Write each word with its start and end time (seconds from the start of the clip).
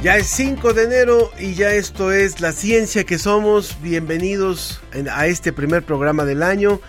Ya 0.00 0.16
es 0.16 0.28
5 0.28 0.74
de 0.74 0.84
enero 0.84 1.32
y 1.40 1.54
ya 1.54 1.72
esto 1.72 2.12
es 2.12 2.40
la 2.40 2.52
ciencia 2.52 3.02
que 3.02 3.18
somos. 3.18 3.76
Bienvenidos 3.82 4.80
a 5.10 5.26
este 5.26 5.52
primer 5.52 5.82
programa 5.82 6.24
del 6.24 6.44
año. 6.44 6.80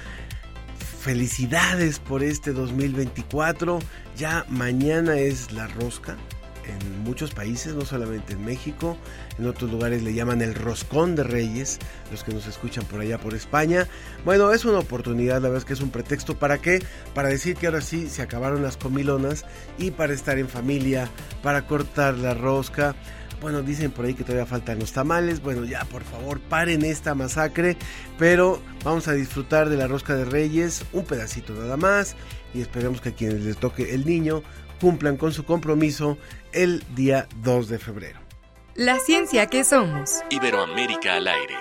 Felicidades 1.02 1.98
por 1.98 2.22
este 2.22 2.53
2024. 2.53 3.80
Ya 4.16 4.45
mañana 4.48 5.17
es 5.17 5.52
la 5.52 5.66
rosca 5.66 6.17
en 6.70 7.04
muchos 7.04 7.32
países, 7.32 7.73
no 7.73 7.86
solamente 7.86 8.34
en 8.34 8.46
México. 8.46 8.98
En 9.38 9.48
otros 9.48 9.72
lugares 9.72 10.04
le 10.04 10.14
llaman 10.14 10.41
el 10.41 10.55
roscón 10.55 11.16
de 11.16 11.23
reyes, 11.23 11.80
los 12.12 12.23
que 12.23 12.34
nos 12.34 12.48
escuchan 12.48 12.86
por 12.86 13.02
allá 13.02 13.18
por 13.18 13.34
España. 13.34 13.88
Bueno, 14.25 14.52
es 14.52 14.66
una 14.66 14.80
oportunidad, 14.80 15.42
la 15.42 15.50
verdad 15.50 15.58
es 15.58 15.66
que 15.66 15.73
es 15.73 15.81
un 15.81 15.92
pretexto 15.92 16.38
para 16.38 16.59
qué? 16.59 16.84
Para 17.14 17.30
decir 17.30 17.56
que 17.56 17.67
ahora 17.67 17.81
sí 17.81 18.09
se 18.09 18.22
acabaron 18.22 18.64
las 18.64 18.78
comilonas 18.78 19.45
y 19.78 19.92
para 19.92 20.14
estar 20.14 20.38
en 20.38 20.47
familia, 20.47 21.09
para 21.44 21.66
cortar 21.66 22.17
la 22.17 22.34
rosca. 22.34 22.95
Bueno, 23.42 23.62
dicen 23.62 23.92
por 23.92 24.06
ahí 24.06 24.14
que 24.14 24.23
todavía 24.23 24.45
faltan 24.45 24.80
los 24.80 24.92
tamales. 24.92 25.42
Bueno, 25.42 25.64
ya 25.64 25.86
por 25.86 26.03
favor 26.03 26.42
paren 26.42 26.84
esta 26.84 27.16
masacre. 27.16 27.78
Pero 28.17 28.62
vamos 28.84 29.08
a 29.08 29.14
disfrutar 29.14 29.70
de 29.70 29.78
la 29.78 29.88
rosca 29.88 30.16
de 30.16 30.25
reyes, 30.25 30.84
un 30.92 31.06
pedacito 31.06 31.53
nada 31.53 31.78
más. 31.78 32.16
Y 32.53 32.62
esperemos 32.62 33.00
que 33.00 33.09
a 33.09 33.14
quienes 33.14 33.45
les 33.45 33.58
toque 33.58 33.94
el 33.94 34.06
niño 34.06 34.44
cumplan 34.80 35.17
con 35.17 35.31
su 35.31 35.45
compromiso 35.45 36.17
el 36.52 36.83
día 36.95 37.27
2 37.44 37.69
de 37.69 37.80
febrero. 37.80 38.19
La 38.75 38.97
ciencia 38.99 39.47
que 39.47 39.63
somos. 39.63 40.22
Iberoamérica 40.30 41.16
al 41.16 41.27
aire. 41.27 41.55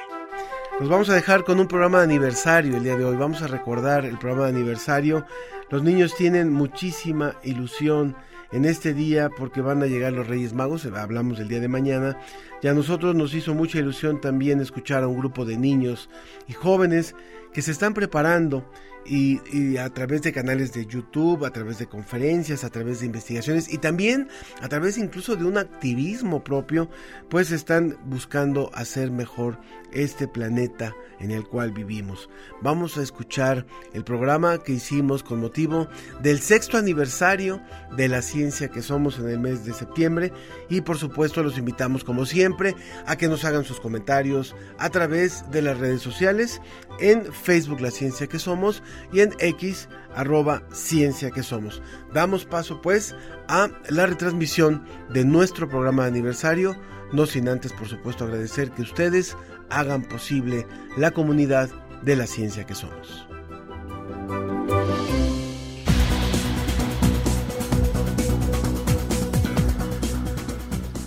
Nos 0.81 0.89
vamos 0.89 1.09
a 1.11 1.15
dejar 1.15 1.45
con 1.45 1.59
un 1.59 1.67
programa 1.67 1.99
de 1.99 2.05
aniversario 2.05 2.77
el 2.77 2.85
día 2.85 2.97
de 2.97 3.05
hoy. 3.05 3.17
Vamos 3.17 3.43
a 3.43 3.49
recordar 3.49 4.05
el 4.05 4.19
programa 4.19 4.45
de 4.45 4.57
aniversario. 4.57 5.27
Los 5.71 5.83
niños 5.83 6.15
tienen 6.15 6.53
muchísima 6.53 7.35
ilusión 7.43 8.17
en 8.53 8.65
este 8.65 8.95
día 8.95 9.29
porque 9.29 9.61
van 9.61 9.83
a 9.83 9.87
llegar 9.87 10.13
los 10.13 10.27
Reyes 10.27 10.55
Magos, 10.55 10.87
hablamos 10.87 11.39
del 11.39 11.49
día 11.49 11.61
de 11.61 11.69
mañana, 11.69 12.17
y 12.63 12.69
a 12.69 12.75
nosotros 12.75 13.15
nos 13.15 13.35
hizo 13.35 13.55
mucha 13.55 13.79
ilusión 13.79 14.21
también 14.21 14.61
escuchar 14.61 15.03
a 15.03 15.09
un 15.09 15.19
grupo 15.19 15.45
de 15.45 15.59
niños 15.59 16.09
y 16.47 16.53
jóvenes 16.53 17.15
que 17.53 17.63
se 17.63 17.73
están 17.73 17.95
preparando 17.95 18.71
y, 19.09 19.77
a 19.79 19.89
través 19.91 20.23
de 20.23 20.33
canales 20.33 20.73
de 20.73 20.87
YouTube, 20.87 21.45
a 21.45 21.51
través 21.51 21.79
de 21.79 21.87
conferencias, 21.87 22.65
a 22.65 22.71
través 22.71 23.01
de 23.01 23.07
investigaciones 23.07 23.73
y 23.73 23.79
también 23.79 24.29
a 24.61 24.69
través 24.69 24.99
incluso 24.99 25.37
de 25.37 25.45
un 25.45 25.59
activismo 25.59 26.45
propio, 26.45 26.89
pues 27.29 27.51
están 27.51 27.97
buscando 28.05 28.71
hacer 28.75 29.11
mejor 29.11 29.59
este 29.93 30.29
planeta 30.29 30.95
en 31.21 31.31
el 31.31 31.47
cual 31.47 31.73
vivimos. 31.73 32.29
Vamos 32.61 32.99
a 32.99 33.03
escuchar 33.03 33.67
el 33.95 34.05
programa 34.05 34.59
que 34.59 34.73
hicimos 34.73 35.23
con 35.23 35.41
motivo 35.41 35.89
del 36.23 36.41
sexto 36.41 36.77
aniversario 36.77 37.61
de 37.97 38.09
la 38.09 38.23
ciencia 38.23 38.69
que 38.69 38.83
somos 38.83 39.19
en 39.19 39.29
el 39.29 39.39
mes 39.39 39.65
de 39.65 39.73
septiembre 39.73 40.33
y 40.69 40.83
por 40.83 40.99
supuesto 40.99 41.43
los 41.43 41.59
invitamos 41.59 42.05
como 42.05 42.27
siempre 42.27 42.77
a 43.07 43.17
que 43.17 43.29
nos 43.29 43.45
hagan 43.45 43.65
sus 43.65 43.81
comentarios 43.81 44.55
a 44.79 44.91
través 44.91 45.51
de 45.51 45.63
las 45.63 45.79
redes 45.79 46.03
sociales 46.03 46.61
en 47.01 47.33
Facebook 47.33 47.81
La 47.81 47.91
Ciencia 47.91 48.27
que 48.27 48.39
Somos 48.39 48.83
y 49.13 49.21
en 49.21 49.35
X 49.39 49.89
arroba 50.15 50.63
ciencia 50.73 51.31
que 51.31 51.43
somos. 51.43 51.83
Damos 52.13 52.45
paso 52.45 52.81
pues 52.83 53.15
a 53.49 53.69
la 53.89 54.07
retransmisión 54.07 54.85
de 55.11 55.25
nuestro 55.25 55.69
programa 55.69 56.03
de 56.03 56.09
aniversario, 56.09 56.77
no 57.13 57.27
sin 57.27 57.49
antes 57.49 57.73
por 57.73 57.89
supuesto 57.89 58.25
agradecer 58.25 58.71
que 58.73 58.83
ustedes 58.83 59.37
hagan 59.71 60.03
posible 60.03 60.67
la 60.97 61.13
comunidad 61.13 61.71
de 62.03 62.17
la 62.17 62.27
ciencia 62.27 62.65
que 62.67 62.75
somos. 62.75 63.27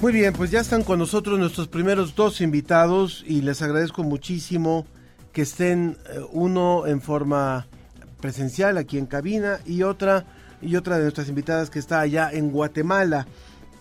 Muy 0.02 0.14
bien, 0.14 0.34
pues 0.34 0.50
ya 0.50 0.62
están 0.62 0.84
con 0.84 0.98
nosotros 0.98 1.38
nuestros 1.38 1.68
primeros 1.68 2.16
dos 2.16 2.42
invitados 2.42 3.24
y 3.28 3.42
les 3.42 3.62
agradezco 3.62 4.02
muchísimo 4.02 4.88
que 5.34 5.44
estén 5.44 5.98
eh, 6.10 6.20
uno 6.32 6.88
en 6.88 7.02
forma 7.02 7.68
presencial 8.20 8.78
aquí 8.78 8.98
en 8.98 9.06
cabina 9.06 9.60
y 9.66 9.84
otra 9.84 10.26
y 10.62 10.76
otra 10.76 10.98
de 10.98 11.04
nuestras 11.04 11.28
invitadas 11.28 11.70
que 11.70 11.80
está 11.80 12.00
allá 12.00 12.30
en 12.32 12.52
Guatemala. 12.52 13.26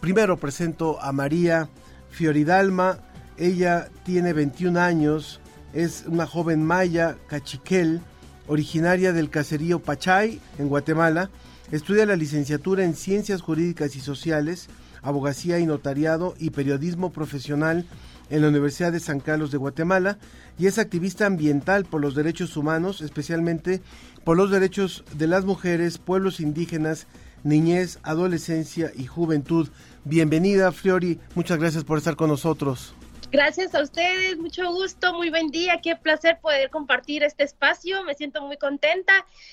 Primero 0.01 0.39
presento 0.39 1.01
a 1.01 1.13
María 1.13 1.69
Fioridalma. 2.11 2.99
Ella 3.37 3.89
tiene 4.05 4.33
21 4.33 4.81
años, 4.81 5.41
es 5.75 6.05
una 6.07 6.27
joven 6.27 6.65
maya 6.65 7.17
cachiquel, 7.27 8.01
originaria 8.47 9.13
del 9.13 9.31
caserío 9.31 9.81
Pachay 9.81 10.41
en 10.59 10.69
Guatemala. 10.69 11.31
Estudia 11.71 12.07
la 12.07 12.17
licenciatura 12.17 12.85
en 12.85 12.95
Ciencias 12.95 13.43
Jurídicas 13.43 13.95
y 13.95 14.01
Sociales, 14.01 14.69
Abogacía 15.03 15.59
y 15.59 15.67
Notariado 15.67 16.35
y 16.39 16.51
Periodismo 16.51 17.11
Profesional 17.13 17.87
en 18.31 18.43
la 18.43 18.49
Universidad 18.49 18.93
de 18.93 19.01
San 19.01 19.21
Carlos 19.21 19.51
de 19.51 19.59
Guatemala 19.59 20.19
y 20.59 20.67
es 20.67 20.79
activista 20.79 21.27
ambiental 21.27 21.85
por 21.85 22.01
los 22.01 22.15
derechos 22.15 22.57
humanos, 22.57 23.03
especialmente 23.03 23.83
por 24.25 24.37
los 24.37 24.51
derechos 24.51 25.05
de 25.15 25.27
las 25.27 25.45
mujeres, 25.45 25.99
pueblos 25.99 26.41
indígenas, 26.41 27.07
niñez, 27.43 27.99
adolescencia 28.03 28.93
y 28.95 29.07
juventud. 29.07 29.69
Bienvenida, 30.05 30.73
Fiori. 30.73 31.19
Muchas 31.35 31.59
gracias 31.59 31.85
por 31.85 31.99
estar 31.99 32.17
con 32.17 32.29
nosotros. 32.29 32.95
Gracias 33.33 33.77
a 33.77 33.83
ustedes, 33.83 34.39
mucho 34.39 34.69
gusto, 34.73 35.15
muy 35.15 35.31
buen 35.31 35.53
día, 35.53 35.81
qué 35.81 35.95
placer 35.95 36.41
poder 36.41 36.69
compartir 36.69 37.23
este 37.23 37.45
espacio, 37.45 38.03
me 38.03 38.15
siento 38.15 38.43
muy 38.43 38.57
contenta 38.57 39.13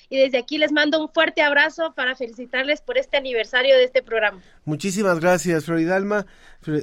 y 0.10 0.18
desde 0.18 0.40
aquí 0.40 0.58
les 0.58 0.72
mando 0.72 1.00
un 1.00 1.10
fuerte 1.10 1.44
abrazo 1.44 1.94
para 1.94 2.16
felicitarles 2.16 2.82
por 2.82 2.98
este 2.98 3.18
aniversario 3.18 3.76
de 3.76 3.84
este 3.84 4.02
programa. 4.02 4.42
Muchísimas 4.66 5.20
gracias, 5.20 5.66
Floridalma, 5.66 6.26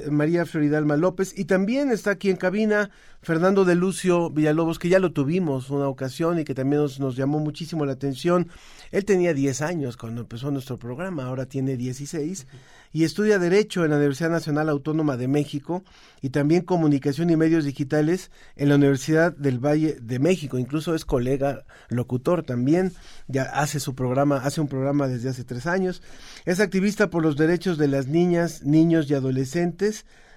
María 0.09 0.45
Floridalma 0.45 0.97
López, 0.97 1.37
y 1.37 1.45
también 1.45 1.91
está 1.91 2.11
aquí 2.11 2.29
en 2.29 2.37
cabina 2.37 2.89
Fernando 3.21 3.65
de 3.65 3.75
Lucio 3.75 4.29
Villalobos, 4.29 4.79
que 4.79 4.89
ya 4.89 4.99
lo 4.99 5.11
tuvimos 5.11 5.69
una 5.69 5.87
ocasión 5.87 6.39
y 6.39 6.43
que 6.43 6.53
también 6.53 6.81
nos, 6.81 6.99
nos 6.99 7.15
llamó 7.15 7.39
muchísimo 7.39 7.85
la 7.85 7.93
atención. 7.93 8.49
Él 8.91 9.05
tenía 9.05 9.33
10 9.33 9.61
años 9.61 9.97
cuando 9.97 10.21
empezó 10.21 10.51
nuestro 10.51 10.77
programa, 10.77 11.25
ahora 11.25 11.45
tiene 11.45 11.77
16 11.77 12.47
y 12.95 13.03
estudia 13.03 13.39
Derecho 13.39 13.83
en 13.83 13.91
la 13.91 13.97
Universidad 13.97 14.29
Nacional 14.29 14.69
Autónoma 14.69 15.17
de 15.17 15.27
México 15.27 15.83
y 16.21 16.29
también 16.29 16.61
Comunicación 16.61 17.29
y 17.29 17.35
Medios 17.35 17.65
Digitales 17.65 18.31
en 18.55 18.69
la 18.69 18.75
Universidad 18.75 19.35
del 19.35 19.59
Valle 19.59 19.97
de 20.01 20.17
México. 20.17 20.57
Incluso 20.57 20.95
es 20.95 21.03
colega 21.03 21.65
locutor 21.89 22.43
también, 22.43 22.93
ya 23.27 23.43
hace 23.43 23.81
su 23.81 23.95
programa, 23.95 24.37
hace 24.37 24.61
un 24.61 24.69
programa 24.69 25.09
desde 25.09 25.27
hace 25.27 25.43
tres 25.43 25.67
años. 25.67 26.01
Es 26.45 26.61
activista 26.61 27.09
por 27.09 27.21
los 27.21 27.35
derechos 27.35 27.77
de 27.77 27.89
las 27.89 28.07
niñas, 28.07 28.63
niños 28.63 29.09
y 29.09 29.13
adolescentes. 29.13 29.64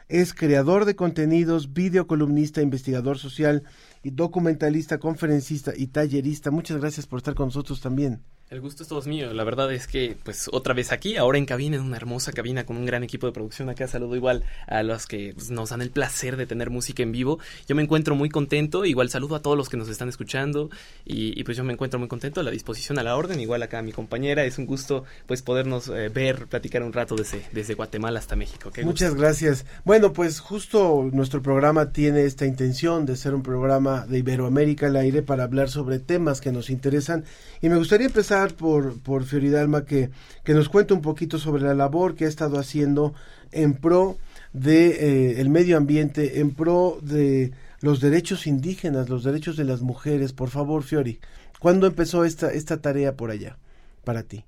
Es 0.09 0.33
creador 0.33 0.87
de 0.87 0.97
contenidos, 0.97 1.75
videocolumnista, 1.75 2.63
investigador 2.63 3.19
social 3.19 3.65
y 4.03 4.11
documentalista, 4.11 4.99
conferencista 4.99 5.73
y 5.77 5.89
tallerista. 5.89 6.51
Muchas 6.51 6.79
gracias 6.81 7.07
por 7.07 7.19
estar 7.19 7.35
con 7.35 7.49
nosotros 7.49 7.81
también. 7.81 8.23
El 8.51 8.63
gusto 8.63 8.83
es 8.83 8.89
todo 8.89 9.03
mío. 9.03 9.35
La 9.35 9.45
verdad 9.45 9.71
es 9.75 9.87
que, 9.87 10.17
pues, 10.25 10.49
otra 10.51 10.73
vez 10.73 10.91
aquí, 10.91 11.19
ahora 11.19 11.37
en 11.37 11.45
cabina, 11.45 11.77
en 11.77 11.83
una 11.83 11.99
hermosa 11.99 12.33
cabina 12.33 12.65
con 12.65 12.79
un 12.79 12.87
gran 12.87 13.05
equipo 13.05 13.27
de 13.27 13.33
producción. 13.35 13.69
Acá 13.69 13.87
saludo 13.89 14.17
igual 14.17 14.43
a 14.67 14.83
los 14.83 15.07
que 15.07 15.35
pues, 15.35 15.51
nos 15.51 15.69
dan 15.69 15.83
el 15.83 15.91
placer 15.91 16.39
de 16.39 16.47
tener 16.47 16.71
música 16.71 17.03
en 17.03 17.13
vivo. 17.13 17.39
Yo 17.69 17.77
me 17.77 17.83
encuentro 17.83 18.15
muy 18.15 18.31
contento. 18.31 18.87
Igual 18.87 19.11
saludo 19.11 19.37
a 19.37 19.43
todos 19.43 19.55
los 19.55 19.69
que 19.69 19.77
nos 19.77 19.91
están 19.91 20.09
escuchando. 20.09 20.71
Y, 21.05 21.45
pues 21.45 21.59
yo 21.59 21.65
me 21.65 21.75
encuentro 21.75 21.99
muy 21.99 22.09
contento 22.09 22.41
a 22.41 22.43
la 22.43 22.51
disposición, 22.51 22.99
a 22.99 23.03
la 23.03 23.17
orden. 23.17 23.39
Igual 23.39 23.63
acá 23.63 23.81
a 23.81 23.83
mi 23.83 23.93
compañera. 23.93 24.43
Es 24.47 24.57
un 24.57 24.65
gusto, 24.65 25.05
pues, 25.27 25.43
podernos 25.43 25.89
eh, 25.89 26.09
ver, 26.09 26.47
platicar 26.47 26.83
un 26.83 26.95
rato 26.95 27.17
desde, 27.17 27.45
desde 27.53 27.75
Guatemala 27.75 28.19
hasta 28.19 28.35
México. 28.35 28.73
Muchas 28.83 29.15
gracias. 29.15 29.67
Bueno, 29.85 30.15
pues 30.15 30.41
justo 30.41 31.07
nuestro 31.13 31.43
programa 31.43 31.93
tiene 31.93 32.25
esta 32.25 32.47
intención 32.47 33.05
de 33.05 33.17
ser 33.17 33.35
un 33.35 33.43
programa 33.43 34.07
de 34.07 34.21
Iberoamérica 34.21 34.87
al 34.87 34.97
aire 34.97 35.21
para 35.21 35.45
hablar 35.45 35.69
sobre 35.69 35.99
temas 35.99 36.41
que 36.41 36.51
nos 36.51 36.71
interesan. 36.71 37.27
Y 37.61 37.69
me 37.69 37.77
gustaría 37.77 38.07
empezar 38.07 38.38
por, 38.47 39.01
por 39.01 39.25
Fioridalma 39.25 39.85
que, 39.85 40.11
que 40.45 40.55
nos 40.55 40.69
cuente 40.69 40.95
un 40.95 41.03
poquito 41.03 41.39
sobre 41.39 41.63
la 41.63 41.75
labor 41.75 42.15
que 42.15 42.25
ha 42.25 42.29
estado 42.29 42.59
haciendo 42.59 43.15
en 43.53 43.75
pro 43.75 44.17
de 44.53 44.89
eh, 44.89 45.41
el 45.41 45.51
medio 45.51 45.77
ambiente 45.77 46.41
en 46.41 46.55
pro 46.55 46.99
de 47.03 47.53
los 47.81 48.01
derechos 48.01 48.47
indígenas, 48.47 49.09
los 49.09 49.25
derechos 49.25 49.57
de 49.57 49.65
las 49.65 49.83
mujeres. 49.83 50.33
Por 50.33 50.51
favor, 50.51 50.83
Fiori, 50.83 51.21
¿cuándo 51.59 51.87
empezó 51.87 52.25
esta, 52.25 52.53
esta 52.53 52.81
tarea 52.81 53.17
por 53.17 53.31
allá 53.31 53.59
para 54.05 54.23
ti? 54.23 54.45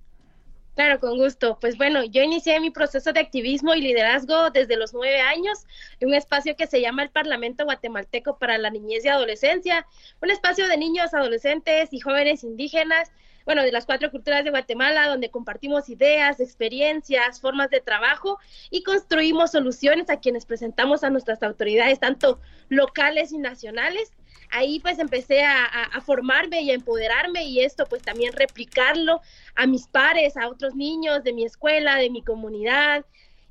Claro, 0.75 0.99
con 0.99 1.19
gusto. 1.19 1.59
Pues 1.61 1.77
bueno, 1.77 2.05
yo 2.05 2.23
inicié 2.23 2.59
mi 2.59 2.71
proceso 2.71 3.13
de 3.13 3.21
activismo 3.21 3.75
y 3.75 3.83
liderazgo 3.83 4.51
desde 4.51 4.77
los 4.77 4.95
nueve 4.95 5.21
años 5.21 5.67
en 5.99 6.09
un 6.09 6.15
espacio 6.15 6.57
que 6.57 6.67
se 6.67 6.81
llama 6.81 7.03
el 7.03 7.11
Parlamento 7.11 7.65
Guatemalteco 7.65 8.39
para 8.39 8.57
la 8.57 8.71
Niñez 8.71 9.05
y 9.05 9.09
Adolescencia, 9.09 9.87
un 10.23 10.31
espacio 10.31 10.69
de 10.69 10.79
niños, 10.79 11.13
adolescentes 11.13 11.93
y 11.93 12.01
jóvenes 12.01 12.45
indígenas 12.45 13.13
bueno, 13.45 13.63
de 13.63 13.73
las 13.73 13.87
cuatro 13.87 14.11
culturas 14.11 14.45
de 14.45 14.51
Guatemala, 14.51 15.09
donde 15.09 15.31
compartimos 15.31 15.89
ideas, 15.89 16.41
experiencias, 16.41 17.41
formas 17.41 17.71
de 17.71 17.81
trabajo 17.81 18.39
y 18.71 18.83
construimos 18.83 19.53
soluciones 19.53 20.11
a 20.11 20.21
quienes 20.21 20.47
presentamos 20.47 21.05
a 21.05 21.11
nuestras 21.11 21.43
autoridades, 21.43 22.01
tanto 22.01 22.41
locales 22.69 23.33
y 23.33 23.39
nacionales. 23.39 24.13
Ahí 24.53 24.81
pues 24.81 24.99
empecé 24.99 25.43
a, 25.43 25.65
a, 25.65 26.01
formarme 26.01 26.63
y 26.63 26.71
a 26.71 26.75
empoderarme 26.75 27.45
y 27.45 27.61
esto 27.61 27.87
pues 27.87 28.03
también 28.03 28.33
replicarlo 28.33 29.21
a 29.55 29.67
mis 29.67 29.87
pares, 29.87 30.37
a 30.37 30.49
otros 30.49 30.75
niños 30.75 31.23
de 31.23 31.33
mi 31.33 31.45
escuela, 31.45 31.97
de 31.97 32.11
mi 32.11 32.23
comunidad, 32.23 33.05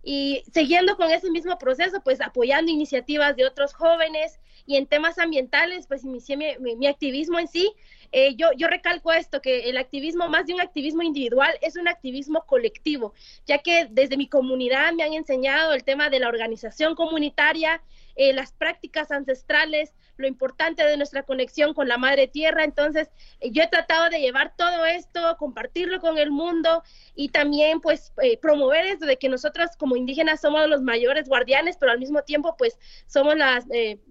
y 0.04 0.44
siguiendo 0.54 0.96
con 0.96 1.12
ese 1.12 1.30
mismo 1.30 1.58
proceso, 1.58 2.02
pues 2.04 2.22
apoyando 2.22 2.72
iniciativas 2.72 3.36
de 3.36 3.46
otros 3.46 3.74
jóvenes 3.74 4.40
y 4.66 4.78
en 4.78 4.86
temas 4.86 5.18
ambientales, 5.20 5.88
pues 5.88 6.04
inicié 6.04 6.38
mi, 6.38 6.76
mi, 6.76 6.88
activismo 6.88 7.40
en 7.40 7.48
sí. 7.48 7.74
Eh, 8.12 8.36
yo, 8.36 8.50
yo 8.58 8.68
recalco 8.68 9.12
esto, 9.12 9.42
que 9.42 9.70
el 9.70 9.78
activismo, 9.78 10.28
más 10.28 10.48
de 10.48 10.54
un 10.54 10.62
activismo 10.62 11.04
individual, 11.04 11.52
es 11.62 11.76
un 11.76 11.88
activismo 11.88 12.44
colectivo, 12.46 13.14
ya 13.46 13.60
que 13.60 13.88
desde 13.90 14.18
mi 14.18 14.28
comunidad 14.28 14.94
me 14.94 15.04
han 15.04 15.14
enseñado 15.14 15.74
el 15.74 15.84
tema 15.84 16.10
de 16.10 16.20
la 16.20 16.28
organización 16.28 16.96
comunitaria, 16.96 17.82
eh, 18.16 18.34
las 18.34 18.52
prácticas 18.52 19.12
ancestrales, 19.12 19.94
lo 20.18 20.28
importante 20.28 20.84
de 20.84 20.98
nuestra 20.98 21.24
conexión 21.24 21.74
con 21.74 21.88
la 21.88 21.98
madre 21.98 22.28
tierra. 22.28 22.66
Entonces, 22.66 23.10
eh, 23.40 23.52
yo 23.52 23.64
he 23.64 23.68
tratado 23.68 24.10
de 24.10 24.20
llevar 24.20 24.54
todo 24.58 24.86
esto, 24.86 25.38
compartirlo 25.38 26.02
con 26.02 26.18
el 26.18 26.32
mundo 26.32 26.84
y 27.16 27.30
también 27.30 27.80
pues 27.80 28.12
promover 28.42 28.86
esto 28.88 29.06
de 29.06 29.18
que 29.18 29.30
nosotros 29.30 29.70
como 29.78 29.96
indígenas 29.96 30.42
somos 30.42 30.68
los 30.68 30.82
mayores 30.82 31.30
guardianes, 31.30 31.78
pero 31.78 31.92
al 31.92 32.00
mismo 32.00 32.24
tiempo 32.24 32.56
pues 32.58 32.78
somos 33.08 33.38
las 33.38 33.66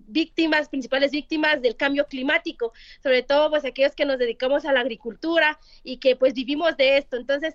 víctimas, 0.09 0.69
principales 0.69 1.11
víctimas 1.11 1.63
del 1.63 1.77
cambio 1.77 2.07
climático, 2.07 2.73
sobre 3.03 3.23
todo 3.23 3.51
pues 3.51 3.65
aquellos 3.65 3.95
que 3.95 4.05
nos 4.05 4.19
dedicamos 4.19 4.65
a 4.65 4.73
la 4.73 4.81
agricultura 4.81 5.59
y 5.85 5.99
que 5.99 6.17
pues 6.17 6.35
vivimos 6.35 6.77
de 6.77 6.99
esto. 6.99 7.17
Entonces, 7.17 7.55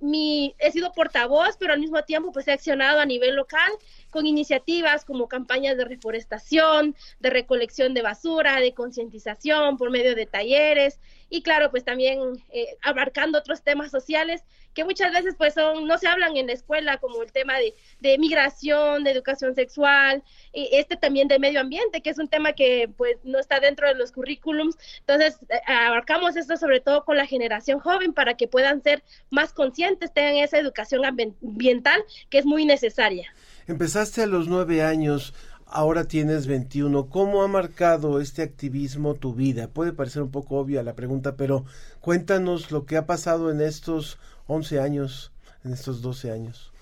mi, 0.00 0.54
he 0.58 0.72
sido 0.72 0.92
portavoz, 0.92 1.56
pero 1.58 1.72
al 1.72 1.80
mismo 1.80 2.02
tiempo 2.02 2.32
pues 2.32 2.48
he 2.48 2.52
accionado 2.52 3.00
a 3.00 3.06
nivel 3.06 3.36
local 3.36 3.70
con 4.10 4.26
iniciativas 4.26 5.04
como 5.04 5.28
campañas 5.28 5.76
de 5.76 5.84
reforestación, 5.84 6.96
de 7.20 7.30
recolección 7.30 7.94
de 7.94 8.02
basura, 8.02 8.60
de 8.60 8.74
concientización 8.74 9.76
por 9.76 9.90
medio 9.90 10.14
de 10.14 10.26
talleres 10.26 10.98
y 11.28 11.42
claro, 11.42 11.70
pues 11.70 11.84
también 11.84 12.20
eh, 12.50 12.76
abarcando 12.82 13.38
otros 13.38 13.62
temas 13.62 13.90
sociales 13.90 14.42
que 14.74 14.84
muchas 14.84 15.10
veces 15.10 15.34
pues 15.38 15.54
son, 15.54 15.86
no 15.86 15.96
se 15.96 16.06
hablan 16.06 16.36
en 16.36 16.48
la 16.48 16.52
escuela 16.52 16.98
como 16.98 17.22
el 17.22 17.32
tema 17.32 17.56
de, 17.56 17.74
de 18.00 18.18
migración, 18.18 19.04
de 19.04 19.10
educación 19.10 19.54
sexual, 19.54 20.22
y 20.52 20.68
este 20.72 20.96
también 20.96 21.28
de 21.28 21.38
medio 21.38 21.60
ambiente, 21.60 22.02
que 22.02 22.10
es 22.10 22.18
un 22.18 22.28
tema 22.28 22.52
que 22.52 22.88
pues 22.94 23.16
no 23.24 23.38
está 23.38 23.58
dentro 23.58 23.88
de 23.88 23.94
los 23.94 24.12
currículums. 24.12 24.76
Entonces, 25.00 25.38
eh, 25.48 25.60
abarcamos 25.66 26.36
esto 26.36 26.58
sobre 26.58 26.80
todo 26.80 27.06
con 27.06 27.16
la 27.16 27.26
generación 27.26 27.80
joven 27.80 28.12
para 28.12 28.36
que 28.36 28.48
puedan 28.48 28.82
ser 28.82 29.02
más 29.30 29.54
conscientes, 29.54 30.12
tengan 30.12 30.36
esa 30.36 30.58
educación 30.58 31.06
ambiental 31.06 32.04
que 32.28 32.38
es 32.38 32.44
muy 32.44 32.66
necesaria. 32.66 33.32
Empezaste 33.66 34.22
a 34.22 34.26
los 34.26 34.46
nueve 34.46 34.82
años, 34.82 35.32
ahora 35.66 36.04
tienes 36.04 36.46
21. 36.46 37.08
¿Cómo 37.08 37.42
ha 37.42 37.48
marcado 37.48 38.20
este 38.20 38.42
activismo 38.42 39.14
tu 39.14 39.34
vida? 39.34 39.68
Puede 39.68 39.92
parecer 39.92 40.22
un 40.22 40.30
poco 40.30 40.56
obvia 40.56 40.82
la 40.82 40.94
pregunta, 40.94 41.36
pero 41.36 41.64
cuéntanos 42.00 42.70
lo 42.70 42.86
que 42.86 42.96
ha 42.96 43.06
pasado 43.06 43.50
en 43.50 43.60
estos 43.60 44.18
11 44.46 44.80
años, 44.80 45.32
en 45.64 45.72
estos 45.72 46.02
12 46.02 46.30
años. 46.30 46.72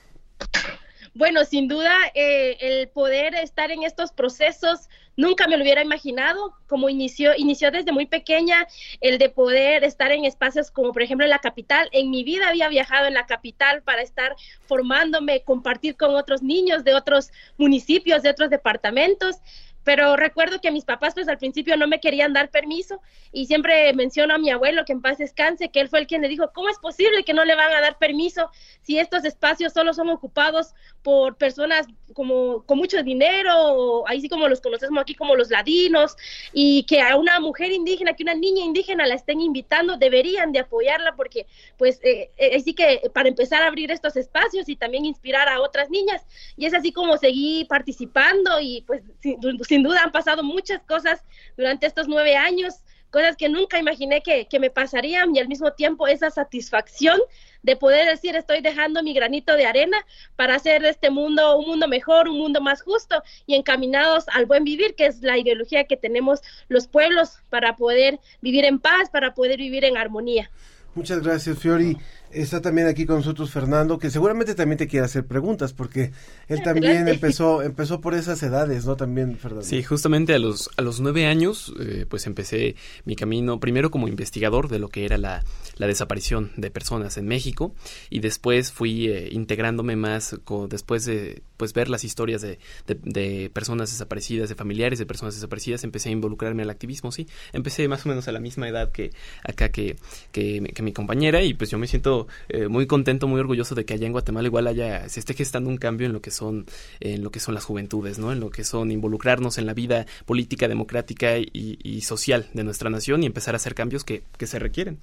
Bueno, 1.17 1.45
sin 1.45 1.69
duda, 1.69 1.95
eh, 2.15 2.57
el 2.59 2.89
poder 2.89 3.37
estar 3.37 3.71
en 3.71 3.85
estos 3.85 4.11
procesos 4.11 4.89
nunca 5.17 5.47
me 5.47 5.57
lo 5.57 5.63
hubiera 5.63 5.81
imaginado, 5.81 6.57
como 6.67 6.89
inició, 6.89 7.37
inició 7.37 7.71
desde 7.71 7.93
muy 7.93 8.07
pequeña 8.07 8.67
el 9.01 9.19
de 9.19 9.29
poder 9.29 9.85
estar 9.85 10.11
en 10.11 10.25
espacios 10.25 10.73
como 10.73 10.93
por 10.93 11.03
ejemplo 11.03 11.25
en 11.25 11.31
la 11.31 11.39
capital. 11.39 11.89
En 11.93 12.11
mi 12.11 12.25
vida 12.25 12.49
había 12.49 12.69
viajado 12.69 13.07
en 13.07 13.15
la 13.15 13.27
capital 13.27 13.83
para 13.83 14.03
estar 14.03 14.35
formándome, 14.67 15.43
compartir 15.43 15.97
con 15.97 16.17
otros 16.17 16.43
niños 16.43 16.83
de 16.83 16.95
otros 16.95 17.31
municipios, 17.59 18.23
de 18.25 18.31
otros 18.31 18.51
departamentos 18.51 19.37
pero 19.85 20.17
recuerdo 20.17 20.61
que 20.61 20.71
mis 20.71 20.85
papás 20.85 21.15
pues 21.15 21.29
al 21.29 21.39
principio 21.39 21.77
no 21.77 21.87
me 21.87 22.01
querían 22.01 22.33
dar 22.33 22.51
permiso 22.51 23.01
y 23.33 23.47
siempre 23.47 23.93
menciono 23.93 24.35
a 24.35 24.39
mi 24.39 24.51
abuelo 24.51 24.85
que 24.85 24.93
en 24.93 25.03
paz 25.03 25.19
descanse, 25.19 25.69
que 25.69 25.81
él 25.81 25.89
fue 25.89 26.01
el 26.01 26.07
quien 26.07 26.23
le 26.23 26.29
dijo, 26.29 26.51
¿cómo 26.55 26.71
es 26.71 26.79
posible 26.79 27.23
que 27.23 27.35
no 27.35 27.45
le 27.45 27.55
van 27.55 27.73
a 27.73 27.81
dar 27.81 27.99
permiso 27.99 28.51
si 28.81 28.99
estos 28.99 29.25
espacios 29.25 29.75
solo 29.75 29.93
son 29.93 30.09
ocupados 30.09 30.75
por 31.05 31.37
personas 31.37 31.87
como 32.15 32.63
con 32.65 32.79
mucho 32.79 33.03
dinero, 33.03 34.09
ahí 34.09 34.21
sí 34.23 34.29
como 34.29 34.49
los 34.49 34.61
conocemos 34.61 35.03
aquí 35.03 35.15
como 35.15 35.37
los 35.37 35.51
ladinos, 35.51 36.17
y 36.53 36.85
que 36.85 37.03
a 37.03 37.17
una 37.17 37.39
mujer 37.41 37.73
indígena, 37.73 38.15
que 38.15 38.23
una 38.23 38.35
niña 38.35 38.65
indígena 38.65 39.07
la 39.07 39.15
estén 39.15 39.41
invitando, 39.43 39.99
deberían 39.99 40.51
de 40.53 40.61
apoyarla 40.61 41.15
porque 41.15 41.47
pues 41.77 42.01
eh, 42.03 42.31
eh 42.39 42.57
así 42.57 42.73
que 42.73 43.11
para 43.13 43.29
empezar 43.29 43.63
a 43.63 43.67
abrir 43.67 43.91
estos 43.91 44.17
espacios 44.17 44.69
y 44.69 44.77
también 44.77 45.05
inspirar 45.05 45.47
a 45.49 45.61
otras 45.61 45.91
niñas, 45.91 46.23
y 46.57 46.65
es 46.65 46.73
así 46.73 46.91
como 46.91 47.19
seguí 47.19 47.67
participando 47.67 48.59
y 48.61 48.83
pues 48.87 49.03
sin 49.21 49.83
duda 49.83 50.03
han 50.03 50.13
pasado 50.13 50.43
muchas 50.43 50.83
cosas 50.85 51.23
durante 51.57 51.87
estos 51.87 52.09
nueve 52.09 52.35
años, 52.35 52.77
cosas 53.15 53.37
que 53.37 53.49
nunca 53.49 53.79
imaginé 53.79 54.23
que, 54.23 54.59
me 54.59 54.71
pasarían 54.71 55.37
y 55.37 55.39
al 55.39 55.47
mismo 55.47 55.73
tiempo 55.73 56.09
esa 56.09 56.31
satisfacción 56.31 57.21
de 57.63 57.77
poder 57.77 58.09
decir 58.09 58.35
estoy 58.35 58.61
dejando 58.61 59.05
mi 59.05 59.15
granito 59.15 59.55
de 59.55 59.67
arena 59.67 59.97
para 60.35 60.57
hacer 60.57 60.83
de 60.83 60.89
este 60.89 61.11
mundo 61.11 61.57
un 61.57 61.67
mundo 61.67 61.87
mejor, 61.87 62.29
un 62.29 62.39
mundo 62.39 62.61
más 62.61 62.83
justo 62.83 63.23
y 63.47 63.55
encaminados 63.55 64.25
al 64.35 64.47
buen 64.47 64.65
vivir, 64.65 64.97
que 64.97 65.07
es 65.07 65.23
la 65.23 65.39
ideología 65.39 65.85
que 65.85 65.97
tenemos 65.97 66.41
los 66.67 66.89
pueblos 66.89 67.39
para 67.51 67.77
poder 67.77 68.19
vivir 68.43 68.65
en 68.65 68.81
paz, 68.81 69.11
para 69.11 69.33
poder 69.33 69.59
vivir 69.59 69.85
en 69.85 69.97
armonía. 69.97 70.51
Muchas 70.97 71.23
gracias, 71.23 71.57
Fiori. 71.57 71.97
Está 72.35 72.61
también 72.61 72.89
aquí 72.89 73.07
con 73.07 73.17
nosotros 73.17 73.51
Fernando, 73.51 73.99
que 73.99 74.11
seguramente 74.11 74.55
también 74.55 74.77
te 74.77 74.89
quiere 74.89 75.07
hacer 75.07 75.25
preguntas, 75.25 75.73
porque 75.73 76.11
él 76.49 76.63
también 76.63 77.07
empezó, 77.09 77.63
empezó 77.63 78.01
por 78.01 78.15
esas 78.15 78.43
edades, 78.43 78.85
¿no? 78.87 78.97
También, 78.97 79.37
Fernando. 79.37 79.65
Sí, 79.65 79.83
justamente 79.83 80.35
a 80.35 80.39
los, 80.39 80.69
a 80.77 80.83
los 80.83 81.01
nueve 81.01 81.27
años, 81.27 81.73
eh, 81.81 82.07
pues 82.09 82.27
empecé 82.27 82.75
mi 83.05 83.15
camino 83.15 83.61
primero 83.61 83.91
como 83.91 84.09
investigador 84.09 84.69
de 84.69 84.79
lo 84.79 84.89
que 84.89 85.05
era 85.05 85.17
la, 85.17 85.45
la 85.77 85.87
desaparición 85.87 86.51
de 86.57 86.71
personas 86.71 87.17
en 87.19 87.27
México, 87.27 87.75
y 88.11 88.21
después 88.21 88.73
fui 88.73 89.07
eh, 89.07 89.29
integrándome 89.31 89.97
más, 89.97 90.37
con, 90.45 90.69
después 90.69 91.05
de 91.05 91.43
pues 91.57 91.73
ver 91.73 91.89
las 91.89 92.03
historias 92.03 92.43
de, 92.43 92.59
de, 92.87 93.51
personas 93.55 93.91
desaparecidas, 93.91 94.49
de 94.49 94.57
familiares 94.57 94.99
de 94.99 95.07
personas 95.07 95.35
desaparecidas, 95.35 95.85
empecé 95.85 96.09
a 96.09 96.13
involucrarme 96.13 96.63
al 96.65 96.71
activismo, 96.71 97.13
sí. 97.13 97.29
Empecé 97.53 97.87
más 97.87 98.05
o 98.05 98.09
menos 98.09 98.27
a 98.27 98.33
la 98.33 98.41
misma 98.41 98.69
edad 98.69 98.91
que 98.91 99.13
acá 99.45 99.71
que, 99.71 99.97
que, 100.33 100.63
que 100.75 100.83
mi 100.83 100.93
compañera, 100.93 101.43
y 101.43 101.55
pues 101.55 101.71
yo 101.71 101.79
me 101.79 101.87
siento 101.87 102.24
eh, 102.49 102.69
muy 102.69 102.87
contento, 102.87 103.29
muy 103.29 103.41
orgulloso 103.41 103.75
de 103.75 103.85
que 103.85 103.95
allá 103.95 104.07
en 104.07 104.13
Guatemala 104.13 104.49
igual 104.49 104.67
haya, 104.67 105.09
se 105.09 105.21
esté 105.21 105.35
gestando 105.35 105.71
un 105.71 105.77
cambio 105.77 106.07
en 106.07 106.13
lo 106.13 106.21
que 106.21 106.31
son, 106.31 106.67
en 107.01 107.23
lo 107.23 107.31
que 107.31 107.41
son 107.41 107.55
las 107.55 107.65
juventudes, 107.65 108.19
¿no? 108.19 108.33
En 108.33 108.41
lo 108.41 108.51
que 108.51 108.65
son 108.65 108.91
involucrarnos 108.91 109.59
en 109.59 109.67
la 109.67 109.75
vida 109.75 110.07
política, 110.27 110.69
democrática 110.69 111.37
y, 111.39 112.01
social 112.03 112.49
de 112.53 112.65
nuestra 112.65 112.91
nación 112.91 113.23
y 113.23 113.27
empezar 113.27 113.55
a 113.55 113.57
hacer 113.57 113.75
cambios 113.75 114.05
que, 114.05 114.23
se 114.45 114.59
requieren. 114.59 114.99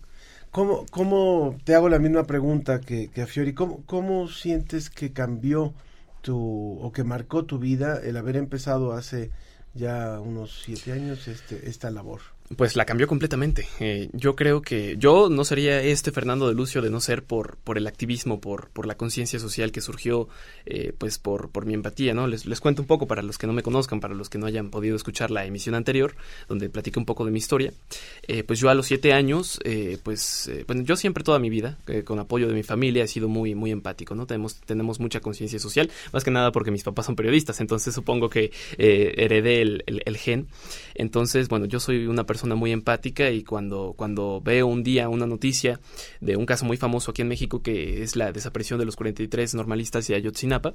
¿Cómo, 0.52 0.86
¿Cómo, 0.92 1.58
te 1.64 1.74
hago 1.74 1.90
la 1.90 1.98
misma 1.98 2.26
pregunta 2.26 2.80
que, 2.80 3.10
que 3.10 3.22
a 3.24 3.28
Fiori, 3.28 3.54
¿cómo, 3.54 3.84
cómo 3.86 4.28
sientes 4.28 4.90
que 4.90 5.14
cambió 5.14 5.74
tu, 6.22 6.80
o 6.80 6.92
que 6.92 7.04
marcó 7.04 7.46
tu 7.46 7.58
vida 7.58 8.00
el 8.04 8.18
haber 8.18 8.36
empezado 8.36 8.94
hace 8.94 9.32
ya 9.74 10.20
unos 10.20 10.62
siete 10.64 10.92
años 10.92 11.28
este, 11.28 11.70
esta 11.70 11.90
labor? 11.90 12.22
Pues 12.58 12.76
la 12.76 12.86
cambió 12.86 13.08
completamente. 13.08 13.68
Eh, 13.80 14.10
yo 14.14 14.36
creo 14.36 14.62
que 14.62 14.96
yo 14.98 15.30
no 15.30 15.44
sería 15.46 15.82
este 15.82 16.12
Fernando 16.12 16.48
de 16.48 16.54
Lucio 16.54 16.82
de 16.82 16.90
no 16.90 17.00
ser 17.00 17.24
por, 17.24 17.58
por 17.58 17.78
el 17.78 17.88
activismo, 17.88 18.42
por, 18.42 18.70
por 18.70 18.86
la 18.86 18.96
conciencia 18.96 19.40
social 19.40 19.72
que 19.72 19.82
surgió, 19.82 20.28
eh, 20.66 20.94
pues 20.98 21.18
por, 21.18 21.50
por 21.50 21.66
mi 21.66 21.74
empatía, 21.74 22.14
¿no? 22.14 22.28
Les, 22.28 22.46
les 22.46 22.60
cuento 22.60 22.82
un 22.82 22.88
poco 22.88 23.08
para 23.08 23.22
los 23.22 23.38
que 23.38 23.48
no 23.48 23.54
me 23.54 23.64
conozcan, 23.64 24.00
para 24.00 24.14
los 24.14 24.30
que 24.30 24.38
no 24.38 24.46
hayan 24.46 24.70
podido 24.70 24.96
escuchar 24.96 25.32
la 25.32 25.46
emisión 25.46 25.76
anterior, 25.76 26.16
donde 26.50 26.70
platiqué 26.70 27.00
un 27.00 27.06
poco 27.06 27.26
de 27.26 27.32
mi 27.32 27.38
historia. 27.38 27.74
Eh, 28.28 28.44
pues 28.44 28.60
yo 28.60 28.70
a 28.70 28.76
los 28.76 28.86
siete 28.86 29.14
años, 29.14 29.60
pues, 30.04 30.52
bueno, 30.68 30.84
yo 30.84 30.96
siempre 30.96 31.24
toda 31.24 31.40
mi 31.40 31.50
vida, 31.50 31.78
con 32.06 32.20
apoyo 32.20 32.48
de 32.48 32.54
mi 32.54 32.64
familia, 32.64 33.04
he 33.04 33.08
sido 33.08 33.28
muy, 33.28 33.56
muy 33.56 33.72
empático, 33.72 34.16
¿no? 34.16 34.26
Tenemos, 34.26 34.56
tenemos 34.62 35.00
mucha 35.00 35.20
conciencia 35.20 35.60
social, 35.60 35.90
más 36.12 36.24
que 36.24 36.32
nada 36.32 36.52
porque 36.52 36.72
mis 36.72 36.84
papás 36.84 37.06
son 37.06 37.16
periodistas, 37.16 37.62
entonces 37.62 37.94
supongo 37.94 38.30
que 38.30 38.52
heredé 38.78 39.62
el, 39.62 39.84
el, 39.86 40.02
el 40.06 40.18
gen. 40.18 40.48
Entonces, 40.96 41.48
bueno, 41.48 41.66
yo 41.66 41.80
soy 41.80 42.08
una 42.08 42.26
persona 42.26 42.41
persona 42.42 42.56
muy 42.56 42.72
empática 42.72 43.30
y 43.30 43.44
cuando, 43.44 43.94
cuando 43.96 44.42
veo 44.44 44.66
un 44.66 44.82
día 44.82 45.10
una 45.10 45.28
noticia 45.28 45.80
de 46.22 46.38
un 46.38 46.48
caso 46.48 46.66
muy 46.66 46.76
famoso 46.76 47.12
aquí 47.12 47.22
en 47.22 47.28
México 47.28 47.62
que 47.62 48.02
es 48.02 48.16
la 48.16 48.32
desaparición 48.32 48.80
de 48.80 48.86
los 48.86 48.96
43 48.96 49.54
normalistas 49.54 50.08
de 50.08 50.16
Ayotzinapa, 50.16 50.74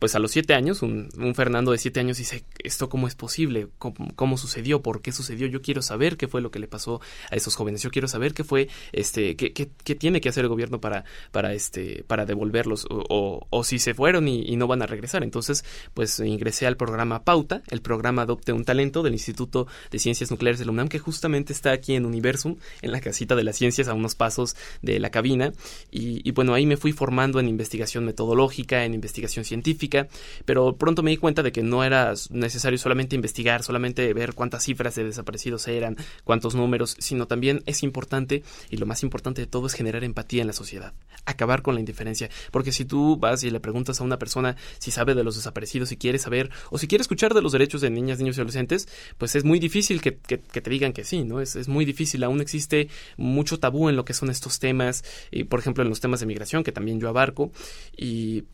pues 0.00 0.16
a 0.16 0.18
los 0.18 0.32
siete 0.32 0.54
años, 0.54 0.82
un, 0.82 1.08
Fernando 1.36 1.70
de 1.70 1.78
siete 1.78 2.00
años 2.00 2.18
dice, 2.18 2.44
¿esto 2.58 2.88
cómo 2.88 3.06
es 3.06 3.14
posible? 3.14 3.68
¿Cómo, 3.78 4.36
sucedió? 4.36 4.82
¿Por 4.82 5.02
qué 5.02 5.12
sucedió? 5.12 5.46
Yo 5.46 5.62
quiero 5.62 5.82
saber 5.82 6.16
qué 6.16 6.26
fue 6.26 6.40
lo 6.40 6.50
que 6.50 6.58
le 6.58 6.66
pasó 6.66 7.00
a 7.30 7.36
esos 7.36 7.54
jóvenes. 7.54 7.80
Yo 7.82 7.90
quiero 7.90 8.08
saber 8.08 8.34
qué 8.34 8.42
fue, 8.42 8.68
este, 8.90 9.36
qué, 9.36 9.52
qué, 9.52 9.94
tiene 9.94 10.20
que 10.20 10.28
hacer 10.28 10.42
el 10.42 10.48
gobierno 10.48 10.80
para, 10.80 11.04
para, 11.30 11.54
este, 11.54 12.02
para 12.08 12.26
devolverlos 12.26 12.86
o, 12.90 13.46
o, 13.48 13.64
si 13.64 13.78
se 13.78 13.94
fueron 13.94 14.26
y, 14.26 14.42
y 14.42 14.56
no 14.56 14.66
van 14.66 14.82
a 14.82 14.86
regresar. 14.86 15.22
Entonces, 15.22 15.64
pues 15.94 16.18
ingresé 16.18 16.66
al 16.66 16.76
programa 16.76 17.22
Pauta, 17.22 17.62
el 17.68 17.82
programa 17.82 18.22
Adopte 18.22 18.52
un 18.52 18.64
Talento 18.64 19.04
del 19.04 19.12
Instituto 19.12 19.68
de 19.92 19.98
Ciencias 20.00 20.32
Nucleares 20.32 20.58
de 20.58 20.64
la 20.64 20.72
UNAM, 20.72 20.88
que 20.88 20.98
justamente 21.04 21.52
está 21.52 21.72
aquí 21.72 21.94
en 21.94 22.06
Universum, 22.06 22.56
en 22.82 22.92
la 22.92 23.00
casita 23.00 23.36
de 23.36 23.44
las 23.44 23.56
ciencias, 23.56 23.88
a 23.88 23.94
unos 23.94 24.14
pasos 24.14 24.56
de 24.82 24.98
la 24.98 25.10
cabina. 25.10 25.52
Y, 25.90 26.30
bueno, 26.32 26.54
ahí 26.54 26.66
me 26.66 26.76
fui 26.76 26.92
formando 26.92 27.40
en 27.40 27.48
investigación 27.48 28.04
metodológica, 28.04 28.84
en 28.84 28.94
investigación 28.94 29.44
científica, 29.44 30.08
pero 30.44 30.76
pronto 30.76 31.02
me 31.02 31.10
di 31.10 31.16
cuenta 31.16 31.42
de 31.42 31.52
que 31.52 31.62
no 31.62 31.84
era 31.84 32.14
necesario 32.30 32.78
solamente 32.78 33.14
investigar, 33.14 33.62
solamente 33.62 34.12
ver 34.14 34.34
cuántas 34.34 34.64
cifras 34.64 34.94
de 34.94 35.04
desaparecidos 35.04 35.68
eran, 35.68 35.96
cuántos 36.24 36.54
números, 36.54 36.96
sino 36.98 37.26
también 37.26 37.62
es 37.66 37.82
importante, 37.82 38.42
y 38.70 38.76
lo 38.78 38.86
más 38.86 39.02
importante 39.02 39.42
de 39.42 39.46
todo 39.46 39.66
es 39.66 39.74
generar 39.74 40.04
empatía 40.04 40.40
en 40.40 40.46
la 40.46 40.52
sociedad, 40.52 40.94
acabar 41.26 41.62
con 41.62 41.74
la 41.74 41.80
indiferencia, 41.80 42.30
porque 42.50 42.72
si 42.72 42.84
tú 42.84 43.16
vas 43.16 43.44
y 43.44 43.50
le 43.50 43.60
preguntas 43.60 44.00
a 44.00 44.04
una 44.04 44.18
persona 44.18 44.56
si 44.78 44.90
sabe 44.90 45.14
de 45.14 45.24
los 45.24 45.36
desaparecidos, 45.36 45.88
si 45.88 45.96
quiere 45.96 46.18
saber, 46.18 46.50
o 46.70 46.78
si 46.78 46.86
quiere 46.86 47.02
escuchar 47.02 47.34
de 47.34 47.42
los 47.42 47.52
derechos 47.52 47.80
de 47.80 47.90
niñas, 47.90 48.18
niños 48.18 48.36
y 48.36 48.40
adolescentes, 48.40 48.88
pues 49.18 49.34
es 49.34 49.44
muy 49.44 49.58
difícil 49.58 50.00
que, 50.00 50.12
te 50.12 50.60
que 50.92 51.04
sí, 51.04 51.24
¿no? 51.24 51.40
Es, 51.40 51.56
es, 51.56 51.68
muy 51.68 51.84
difícil, 51.84 52.22
aún 52.24 52.40
existe 52.40 52.88
mucho 53.16 53.58
tabú 53.58 53.88
en 53.88 53.96
lo 53.96 54.04
que 54.04 54.14
son 54.14 54.30
estos 54.30 54.58
temas, 54.58 55.04
y 55.30 55.44
por 55.44 55.60
ejemplo 55.60 55.82
en 55.82 55.88
los 55.88 56.00
temas 56.00 56.20
de 56.20 56.26
migración, 56.26 56.64
que 56.64 56.72
también 56.72 57.00
yo 57.00 57.08
abarco, 57.08 57.52
y 57.96 58.44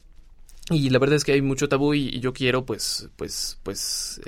y 0.71 0.91
la 0.91 0.99
verdad 0.99 1.17
es 1.17 1.25
que 1.25 1.33
hay 1.33 1.43
mucho 1.43 1.69
tabú 1.69 1.95
y, 1.95 2.21
yo 2.21 2.33
quiero 2.33 2.65
pues 2.65 3.09
pues 3.17 3.59
pues 3.63 4.21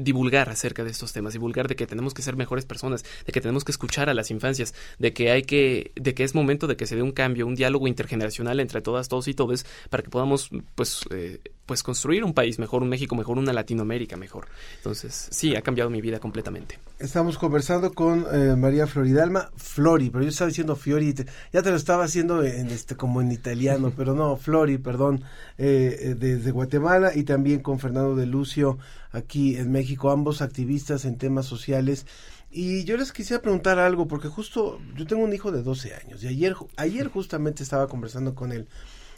divulgar 0.00 0.48
acerca 0.48 0.84
de 0.84 0.90
estos 0.90 1.12
temas, 1.12 1.32
divulgar 1.32 1.68
de 1.68 1.76
que 1.76 1.86
tenemos 1.86 2.14
que 2.14 2.22
ser 2.22 2.36
mejores 2.36 2.66
personas, 2.66 3.04
de 3.24 3.32
que 3.32 3.40
tenemos 3.40 3.64
que 3.64 3.72
escuchar 3.72 4.08
a 4.08 4.14
las 4.14 4.30
infancias, 4.30 4.74
de 4.98 5.12
que 5.12 5.30
hay 5.30 5.42
que 5.42 5.92
de 5.94 6.14
que 6.14 6.24
es 6.24 6.34
momento 6.34 6.66
de 6.66 6.76
que 6.76 6.86
se 6.86 6.96
dé 6.96 7.02
un 7.02 7.12
cambio, 7.12 7.46
un 7.46 7.54
diálogo 7.54 7.88
intergeneracional 7.88 8.60
entre 8.60 8.82
todas, 8.82 9.08
todos 9.08 9.28
y 9.28 9.34
todos 9.34 9.64
para 9.90 10.02
que 10.02 10.10
podamos 10.10 10.50
pues 10.74 11.02
eh, 11.10 11.40
pues 11.66 11.82
construir 11.82 12.24
un 12.24 12.32
país 12.32 12.58
mejor, 12.58 12.82
un 12.82 12.88
México 12.88 13.16
mejor, 13.16 13.38
una 13.38 13.52
Latinoamérica 13.52 14.16
mejor. 14.16 14.46
Entonces, 14.76 15.28
sí, 15.30 15.56
ha 15.56 15.62
cambiado 15.62 15.90
mi 15.90 16.00
vida 16.00 16.20
completamente. 16.20 16.78
Estamos 16.98 17.36
conversando 17.36 17.92
con 17.92 18.24
eh, 18.32 18.56
María 18.56 18.86
Floridalma, 18.86 19.50
Flori, 19.56 20.08
pero 20.08 20.22
yo 20.22 20.30
estaba 20.30 20.48
diciendo 20.48 20.76
Fiori, 20.76 21.12
ya 21.52 21.62
te 21.62 21.70
lo 21.70 21.76
estaba 21.76 22.04
haciendo 22.04 22.42
en 22.42 22.68
este 22.68 22.96
como 22.96 23.20
en 23.20 23.32
italiano, 23.32 23.92
pero 23.96 24.14
no, 24.14 24.36
Flori, 24.36 24.78
perdón, 24.78 25.24
eh, 25.58 25.85
eh, 25.88 26.14
desde 26.14 26.50
Guatemala 26.50 27.12
y 27.14 27.24
también 27.24 27.60
con 27.60 27.78
Fernando 27.78 28.16
de 28.16 28.26
Lucio 28.26 28.78
aquí 29.12 29.56
en 29.56 29.72
México, 29.72 30.10
ambos 30.10 30.42
activistas 30.42 31.04
en 31.04 31.16
temas 31.18 31.46
sociales. 31.46 32.06
Y 32.50 32.84
yo 32.84 32.96
les 32.96 33.12
quisiera 33.12 33.42
preguntar 33.42 33.78
algo, 33.78 34.08
porque 34.08 34.28
justo 34.28 34.80
yo 34.96 35.06
tengo 35.06 35.24
un 35.24 35.32
hijo 35.32 35.52
de 35.52 35.62
12 35.62 35.94
años 35.94 36.22
y 36.22 36.28
ayer, 36.28 36.54
ayer 36.76 37.08
justamente 37.08 37.62
estaba 37.62 37.88
conversando 37.88 38.34
con 38.34 38.52
él 38.52 38.68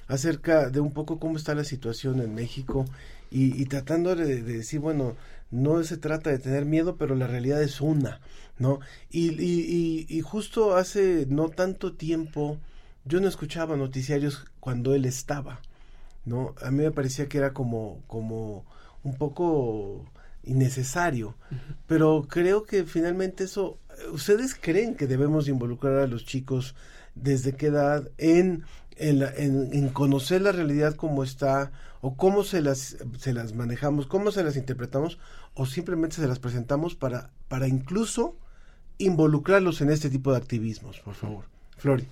acerca 0.09 0.71
de 0.71 0.81
un 0.81 0.93
poco 0.93 1.21
cómo 1.21 1.37
está 1.37 1.55
la 1.55 1.65
situación 1.65 2.21
en 2.21 2.35
México 2.35 2.87
y, 3.31 3.67
tratando 3.67 4.17
de, 4.17 4.43
decir, 4.43 4.81
bueno, 4.81 5.15
no 5.51 5.85
se 5.85 5.99
trata 5.99 6.31
de 6.31 6.39
tener 6.39 6.65
miedo, 6.65 6.97
pero 6.97 7.15
la 7.15 7.27
realidad 7.27 7.63
es 7.63 7.83
una, 7.83 8.21
¿no? 8.59 8.81
Y, 9.11 9.31
y, 9.41 10.07
y, 10.09 10.21
justo 10.23 10.77
hace 10.77 11.27
no 11.29 11.51
tanto 11.51 11.93
tiempo 11.93 12.59
yo 13.05 13.21
no 13.21 13.29
escuchaba 13.29 13.77
noticiarios 13.77 14.47
cuando 14.61 14.95
él 14.95 15.05
estaba, 15.05 15.61
¿no? 16.29 16.55
A 16.63 16.71
mí 16.71 16.83
me 16.83 16.91
parecía 16.91 17.29
que 17.29 17.39
era 17.39 17.53
como, 17.53 18.03
como 18.07 18.65
un 19.03 19.17
poco 19.17 20.05
innecesario, 20.45 21.35
pero 21.87 22.27
creo 22.29 22.65
que 22.65 22.85
finalmente 22.85 23.45
eso, 23.45 23.79
¿ustedes 24.13 24.55
creen 24.55 24.95
que 24.95 25.07
debemos 25.07 25.49
involucrar 25.49 25.99
a 25.99 26.07
los 26.07 26.25
chicos 26.25 26.75
desde 27.15 27.55
qué 27.55 27.67
edad 27.67 28.09
en 28.19 28.65
en, 28.99 29.89
conocer 29.91 30.43
la 30.43 30.53
realidad 30.53 30.95
como 30.95 31.23
está 31.23 31.71
o 32.01 32.17
cómo 32.17 32.45
se 32.45 32.61
las, 32.61 32.97
se 33.19 33.33
las 33.33 33.55
manejamos, 33.55 34.07
cómo 34.07 34.31
se 34.31 34.45
las 34.45 34.57
interpretamos 34.57 35.19
o 35.55 35.67
simplemente 35.67 36.17
se 36.17 36.29
las 36.29 36.39
presentamos 36.39 36.95
para, 36.95 37.31
para 37.49 37.69
incluso 37.69 38.37
involucrarlos 38.99 39.81
en 39.81 39.91
este 39.91 40.11
tipo 40.11 40.33
de 40.33 40.39
activismos, 40.39 41.01
por 41.01 41.15
favor. 41.15 41.45
Flori. 41.77 42.07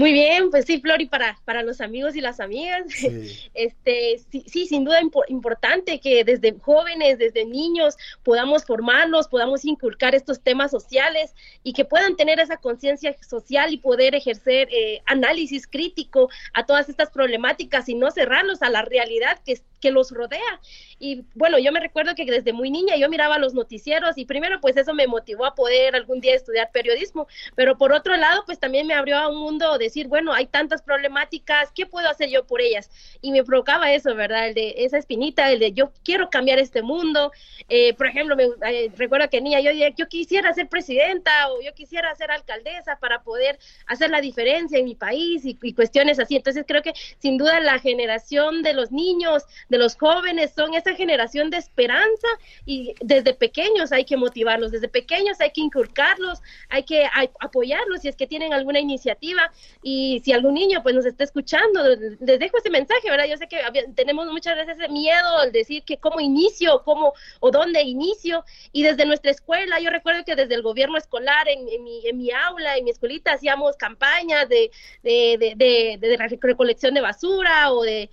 Muy 0.00 0.14
bien, 0.14 0.48
pues 0.50 0.64
sí, 0.64 0.80
Flori, 0.80 1.04
para, 1.04 1.38
para 1.44 1.62
los 1.62 1.82
amigos 1.82 2.16
y 2.16 2.22
las 2.22 2.40
amigas, 2.40 2.84
este, 3.54 4.18
sí, 4.46 4.66
sin 4.66 4.82
duda 4.82 4.98
importante 5.28 6.00
que 6.00 6.24
desde 6.24 6.58
jóvenes, 6.58 7.18
desde 7.18 7.44
niños, 7.44 7.98
podamos 8.22 8.64
formarnos, 8.64 9.28
podamos 9.28 9.66
inculcar 9.66 10.14
estos 10.14 10.40
temas 10.40 10.70
sociales 10.70 11.34
y 11.62 11.74
que 11.74 11.84
puedan 11.84 12.16
tener 12.16 12.40
esa 12.40 12.56
conciencia 12.56 13.14
social 13.20 13.74
y 13.74 13.76
poder 13.76 14.14
ejercer 14.14 14.68
eh, 14.72 15.02
análisis 15.04 15.66
crítico 15.66 16.30
a 16.54 16.64
todas 16.64 16.88
estas 16.88 17.10
problemáticas 17.10 17.86
y 17.90 17.94
no 17.94 18.10
cerrarnos 18.10 18.62
a 18.62 18.70
la 18.70 18.80
realidad 18.80 19.38
que, 19.44 19.60
que 19.80 19.90
los 19.90 20.10
rodea. 20.10 20.60
Y 20.98 21.24
bueno, 21.34 21.58
yo 21.58 21.72
me 21.72 21.80
recuerdo 21.80 22.14
que 22.14 22.24
desde 22.24 22.52
muy 22.52 22.70
niña 22.70 22.96
yo 22.96 23.08
miraba 23.08 23.38
los 23.38 23.54
noticieros 23.54 24.18
y 24.18 24.26
primero 24.26 24.60
pues 24.60 24.76
eso 24.76 24.94
me 24.94 25.06
motivó 25.06 25.46
a 25.46 25.54
poder 25.54 25.96
algún 25.96 26.20
día 26.20 26.34
estudiar 26.34 26.70
periodismo, 26.70 27.26
pero 27.56 27.78
por 27.78 27.92
otro 27.92 28.16
lado 28.16 28.42
pues 28.46 28.58
también 28.58 28.86
me 28.86 28.94
abrió 28.94 29.16
a 29.16 29.28
un 29.28 29.38
mundo 29.38 29.78
decir, 29.78 30.08
bueno, 30.08 30.32
hay 30.32 30.46
tantas 30.46 30.82
problemáticas, 30.82 31.72
¿qué 31.74 31.86
puedo 31.86 32.08
hacer 32.08 32.28
yo 32.28 32.46
por 32.46 32.60
ellas? 32.60 32.90
Y 33.22 33.32
me 33.32 33.44
provocaba 33.44 33.92
eso, 33.92 34.14
¿verdad? 34.14 34.48
El 34.48 34.54
de 34.54 34.74
esa 34.78 34.98
espinita, 34.98 35.50
el 35.50 35.58
de 35.58 35.72
yo 35.72 35.92
quiero 36.04 36.30
cambiar 36.30 36.58
este 36.58 36.82
mundo. 36.82 37.32
Eh, 37.68 37.94
por 37.94 38.06
ejemplo, 38.06 38.36
me 38.36 38.44
eh, 38.68 38.92
recuerdo 38.96 39.28
que 39.30 39.40
niña 39.40 39.60
yo, 39.60 39.70
yo 39.72 40.08
quisiera 40.08 40.52
ser 40.52 40.68
presidenta 40.68 41.50
o 41.50 41.62
yo 41.62 41.72
quisiera 41.74 42.14
ser 42.14 42.30
alcaldesa 42.30 42.98
para 43.00 43.22
poder 43.22 43.58
hacer 43.86 44.10
la 44.10 44.20
diferencia 44.20 44.78
en 44.78 44.84
mi 44.84 44.94
país 44.94 45.44
y, 45.44 45.58
y 45.62 45.72
cuestiones 45.72 46.18
así. 46.18 46.36
Entonces 46.36 46.64
creo 46.66 46.82
que 46.82 46.92
sin 47.18 47.38
duda 47.38 47.60
la 47.60 47.78
generación 47.78 48.62
de 48.62 48.74
los 48.74 48.92
niños, 48.92 49.44
de 49.70 49.78
los 49.78 49.96
jóvenes, 49.96 50.52
son 50.54 50.74
esa 50.74 50.94
generación 50.94 51.48
de 51.48 51.56
esperanza 51.56 52.28
y 52.66 52.94
desde 53.00 53.32
pequeños 53.32 53.92
hay 53.92 54.04
que 54.04 54.16
motivarlos, 54.16 54.72
desde 54.72 54.88
pequeños 54.88 55.40
hay 55.40 55.52
que 55.52 55.62
inculcarlos, 55.62 56.40
hay 56.68 56.82
que 56.82 57.08
apoyarlos 57.40 58.02
si 58.02 58.08
es 58.08 58.16
que 58.16 58.26
tienen 58.26 58.52
alguna 58.52 58.80
iniciativa 58.80 59.50
y 59.82 60.20
si 60.24 60.32
algún 60.32 60.54
niño 60.54 60.82
pues 60.82 60.94
nos 60.94 61.06
está 61.06 61.24
escuchando, 61.24 61.82
les 62.20 62.38
dejo 62.38 62.58
ese 62.58 62.70
mensaje, 62.70 63.10
¿verdad? 63.10 63.26
Yo 63.26 63.36
sé 63.36 63.48
que 63.48 63.58
tenemos 63.94 64.26
muchas 64.26 64.56
veces 64.56 64.78
ese 64.78 64.88
miedo 64.88 65.38
al 65.38 65.52
decir 65.52 65.82
que 65.84 65.96
cómo 65.96 66.20
inicio, 66.20 66.82
cómo 66.84 67.14
o 67.40 67.50
dónde 67.50 67.82
inicio 67.82 68.44
y 68.72 68.82
desde 68.82 69.06
nuestra 69.06 69.30
escuela, 69.30 69.80
yo 69.80 69.90
recuerdo 69.90 70.24
que 70.24 70.36
desde 70.36 70.54
el 70.54 70.62
gobierno 70.62 70.98
escolar 70.98 71.48
en, 71.48 71.84
mi, 71.84 72.06
en 72.06 72.18
mi 72.18 72.30
aula, 72.30 72.76
en 72.76 72.84
mi 72.84 72.90
escuelita 72.90 73.32
hacíamos 73.32 73.76
campañas 73.76 74.48
de, 74.48 74.70
de, 75.02 75.54
de, 75.56 75.98
de 76.00 76.16
recolección 76.42 76.94
de 76.94 77.00
basura 77.00 77.72
o 77.72 77.82
de, 77.82 78.10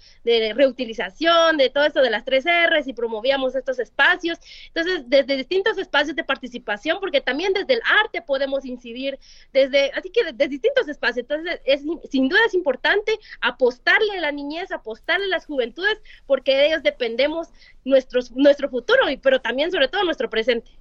reutilización, 0.53 1.46
de 1.55 1.69
todo 1.69 1.85
eso 1.85 2.01
de 2.01 2.09
las 2.09 2.25
tres 2.25 2.45
R 2.45 2.81
y 2.85 2.93
promovíamos 2.93 3.55
estos 3.55 3.79
espacios. 3.79 4.39
Entonces, 4.73 5.03
desde 5.07 5.37
distintos 5.37 5.77
espacios 5.77 6.15
de 6.15 6.23
participación, 6.23 6.99
porque 6.99 7.21
también 7.21 7.53
desde 7.53 7.75
el 7.75 7.81
arte 8.01 8.21
podemos 8.21 8.65
incidir, 8.65 9.17
desde, 9.53 9.91
así 9.91 10.09
que 10.09 10.25
desde 10.25 10.47
distintos 10.49 10.89
espacios. 10.89 11.25
Entonces, 11.29 11.61
es, 11.63 11.83
sin 12.09 12.27
duda 12.27 12.41
es 12.45 12.53
importante 12.53 13.17
apostarle 13.39 14.17
a 14.17 14.21
la 14.21 14.31
niñez, 14.31 14.71
apostarle 14.71 15.25
a 15.25 15.29
las 15.29 15.45
juventudes, 15.45 15.99
porque 16.25 16.55
de 16.55 16.67
ellos 16.67 16.83
dependemos 16.83 17.49
nuestros, 17.85 18.31
nuestro 18.31 18.69
futuro, 18.69 18.99
pero 19.21 19.39
también 19.39 19.71
sobre 19.71 19.87
todo 19.87 20.03
nuestro 20.03 20.29
presente. 20.29 20.71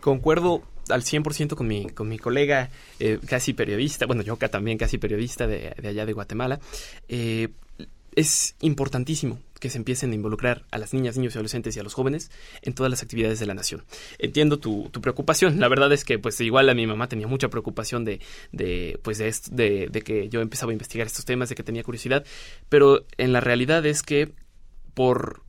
Concuerdo 0.00 0.62
al 0.90 1.02
100% 1.02 1.54
con 1.54 1.66
mi, 1.66 1.86
con 1.90 2.08
mi 2.08 2.18
colega, 2.18 2.70
eh, 2.98 3.18
casi 3.26 3.52
periodista, 3.52 4.06
bueno, 4.06 4.22
yo 4.22 4.36
también 4.36 4.78
casi 4.78 4.98
periodista 4.98 5.46
de, 5.46 5.74
de 5.76 5.88
allá 5.88 6.06
de 6.06 6.12
Guatemala. 6.12 6.60
Eh, 7.08 7.48
es 8.18 8.56
importantísimo 8.60 9.38
que 9.60 9.70
se 9.70 9.78
empiecen 9.78 10.10
a 10.10 10.14
involucrar 10.16 10.64
a 10.72 10.78
las 10.78 10.92
niñas, 10.92 11.16
niños 11.16 11.34
y 11.34 11.38
adolescentes 11.38 11.76
y 11.76 11.80
a 11.80 11.84
los 11.84 11.94
jóvenes 11.94 12.32
en 12.62 12.72
todas 12.72 12.90
las 12.90 13.02
actividades 13.02 13.38
de 13.38 13.46
la 13.46 13.54
nación. 13.54 13.84
Entiendo 14.18 14.58
tu, 14.58 14.90
preocupación. 14.90 15.60
La 15.60 15.68
verdad 15.68 15.92
es 15.92 16.04
que, 16.04 16.18
pues, 16.18 16.40
igual 16.40 16.68
a 16.68 16.74
mi 16.74 16.86
mamá 16.86 17.08
tenía 17.08 17.28
mucha 17.28 17.48
preocupación 17.48 18.04
de, 18.04 18.20
de 18.50 18.98
pues, 19.02 19.18
de, 19.18 19.88
de, 19.88 20.02
que 20.02 20.28
yo 20.28 20.40
empezaba 20.40 20.70
a 20.70 20.74
investigar 20.74 21.06
estos 21.06 21.24
temas, 21.24 21.48
de 21.48 21.54
que 21.54 21.62
tenía 21.62 21.84
curiosidad, 21.84 22.24
pero 22.68 23.04
en 23.18 23.32
la 23.32 23.40
realidad 23.40 23.86
es 23.86 24.02
que 24.02 24.32
por 24.94 25.42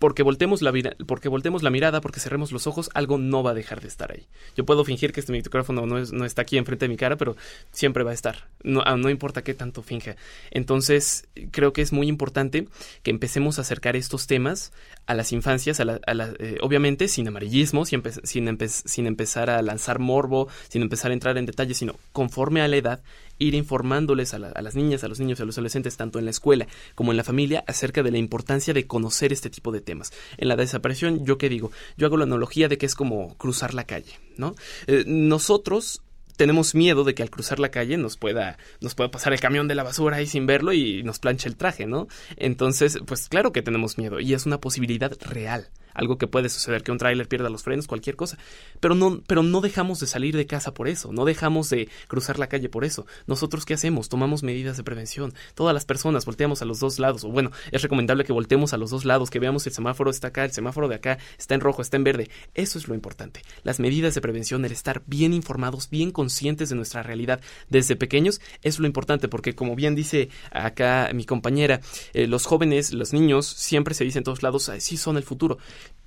porque 0.00 0.22
voltemos 0.22 0.62
la, 0.62 0.72
porque 1.06 1.28
voltemos 1.28 1.62
la 1.62 1.68
mirada, 1.68 2.00
porque 2.00 2.20
cerremos 2.20 2.52
los 2.52 2.66
ojos, 2.66 2.88
algo 2.94 3.18
no 3.18 3.42
va 3.42 3.50
a 3.50 3.54
dejar 3.54 3.82
de 3.82 3.88
estar 3.88 4.10
ahí. 4.10 4.26
Yo 4.56 4.64
puedo 4.64 4.82
fingir 4.82 5.12
que 5.12 5.20
este 5.20 5.30
micrófono 5.30 5.84
no, 5.84 6.24
está 6.24 6.40
aquí 6.40 6.56
enfrente 6.56 6.86
de 6.86 6.88
mi 6.88 6.96
cara, 6.96 7.18
pero 7.18 7.36
siempre 7.70 8.02
va 8.02 8.12
a 8.12 8.14
estar. 8.14 8.48
No, 8.64 8.82
ah, 8.86 8.96
no 8.96 9.10
importa 9.10 9.44
qué 9.44 9.52
tanto 9.52 9.82
finja. 9.82 10.16
Entonces, 10.52 11.28
creo 11.50 11.74
que 11.74 11.82
es 11.82 11.92
muy 11.92 12.08
importante 12.08 12.66
que 13.02 13.10
empecemos 13.10 13.58
a 13.58 13.60
acercar 13.60 13.94
estos 13.94 14.26
temas 14.26 14.72
a 15.04 15.12
las 15.12 15.32
infancias, 15.32 15.80
a 15.80 15.84
la, 15.84 16.00
eh, 16.38 16.56
obviamente 16.62 17.06
sin 17.06 17.28
amarillismo, 17.28 17.84
sin, 17.84 18.02
sin 18.24 19.06
empezar 19.06 19.50
a 19.50 19.60
lanzar 19.60 19.98
morbo, 19.98 20.48
sin 20.70 20.80
empezar 20.80 21.10
a 21.10 21.14
entrar 21.14 21.36
en 21.36 21.44
detalles, 21.44 21.76
sino 21.76 21.96
conforme 22.12 22.62
a 22.62 22.68
la 22.68 22.76
edad 22.76 23.02
ir 23.40 23.54
informándoles 23.54 24.34
a, 24.34 24.38
las 24.38 24.76
niñas, 24.76 25.02
a 25.02 25.08
los 25.08 25.18
niños 25.18 25.40
a 25.40 25.44
los 25.44 25.56
adolescentes, 25.56 25.96
tanto 25.96 26.20
en 26.20 26.26
la 26.26 26.30
escuela 26.30 26.68
como 26.94 27.10
en 27.10 27.16
la 27.16 27.24
familia, 27.24 27.64
acerca 27.66 28.04
de 28.04 28.12
la 28.12 28.18
importancia 28.18 28.72
de 28.72 28.86
conocer 28.86 29.32
este 29.32 29.50
tipo 29.50 29.72
de 29.72 29.80
temas. 29.80 30.12
En 30.36 30.46
la 30.46 30.56
desaparición, 30.56 31.24
¿yo 31.24 31.38
qué 31.38 31.48
digo? 31.48 31.72
Yo 31.96 32.06
hago 32.06 32.16
la 32.16 32.24
analogía 32.24 32.68
de 32.68 32.78
que 32.78 32.86
es 32.86 32.94
como 32.94 33.34
cruzar 33.36 33.74
la 33.74 33.84
calle, 33.84 34.12
¿no? 34.36 34.54
Eh, 34.86 35.04
nosotros 35.06 36.02
tenemos 36.36 36.74
miedo 36.74 37.04
de 37.04 37.14
que 37.14 37.22
al 37.22 37.30
cruzar 37.30 37.58
la 37.58 37.70
calle 37.70 37.96
nos 37.96 38.16
pueda, 38.16 38.56
nos 38.80 38.94
pueda 38.94 39.10
pasar 39.10 39.32
el 39.32 39.40
camión 39.40 39.68
de 39.68 39.74
la 39.74 39.82
basura 39.82 40.18
ahí 40.18 40.26
sin 40.26 40.46
verlo 40.46 40.72
y 40.72 41.02
nos 41.02 41.18
planche 41.18 41.48
el 41.48 41.56
traje, 41.56 41.86
¿no? 41.86 42.08
Entonces, 42.36 42.98
pues 43.06 43.28
claro 43.28 43.52
que 43.52 43.62
tenemos 43.62 43.98
miedo 43.98 44.20
y 44.20 44.32
es 44.32 44.46
una 44.46 44.58
posibilidad 44.58 45.12
real 45.20 45.68
algo 45.94 46.18
que 46.18 46.26
puede 46.26 46.48
suceder, 46.48 46.82
que 46.82 46.92
un 46.92 46.98
tráiler 46.98 47.28
pierda 47.28 47.50
los 47.50 47.62
frenos, 47.62 47.86
cualquier 47.86 48.16
cosa. 48.16 48.38
Pero 48.80 48.94
no, 48.94 49.20
pero 49.26 49.42
no 49.42 49.60
dejamos 49.60 50.00
de 50.00 50.06
salir 50.06 50.36
de 50.36 50.46
casa 50.46 50.74
por 50.74 50.88
eso, 50.88 51.12
no 51.12 51.24
dejamos 51.24 51.70
de 51.70 51.88
cruzar 52.08 52.38
la 52.38 52.48
calle 52.48 52.68
por 52.68 52.84
eso. 52.84 53.06
Nosotros 53.26 53.64
qué 53.64 53.74
hacemos? 53.74 54.08
Tomamos 54.08 54.42
medidas 54.42 54.76
de 54.76 54.84
prevención. 54.84 55.34
Todas 55.54 55.74
las 55.74 55.84
personas 55.84 56.24
volteamos 56.24 56.62
a 56.62 56.64
los 56.64 56.80
dos 56.80 56.98
lados, 56.98 57.24
o 57.24 57.28
bueno, 57.28 57.50
es 57.72 57.82
recomendable 57.82 58.24
que 58.24 58.32
volteemos 58.32 58.72
a 58.72 58.76
los 58.76 58.90
dos 58.90 59.04
lados, 59.04 59.30
que 59.30 59.38
veamos 59.38 59.64
si 59.64 59.68
el 59.70 59.74
semáforo 59.74 60.10
está 60.10 60.28
acá, 60.28 60.44
el 60.44 60.52
semáforo 60.52 60.88
de 60.88 60.94
acá 60.94 61.18
está 61.38 61.54
en 61.54 61.60
rojo, 61.60 61.82
está 61.82 61.96
en 61.96 62.04
verde. 62.04 62.30
Eso 62.54 62.78
es 62.78 62.88
lo 62.88 62.94
importante. 62.94 63.42
Las 63.62 63.80
medidas 63.80 64.14
de 64.14 64.20
prevención, 64.20 64.64
el 64.64 64.72
estar 64.72 65.02
bien 65.06 65.32
informados, 65.32 65.90
bien 65.90 66.10
conscientes 66.10 66.68
de 66.68 66.76
nuestra 66.76 67.02
realidad 67.02 67.40
desde 67.68 67.96
pequeños, 67.96 68.40
es 68.62 68.78
lo 68.78 68.86
importante, 68.86 69.28
porque 69.28 69.54
como 69.54 69.76
bien 69.76 69.94
dice 69.94 70.28
acá 70.50 71.10
mi 71.14 71.24
compañera, 71.24 71.80
eh, 72.12 72.26
los 72.26 72.46
jóvenes, 72.46 72.92
los 72.92 73.12
niños, 73.12 73.46
siempre 73.46 73.94
se 73.94 74.04
dicen 74.04 74.20
en 74.20 74.24
todos 74.24 74.42
lados, 74.42 74.70
sí 74.78 74.96
son 74.96 75.16
el 75.16 75.22
futuro. 75.22 75.58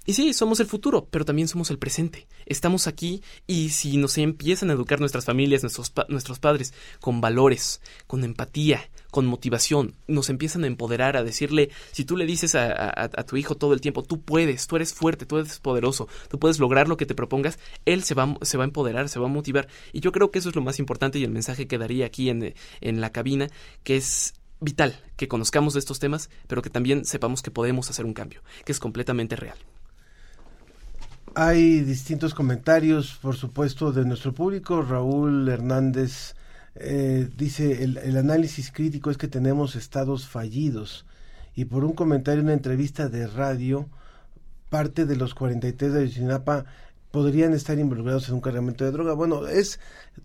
Y 0.06 0.14
sí, 0.14 0.34
somos 0.34 0.60
el 0.60 0.68
futuro, 0.68 1.08
pero 1.10 1.24
también 1.24 1.48
somos 1.48 1.70
el 1.70 1.80
presente. 1.80 2.28
Estamos 2.46 2.88
aquí 2.88 3.24
y 3.48 3.70
si 3.70 3.96
nos 3.96 4.18
empiezan 4.18 4.70
a 4.70 4.74
educar 4.74 5.00
nuestras 5.00 5.24
familias, 5.24 5.64
nuestros, 5.64 5.94
nuestros 6.10 6.40
padres, 6.40 6.74
con 7.00 7.22
valores, 7.22 7.82
con 8.06 8.26
empatía, 8.26 8.90
con 9.12 9.26
motivación, 9.26 9.96
nos 10.08 10.30
empiezan 10.30 10.66
a 10.66 10.68
empoderar, 10.68 11.16
a 11.16 11.24
decirle, 11.24 11.70
si 11.94 12.04
tú 12.04 12.18
le 12.18 12.26
dices 12.26 12.56
a, 12.56 13.08
tu 13.26 13.38
hijo 13.38 13.56
todo 13.56 13.74
el 13.74 13.80
tiempo, 13.80 14.04
tú 14.04 14.22
puedes, 14.22 14.68
tú 14.68 14.76
eres 14.76 14.94
fuerte, 14.94 15.26
tú 15.26 15.38
eres 15.38 15.60
poderoso, 15.60 16.10
tú 16.30 16.38
puedes 16.38 16.60
lograr 16.60 16.90
lo 16.90 16.98
que 16.98 17.06
te 17.06 17.16
propongas, 17.16 17.58
él 17.86 18.04
se 18.04 18.14
va, 18.14 18.36
se 18.42 18.58
va 18.58 18.66
a 18.66 18.68
empoderar, 18.68 19.08
se 19.08 19.20
va 19.20 19.28
a 19.28 19.30
motivar. 19.30 19.70
Y 19.94 20.02
yo 20.02 20.12
creo 20.12 20.32
que 20.32 20.40
eso 20.40 20.50
es 20.50 20.56
lo 20.56 20.62
más 20.62 20.80
importante 20.80 21.18
y 21.18 21.24
el 21.24 21.32
mensaje 21.32 21.68
que 21.68 21.78
daría 21.78 22.08
aquí 22.08 22.30
en, 22.30 22.56
en 22.82 23.02
la 23.02 23.12
cabina, 23.12 23.48
que 23.84 23.96
es 23.96 24.34
vital 24.60 25.00
que 25.16 25.28
conozcamos 25.28 25.74
de 25.74 25.80
estos 25.80 26.00
temas, 26.00 26.30
pero 26.48 26.62
que 26.62 26.70
también 26.70 27.06
sepamos 27.06 27.42
que 27.42 27.52
podemos 27.52 27.90
hacer 27.90 28.06
un 28.06 28.14
cambio, 28.14 28.42
que 28.66 28.72
es 28.74 28.80
completamente 28.80 29.36
real. 29.36 29.58
Hay 31.36 31.80
distintos 31.82 32.34
comentarios, 32.34 33.18
por 33.22 33.36
supuesto, 33.36 33.92
de 33.92 34.06
nuestro 34.06 34.34
público. 34.34 34.82
Raúl 34.82 35.50
Hernández 35.50 36.36
eh, 36.76 37.28
dice, 37.36 37.84
el, 37.84 37.98
el, 37.98 38.18
análisis 38.18 38.72
crítico 38.72 39.10
es 39.10 39.18
que 39.18 39.28
tenemos 39.28 39.76
estados 39.76 40.28
fallidos. 40.28 41.06
Y 41.56 41.66
por 41.66 41.86
un 41.86 41.94
comentario 41.94 42.42
en 42.42 42.48
una 42.48 42.54
entrevista 42.54 43.10
de 43.10 43.28
radio, 43.28 43.90
parte 44.70 45.06
de 45.06 45.16
los 45.16 45.34
43 45.34 45.94
de 45.94 46.00
Ayotzinapa 46.02 46.66
podrían 47.14 47.54
estar 47.54 47.78
involucrados 47.78 48.28
en 48.28 48.34
un 48.34 48.42
cargamento 48.42 48.84
de 48.84 48.92
droga. 48.92 49.14
Bueno, 49.14 49.48
es 49.48 49.80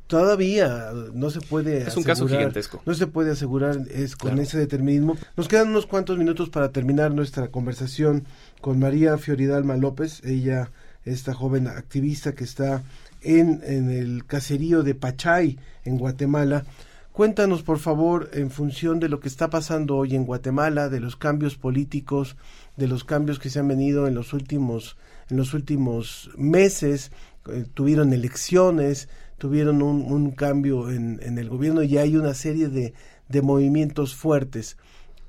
todavía 0.06 0.90
no 1.12 1.28
se 1.28 1.42
puede 1.42 1.82
es 1.82 1.96
un 1.98 2.02
caso 2.02 2.26
gigantesco. 2.26 2.80
No 2.86 2.94
se 2.94 3.06
puede 3.06 3.32
asegurar 3.32 3.76
es 3.90 4.16
con 4.16 4.38
ese 4.38 4.58
determinismo. 4.58 5.18
Nos 5.36 5.48
quedan 5.48 5.68
unos 5.68 5.84
cuantos 5.84 6.16
minutos 6.16 6.48
para 6.48 6.70
terminar 6.70 7.12
nuestra 7.12 7.48
conversación 7.48 8.24
con 8.62 8.78
María 8.78 9.18
Fioridalma 9.18 9.76
López. 9.76 10.24
Ella 10.24 10.70
esta 11.12 11.34
joven 11.34 11.66
activista 11.66 12.34
que 12.34 12.44
está 12.44 12.82
en, 13.20 13.60
en 13.64 13.90
el 13.90 14.24
caserío 14.26 14.82
de 14.82 14.94
Pachay, 14.94 15.58
en 15.84 15.98
Guatemala. 15.98 16.64
Cuéntanos, 17.12 17.62
por 17.64 17.80
favor, 17.80 18.30
en 18.32 18.50
función 18.50 19.00
de 19.00 19.08
lo 19.08 19.18
que 19.18 19.26
está 19.26 19.50
pasando 19.50 19.96
hoy 19.96 20.14
en 20.14 20.24
Guatemala, 20.24 20.88
de 20.88 21.00
los 21.00 21.16
cambios 21.16 21.56
políticos, 21.56 22.36
de 22.76 22.86
los 22.86 23.02
cambios 23.02 23.40
que 23.40 23.50
se 23.50 23.58
han 23.58 23.66
venido 23.66 24.06
en 24.06 24.14
los 24.14 24.32
últimos, 24.32 24.96
en 25.28 25.36
los 25.36 25.52
últimos 25.52 26.30
meses, 26.36 27.10
eh, 27.50 27.64
tuvieron 27.74 28.12
elecciones, 28.12 29.08
tuvieron 29.36 29.82
un, 29.82 30.02
un 30.02 30.30
cambio 30.30 30.90
en, 30.90 31.18
en, 31.22 31.38
el 31.38 31.48
gobierno 31.48 31.82
y 31.82 31.98
hay 31.98 32.16
una 32.16 32.34
serie 32.34 32.68
de, 32.68 32.94
de 33.28 33.42
movimientos 33.42 34.14
fuertes. 34.14 34.76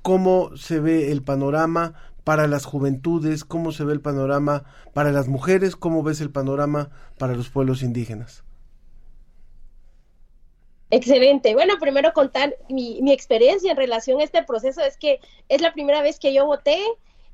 ¿Cómo 0.03 0.55
se 0.55 0.79
ve 0.79 1.11
el 1.11 1.23
panorama? 1.23 1.95
Para 2.29 2.45
las 2.45 2.63
juventudes, 2.63 3.43
cómo 3.43 3.71
se 3.71 3.83
ve 3.83 3.91
el 3.91 4.01
panorama 4.01 4.63
para 4.93 5.11
las 5.11 5.27
mujeres, 5.27 5.75
cómo 5.75 6.03
ves 6.03 6.21
el 6.21 6.29
panorama 6.29 6.91
para 7.17 7.33
los 7.33 7.49
pueblos 7.49 7.81
indígenas. 7.81 8.43
Excelente. 10.91 11.55
Bueno, 11.55 11.79
primero 11.79 12.13
contar 12.13 12.55
mi, 12.69 13.01
mi, 13.01 13.13
experiencia 13.13 13.71
en 13.71 13.77
relación 13.77 14.21
a 14.21 14.23
este 14.23 14.43
proceso 14.43 14.81
es 14.81 14.95
que 14.95 15.19
es 15.47 15.61
la 15.61 15.73
primera 15.73 16.03
vez 16.03 16.19
que 16.19 16.31
yo 16.31 16.45
voté 16.45 16.79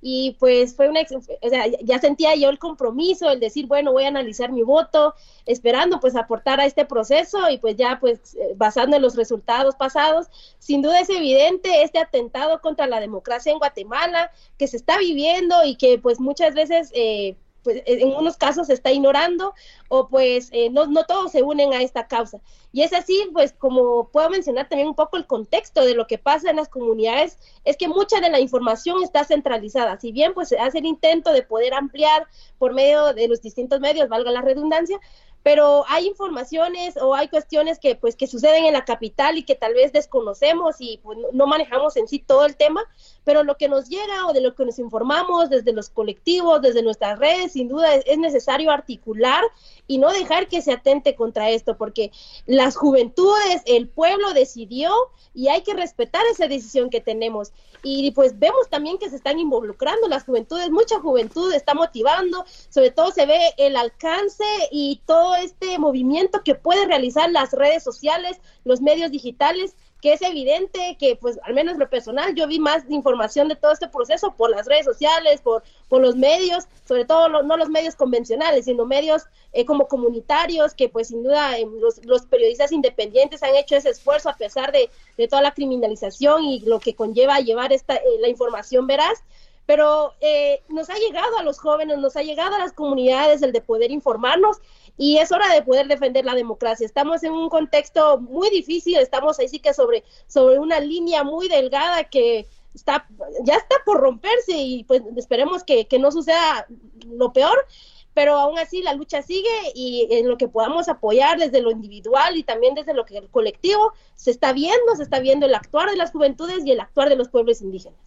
y 0.07 0.37
pues 0.39 0.75
fue 0.75 0.87
una, 0.87 0.99
o 1.01 1.49
sea, 1.49 1.65
ya 1.81 1.97
sentía 1.97 2.35
yo 2.35 2.49
el 2.49 2.59
compromiso, 2.59 3.27
el 3.31 3.39
decir, 3.39 3.65
bueno, 3.65 3.91
voy 3.91 4.03
a 4.03 4.09
analizar 4.09 4.51
mi 4.51 4.61
voto, 4.61 5.15
esperando 5.47 5.99
pues 5.99 6.15
aportar 6.15 6.59
a 6.59 6.67
este 6.67 6.85
proceso 6.85 7.49
y 7.49 7.57
pues 7.57 7.75
ya 7.75 7.97
pues 7.99 8.35
eh, 8.35 8.53
basando 8.55 8.97
en 8.97 9.01
los 9.01 9.15
resultados 9.15 9.75
pasados, 9.75 10.27
sin 10.59 10.83
duda 10.83 10.99
es 10.99 11.09
evidente 11.09 11.81
este 11.81 11.97
atentado 11.97 12.61
contra 12.61 12.85
la 12.85 12.99
democracia 12.99 13.51
en 13.51 13.57
Guatemala 13.57 14.29
que 14.59 14.67
se 14.67 14.77
está 14.77 14.99
viviendo 14.99 15.65
y 15.65 15.75
que 15.75 15.97
pues 15.97 16.19
muchas 16.19 16.53
veces... 16.53 16.91
Eh, 16.93 17.35
pues 17.65 17.81
en 17.85 18.07
unos 18.07 18.37
casos 18.37 18.67
se 18.67 18.73
está 18.73 18.93
ignorando 18.93 19.53
o 19.89 20.07
pues 20.07 20.49
eh, 20.53 20.69
no, 20.69 20.85
no 20.85 21.03
todos 21.03 21.33
se 21.33 21.43
unen 21.43 21.73
a 21.73 21.81
esta 21.81 22.07
causa. 22.07 22.39
Y 22.71 22.83
es 22.83 22.93
así, 22.93 23.27
pues 23.33 23.53
como 23.53 24.09
puedo 24.09 24.29
mencionar 24.29 24.69
también 24.69 24.87
un 24.87 24.95
poco 24.95 25.17
el 25.17 25.25
contexto 25.25 25.83
de 25.83 25.95
lo 25.95 26.07
que 26.07 26.17
pasa 26.17 26.49
en 26.49 26.55
las 26.55 26.69
comunidades, 26.69 27.37
es 27.65 27.75
que 27.75 27.89
mucha 27.89 28.21
de 28.21 28.29
la 28.29 28.39
información 28.39 29.03
está 29.03 29.25
centralizada. 29.25 29.99
Si 29.99 30.13
bien 30.13 30.33
pues 30.33 30.49
se 30.49 30.59
hace 30.59 30.77
el 30.77 30.85
intento 30.85 31.33
de 31.33 31.43
poder 31.43 31.73
ampliar 31.73 32.27
por 32.57 32.73
medio 32.73 33.13
de 33.13 33.27
los 33.27 33.41
distintos 33.41 33.81
medios, 33.81 34.07
valga 34.07 34.31
la 34.31 34.41
redundancia, 34.41 34.99
pero 35.45 35.85
hay 35.89 36.07
informaciones 36.07 36.97
o 36.97 37.13
hay 37.13 37.27
cuestiones 37.27 37.77
que 37.77 37.95
pues 37.95 38.15
que 38.15 38.25
suceden 38.25 38.65
en 38.65 38.73
la 38.73 38.83
capital 38.83 39.37
y 39.37 39.43
que 39.43 39.53
tal 39.53 39.75
vez 39.75 39.93
desconocemos 39.93 40.77
y 40.79 40.99
pues 41.03 41.19
no 41.33 41.45
manejamos 41.45 41.97
en 41.97 42.07
sí 42.07 42.17
todo 42.17 42.45
el 42.45 42.55
tema, 42.55 42.83
pero 43.25 43.43
lo 43.43 43.57
que 43.57 43.67
nos 43.67 43.89
llega 43.89 44.27
o 44.27 44.33
de 44.33 44.39
lo 44.39 44.55
que 44.55 44.63
nos 44.63 44.79
informamos 44.79 45.49
desde 45.49 45.73
los 45.73 45.89
colectivos, 45.89 46.61
desde 46.61 46.83
nuestras 46.83 47.19
redes, 47.19 47.51
sin 47.51 47.67
duda 47.67 47.95
es, 47.95 48.17
necesario 48.17 48.71
articular 48.71 49.43
y 49.87 49.97
no 49.97 50.11
dejar 50.13 50.47
que 50.47 50.61
se 50.61 50.71
atente 50.71 51.15
contra 51.15 51.49
esto, 51.49 51.75
porque 51.75 52.11
las 52.45 52.77
juventudes, 52.77 53.61
el 53.65 53.89
pueblo 53.89 54.33
decidió 54.33 54.93
y 55.33 55.49
hay 55.49 55.63
que 55.63 55.73
respetar 55.73 56.21
esa 56.31 56.47
decisión 56.47 56.89
que 56.89 57.01
tenemos. 57.01 57.51
Y 57.83 58.11
pues 58.11 58.39
vemos 58.39 58.69
también 58.69 58.97
que 58.97 59.09
se 59.09 59.15
están 59.17 59.37
involucrando 59.37 60.07
las 60.07 60.23
juventudes, 60.23 60.71
mucha 60.71 60.99
juventud 60.99 61.51
está 61.53 61.73
motivando, 61.73 62.45
sobre 62.69 62.91
todo 62.91 63.11
se 63.11 63.25
ve 63.25 63.39
el 63.57 63.75
alcance 63.75 64.45
y 64.71 65.01
todo 65.05 65.35
este 65.35 65.77
movimiento 65.77 66.41
que 66.43 66.55
puede 66.55 66.85
realizar 66.85 67.31
las 67.31 67.51
redes 67.51 67.83
sociales, 67.83 68.39
los 68.63 68.81
medios 68.81 69.11
digitales, 69.11 69.75
que 70.01 70.13
es 70.13 70.21
evidente 70.21 70.97
que, 70.99 71.15
pues, 71.15 71.39
al 71.43 71.53
menos 71.53 71.77
lo 71.77 71.89
personal, 71.89 72.35
yo 72.35 72.47
vi 72.47 72.59
más 72.59 72.83
información 72.89 73.47
de 73.47 73.55
todo 73.55 73.71
este 73.71 73.87
proceso 73.87 74.35
por 74.35 74.49
las 74.49 74.67
redes 74.67 74.85
sociales, 74.85 75.41
por, 75.41 75.63
por 75.89 76.01
los 76.01 76.15
medios, 76.15 76.65
sobre 76.87 77.05
todo 77.05 77.41
no 77.43 77.57
los 77.57 77.69
medios 77.69 77.95
convencionales, 77.95 78.65
sino 78.65 78.85
medios 78.85 79.23
eh, 79.53 79.65
como 79.65 79.87
comunitarios, 79.87 80.73
que 80.73 80.89
pues 80.89 81.07
sin 81.07 81.23
duda 81.23 81.57
eh, 81.57 81.65
los, 81.79 82.05
los, 82.05 82.23
periodistas 82.23 82.71
independientes 82.71 83.41
han 83.41 83.55
hecho 83.55 83.77
ese 83.77 83.89
esfuerzo 83.89 84.29
a 84.29 84.35
pesar 84.35 84.71
de, 84.71 84.89
de 85.17 85.27
toda 85.27 85.41
la 85.41 85.53
criminalización 85.53 86.43
y 86.43 86.59
lo 86.59 86.79
que 86.79 86.93
conlleva 86.93 87.39
llevar 87.39 87.71
esta, 87.71 87.95
eh, 87.95 88.01
la 88.19 88.27
información 88.27 88.87
veraz. 88.87 89.23
Pero 89.65 90.13
eh, 90.21 90.61
nos 90.67 90.89
ha 90.91 90.95
llegado 90.95 91.39
a 91.39 91.43
los 91.43 91.59
jóvenes, 91.59 91.97
nos 91.97 92.15
ha 92.15 92.21
llegado 92.21 92.53
a 92.55 92.59
las 92.59 92.73
comunidades 92.73 93.41
el 93.41 93.51
de 93.51 93.61
poder 93.61 93.91
informarnos 93.91 94.57
y 94.97 95.17
es 95.17 95.31
hora 95.31 95.53
de 95.53 95.61
poder 95.61 95.87
defender 95.87 96.25
la 96.25 96.35
democracia. 96.35 96.85
Estamos 96.85 97.23
en 97.23 97.33
un 97.33 97.49
contexto 97.49 98.19
muy 98.19 98.49
difícil, 98.49 98.97
estamos 98.97 99.39
ahí 99.39 99.49
sí 99.49 99.59
que 99.59 99.73
sobre, 99.73 100.03
sobre 100.27 100.59
una 100.59 100.79
línea 100.79 101.23
muy 101.23 101.47
delgada 101.47 102.05
que 102.05 102.47
está, 102.73 103.07
ya 103.43 103.55
está 103.55 103.75
por 103.85 103.99
romperse 103.99 104.53
y 104.53 104.83
pues 104.83 105.01
esperemos 105.17 105.63
que, 105.63 105.87
que 105.87 105.99
no 105.99 106.11
suceda 106.11 106.67
lo 107.07 107.33
peor, 107.33 107.65
pero 108.13 108.37
aún 108.37 108.57
así 108.57 108.81
la 108.81 108.93
lucha 108.93 109.21
sigue 109.21 109.49
y 109.73 110.07
en 110.09 110.29
lo 110.29 110.37
que 110.37 110.47
podamos 110.47 110.87
apoyar 110.87 111.37
desde 111.37 111.61
lo 111.61 111.71
individual 111.71 112.37
y 112.37 112.43
también 112.43 112.73
desde 112.73 112.93
lo 112.93 113.05
que 113.05 113.17
el 113.17 113.29
colectivo 113.29 113.91
se 114.15 114.31
está 114.31 114.53
viendo, 114.53 114.95
se 114.95 115.03
está 115.03 115.19
viendo 115.19 115.45
el 115.45 115.53
actuar 115.53 115.89
de 115.89 115.97
las 115.97 116.11
juventudes 116.11 116.65
y 116.65 116.71
el 116.71 116.79
actuar 116.79 117.09
de 117.09 117.17
los 117.17 117.27
pueblos 117.27 117.61
indígenas. 117.61 117.99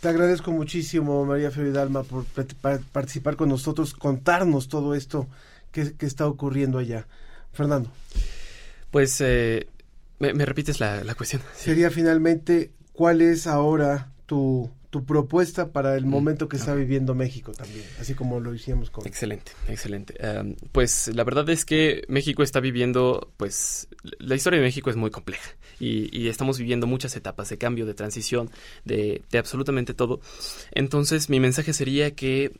Te 0.00 0.08
agradezco 0.08 0.50
muchísimo, 0.50 1.24
María 1.24 1.50
Dalma, 1.50 2.02
por 2.02 2.26
participar 2.92 3.36
con 3.36 3.48
nosotros, 3.48 3.94
contarnos 3.94 4.68
todo 4.68 4.94
esto 4.94 5.26
que, 5.82 6.06
está 6.06 6.26
ocurriendo 6.26 6.78
allá. 6.78 7.06
Fernando. 7.52 7.90
Pues, 8.90 9.20
eh, 9.20 9.66
me, 10.18 10.32
repites 10.46 10.80
la, 10.80 11.14
cuestión? 11.14 11.42
Sería 11.54 11.90
finalmente, 11.90 12.70
¿cuál 12.92 13.20
es 13.20 13.46
ahora 13.46 14.12
tu, 14.26 14.70
tu 14.90 15.04
propuesta 15.04 15.72
para 15.72 15.96
el 15.96 16.06
mm, 16.06 16.08
momento 16.08 16.48
que 16.48 16.56
está 16.56 16.74
viviendo 16.74 17.14
México 17.14 17.52
también, 17.52 17.84
así 18.00 18.14
como 18.14 18.40
lo 18.40 18.54
hicimos 18.54 18.90
con... 18.90 19.06
Excelente, 19.06 19.52
excelente. 19.68 20.14
pues 20.72 21.08
la 21.14 21.24
verdad 21.24 21.48
es 21.50 21.64
que 21.64 22.04
México 22.08 22.42
está 22.42 22.60
viviendo, 22.60 23.32
pues 23.36 23.88
la 24.18 24.34
historia 24.34 24.58
de 24.58 24.64
México 24.64 24.90
es 24.90 24.96
muy 24.96 25.10
compleja 25.10 25.50
y, 25.78 26.28
estamos 26.28 26.58
viviendo 26.58 26.86
muchas 26.86 27.14
etapas 27.16 27.48
de 27.50 27.58
cambio, 27.58 27.86
de 27.86 27.94
transición, 27.94 28.50
de, 28.84 29.22
de 29.30 29.38
absolutamente 29.38 29.94
todo. 29.94 30.20
Entonces 30.72 31.28
mi 31.28 31.40
mensaje 31.40 31.72
sería 31.72 32.14
que 32.14 32.52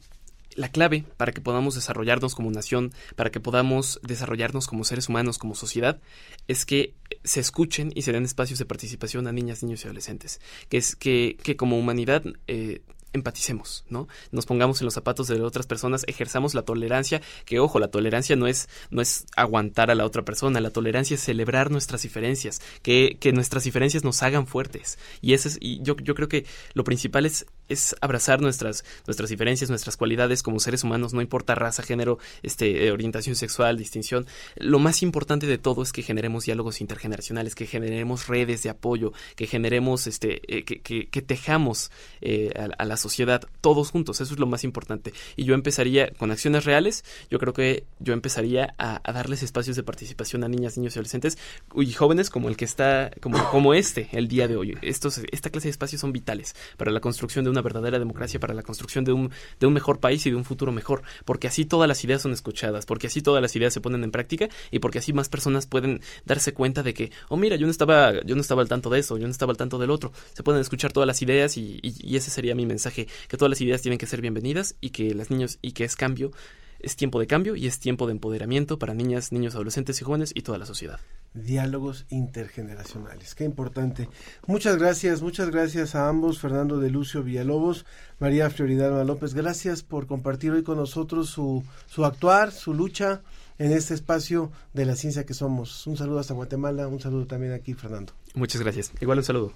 la 0.56 0.70
clave 0.70 1.04
para 1.16 1.32
que 1.32 1.40
podamos 1.40 1.74
desarrollarnos 1.74 2.34
como 2.34 2.50
nación, 2.50 2.92
para 3.14 3.30
que 3.30 3.40
podamos 3.40 4.00
desarrollarnos 4.02 4.66
como 4.66 4.84
seres 4.84 5.08
humanos, 5.08 5.38
como 5.38 5.54
sociedad, 5.54 6.00
es 6.48 6.66
que 6.66 6.94
se 7.22 7.40
escuchen 7.40 7.92
y 7.94 8.02
se 8.02 8.12
den 8.12 8.24
espacios 8.24 8.58
de 8.58 8.64
participación 8.64 9.26
a 9.26 9.32
niñas, 9.32 9.62
niños 9.62 9.84
y 9.84 9.86
adolescentes. 9.86 10.40
Que 10.68 10.78
es 10.78 10.96
que, 10.96 11.36
que 11.42 11.56
como 11.56 11.78
humanidad 11.78 12.22
eh, 12.46 12.80
empaticemos, 13.12 13.84
¿no? 13.88 14.08
Nos 14.30 14.46
pongamos 14.46 14.80
en 14.80 14.84
los 14.84 14.94
zapatos 14.94 15.26
de 15.26 15.40
otras 15.40 15.66
personas, 15.66 16.04
ejerzamos 16.06 16.54
la 16.54 16.62
tolerancia, 16.62 17.20
que 17.44 17.58
ojo, 17.58 17.78
la 17.80 17.88
tolerancia 17.88 18.36
no 18.36 18.46
es, 18.46 18.68
no 18.90 19.02
es 19.02 19.26
aguantar 19.36 19.90
a 19.90 19.94
la 19.94 20.04
otra 20.04 20.24
persona, 20.24 20.60
la 20.60 20.70
tolerancia 20.70 21.14
es 21.14 21.20
celebrar 21.20 21.70
nuestras 21.70 22.02
diferencias, 22.02 22.60
que, 22.82 23.16
que 23.18 23.32
nuestras 23.32 23.64
diferencias 23.64 24.04
nos 24.04 24.22
hagan 24.22 24.46
fuertes. 24.46 24.98
Y 25.20 25.32
ese 25.34 25.48
es, 25.48 25.58
y 25.60 25.82
yo, 25.82 25.96
yo 25.96 26.14
creo 26.14 26.28
que 26.28 26.46
lo 26.74 26.84
principal 26.84 27.26
es 27.26 27.46
es 27.68 27.96
abrazar 28.00 28.40
nuestras, 28.40 28.85
nuestras 29.07 29.31
diferencias, 29.31 29.70
nuestras 29.70 29.96
cualidades 29.96 30.42
como 30.42 30.61
seres 30.61 30.85
humanos, 30.85 31.12
no 31.12 31.20
importa 31.20 31.55
raza, 31.55 31.83
género, 31.83 32.18
este, 32.42 32.87
eh, 32.87 32.92
orientación 32.92 33.37
sexual, 33.37 33.76
distinción. 33.76 34.26
Lo 34.57 34.79
más 34.79 35.02
importante 35.02 35.46
de 35.46 35.59
todo 35.59 35.83
es 35.83 35.92
que 35.92 36.02
generemos 36.02 36.44
diálogos 36.44 36.81
intergeneracionales, 36.81 37.55
que 37.55 37.66
generemos 37.66 38.29
redes 38.29 38.62
de 38.62 38.70
apoyo, 38.70 39.12
que 39.35 39.46
generemos, 39.46 40.07
este, 40.07 40.40
eh, 40.48 40.64
que, 40.64 40.81
que, 40.81 41.22
tejamos 41.22 41.90
eh, 42.20 42.52
a, 42.79 42.85
la 42.85 42.96
sociedad 42.96 43.42
todos 43.61 43.90
juntos. 43.90 44.20
Eso 44.20 44.35
es 44.35 44.40
lo 44.40 44.46
más 44.46 44.64
importante. 44.64 45.12
Y 45.35 45.44
yo 45.44 45.55
empezaría 45.55 46.11
con 46.11 46.31
acciones 46.31 46.64
reales. 46.64 47.05
Yo 47.31 47.38
creo 47.38 47.52
que 47.52 47.85
yo 47.98 48.12
empezaría 48.12 48.74
a, 48.79 49.00
darles 49.12 49.42
espacios 49.42 49.76
de 49.76 49.83
participación 49.83 50.44
a 50.44 50.48
niñas, 50.48 50.76
niños 50.76 50.94
y 50.94 50.98
adolescentes 50.98 51.38
y 51.74 51.92
jóvenes 51.92 52.31
como 52.31 52.48
el 52.48 52.57
que 52.57 52.64
está, 52.64 53.11
como, 53.20 53.42
como 53.50 53.74
este, 53.74 54.09
el 54.12 54.29
día 54.29 54.46
de 54.46 54.57
hoy. 54.57 54.79
Estos, 54.83 55.20
esta 55.33 55.50
clase 55.50 55.68
de 55.68 55.72
espacios 55.72 56.00
son 56.00 56.12
vitales 56.12 56.55
para 56.76 56.92
la 56.92 57.00
construcción 57.00 57.44
de 57.44 57.50
una 57.56 57.62
verdadera 57.62 57.98
democracia 57.98 58.38
para 58.38 58.54
la 58.54 58.62
construcción 58.62 59.04
de 59.04 59.12
un, 59.12 59.30
de 59.58 59.66
un 59.66 59.72
mejor 59.72 59.98
país 59.98 60.26
y 60.26 60.30
de 60.30 60.36
un 60.36 60.44
futuro 60.44 60.72
mejor, 60.72 61.02
porque 61.24 61.48
así 61.48 61.64
todas 61.64 61.88
las 61.88 62.04
ideas 62.04 62.22
son 62.22 62.32
escuchadas, 62.32 62.84
porque 62.84 63.06
así 63.06 63.22
todas 63.22 63.40
las 63.40 63.56
ideas 63.56 63.72
se 63.72 63.80
ponen 63.80 64.04
en 64.04 64.10
práctica 64.10 64.48
y 64.70 64.78
porque 64.78 64.98
así 64.98 65.12
más 65.12 65.28
personas 65.28 65.66
pueden 65.66 66.00
darse 66.26 66.52
cuenta 66.52 66.82
de 66.82 66.92
que, 66.92 67.10
oh 67.28 67.36
mira, 67.36 67.56
yo 67.56 67.66
no 67.66 67.70
estaba, 67.70 68.12
yo 68.22 68.34
no 68.34 68.42
estaba 68.42 68.62
al 68.62 68.68
tanto 68.68 68.90
de 68.90 69.00
eso, 69.00 69.16
yo 69.16 69.26
no 69.26 69.30
estaba 69.30 69.52
al 69.52 69.56
tanto 69.56 69.78
del 69.78 69.90
otro. 69.90 70.12
Se 70.34 70.42
pueden 70.42 70.60
escuchar 70.60 70.92
todas 70.92 71.06
las 71.06 71.22
ideas 71.22 71.56
y, 71.56 71.80
y 71.82 72.16
ese 72.16 72.30
sería 72.30 72.54
mi 72.54 72.66
mensaje, 72.66 73.08
que 73.28 73.36
todas 73.36 73.50
las 73.50 73.60
ideas 73.60 73.80
tienen 73.80 73.98
que 73.98 74.06
ser 74.06 74.20
bienvenidas 74.20 74.76
y 74.80 74.90
que 74.90 75.14
las 75.14 75.30
niños 75.30 75.58
y 75.62 75.72
que 75.72 75.84
es 75.84 75.96
cambio 75.96 76.32
es 76.80 76.96
tiempo 76.96 77.20
de 77.20 77.26
cambio 77.26 77.56
y 77.56 77.66
es 77.66 77.78
tiempo 77.78 78.06
de 78.06 78.12
empoderamiento 78.12 78.78
para 78.78 78.94
niñas, 78.94 79.32
niños, 79.32 79.54
adolescentes 79.54 80.00
y 80.00 80.04
jóvenes 80.04 80.32
y 80.34 80.42
toda 80.42 80.58
la 80.58 80.66
sociedad 80.66 81.00
diálogos 81.36 82.06
intergeneracionales. 82.08 83.34
Qué 83.34 83.44
importante. 83.44 84.08
Muchas 84.46 84.76
gracias, 84.76 85.22
muchas 85.22 85.50
gracias 85.50 85.94
a 85.94 86.08
ambos, 86.08 86.40
Fernando 86.40 86.78
de 86.78 86.90
Lucio 86.90 87.22
Villalobos, 87.22 87.84
María 88.18 88.50
Floridana 88.50 89.04
López. 89.04 89.34
Gracias 89.34 89.82
por 89.82 90.06
compartir 90.06 90.52
hoy 90.52 90.62
con 90.62 90.78
nosotros 90.78 91.28
su, 91.28 91.64
su 91.86 92.04
actuar, 92.04 92.52
su 92.52 92.74
lucha 92.74 93.22
en 93.58 93.72
este 93.72 93.94
espacio 93.94 94.50
de 94.72 94.86
la 94.86 94.96
ciencia 94.96 95.24
que 95.24 95.34
somos. 95.34 95.86
Un 95.86 95.96
saludo 95.96 96.18
hasta 96.18 96.34
Guatemala, 96.34 96.88
un 96.88 97.00
saludo 97.00 97.26
también 97.26 97.52
aquí, 97.52 97.74
Fernando. 97.74 98.12
Muchas 98.34 98.60
gracias. 98.60 98.92
Igual 99.00 99.18
un 99.18 99.24
saludo. 99.24 99.52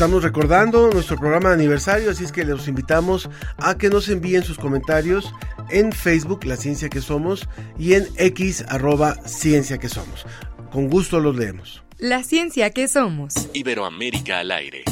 Estamos 0.00 0.22
recordando 0.22 0.88
nuestro 0.88 1.18
programa 1.18 1.50
de 1.50 1.56
aniversario, 1.56 2.10
así 2.10 2.24
es 2.24 2.32
que 2.32 2.42
los 2.42 2.68
invitamos 2.68 3.28
a 3.58 3.76
que 3.76 3.90
nos 3.90 4.08
envíen 4.08 4.42
sus 4.42 4.56
comentarios 4.56 5.30
en 5.68 5.92
Facebook, 5.92 6.46
La 6.46 6.56
Ciencia 6.56 6.88
que 6.88 7.02
Somos, 7.02 7.46
y 7.78 7.92
en 7.92 8.08
X, 8.16 8.64
arroba 8.66 9.16
Ciencia 9.26 9.76
que 9.76 9.90
Somos. 9.90 10.24
Con 10.72 10.88
gusto 10.88 11.20
los 11.20 11.36
leemos. 11.36 11.82
La 11.98 12.22
Ciencia 12.22 12.70
que 12.70 12.88
Somos. 12.88 13.34
Iberoamérica 13.52 14.38
al 14.38 14.52
aire. 14.52 14.84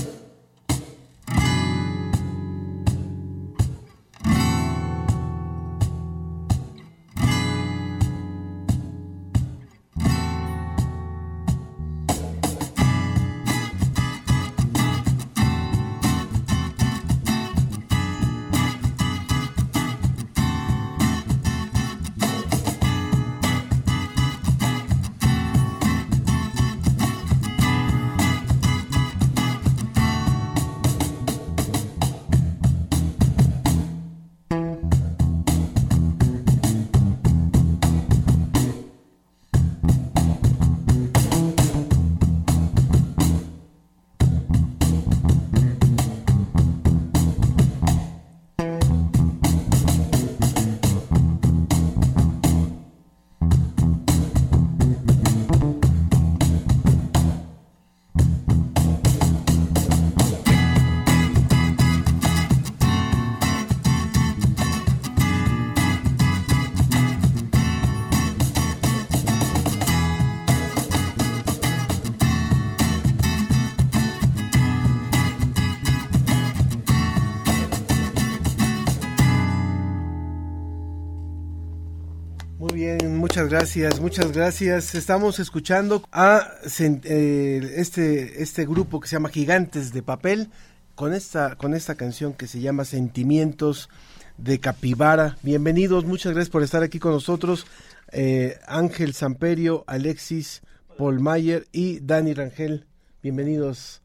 Muchas 83.48 83.60
gracias, 83.60 84.00
muchas 84.00 84.32
gracias. 84.32 84.94
Estamos 84.94 85.38
escuchando 85.38 86.06
a 86.12 86.52
eh, 86.78 87.74
este, 87.76 88.42
este 88.42 88.66
grupo 88.66 89.00
que 89.00 89.08
se 89.08 89.16
llama 89.16 89.30
Gigantes 89.30 89.90
de 89.94 90.02
Papel 90.02 90.50
con 90.94 91.14
esta, 91.14 91.56
con 91.56 91.72
esta 91.72 91.94
canción 91.94 92.34
que 92.34 92.46
se 92.46 92.60
llama 92.60 92.84
Sentimientos 92.84 93.88
de 94.36 94.60
Capibara. 94.60 95.38
Bienvenidos, 95.42 96.04
muchas 96.04 96.34
gracias 96.34 96.50
por 96.50 96.62
estar 96.62 96.82
aquí 96.82 96.98
con 96.98 97.12
nosotros. 97.12 97.66
Eh, 98.12 98.58
Ángel 98.66 99.14
Samperio, 99.14 99.82
Alexis 99.86 100.60
Mayer 100.98 101.66
y 101.72 102.00
Dani 102.00 102.34
Rangel. 102.34 102.84
Bienvenidos. 103.22 104.02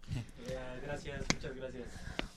Gracias. 0.85 1.21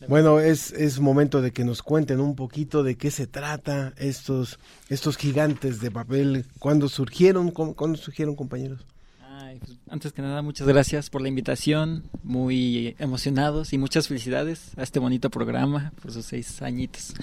Bueno, 0.09 0.41
es, 0.41 0.73
es 0.73 1.01
momento 1.01 1.41
de 1.41 1.53
que 1.53 1.65
nos 1.65 1.83
cuenten 1.83 2.21
un 2.21 2.37
poquito 2.37 2.83
de 2.83 2.97
qué 2.97 3.11
se 3.11 3.27
trata 3.27 3.95
estos, 3.97 4.59
estos 4.89 5.17
gigantes 5.17 5.81
de 5.81 5.91
papel, 5.91 6.45
cuándo 6.59 6.89
surgieron, 6.89 7.51
cuándo 7.51 7.97
surgieron 7.97 8.37
compañeros. 8.37 8.85
Pues, 9.59 9.79
antes 9.89 10.13
que 10.13 10.23
nada, 10.23 10.43
muchas 10.43 10.67
gracias 10.67 11.11
por 11.11 11.23
la 11.23 11.29
invitación, 11.29 12.05
muy 12.23 12.95
emocionados 12.99 13.73
y 13.73 13.79
muchas 13.79 14.09
felicidades 14.09 14.73
a 14.77 14.83
este 14.83 14.99
bonito 14.99 15.31
programa 15.31 15.93
por 16.01 16.13
sus 16.13 16.27
seis 16.27 16.63
añitos. 16.63 17.15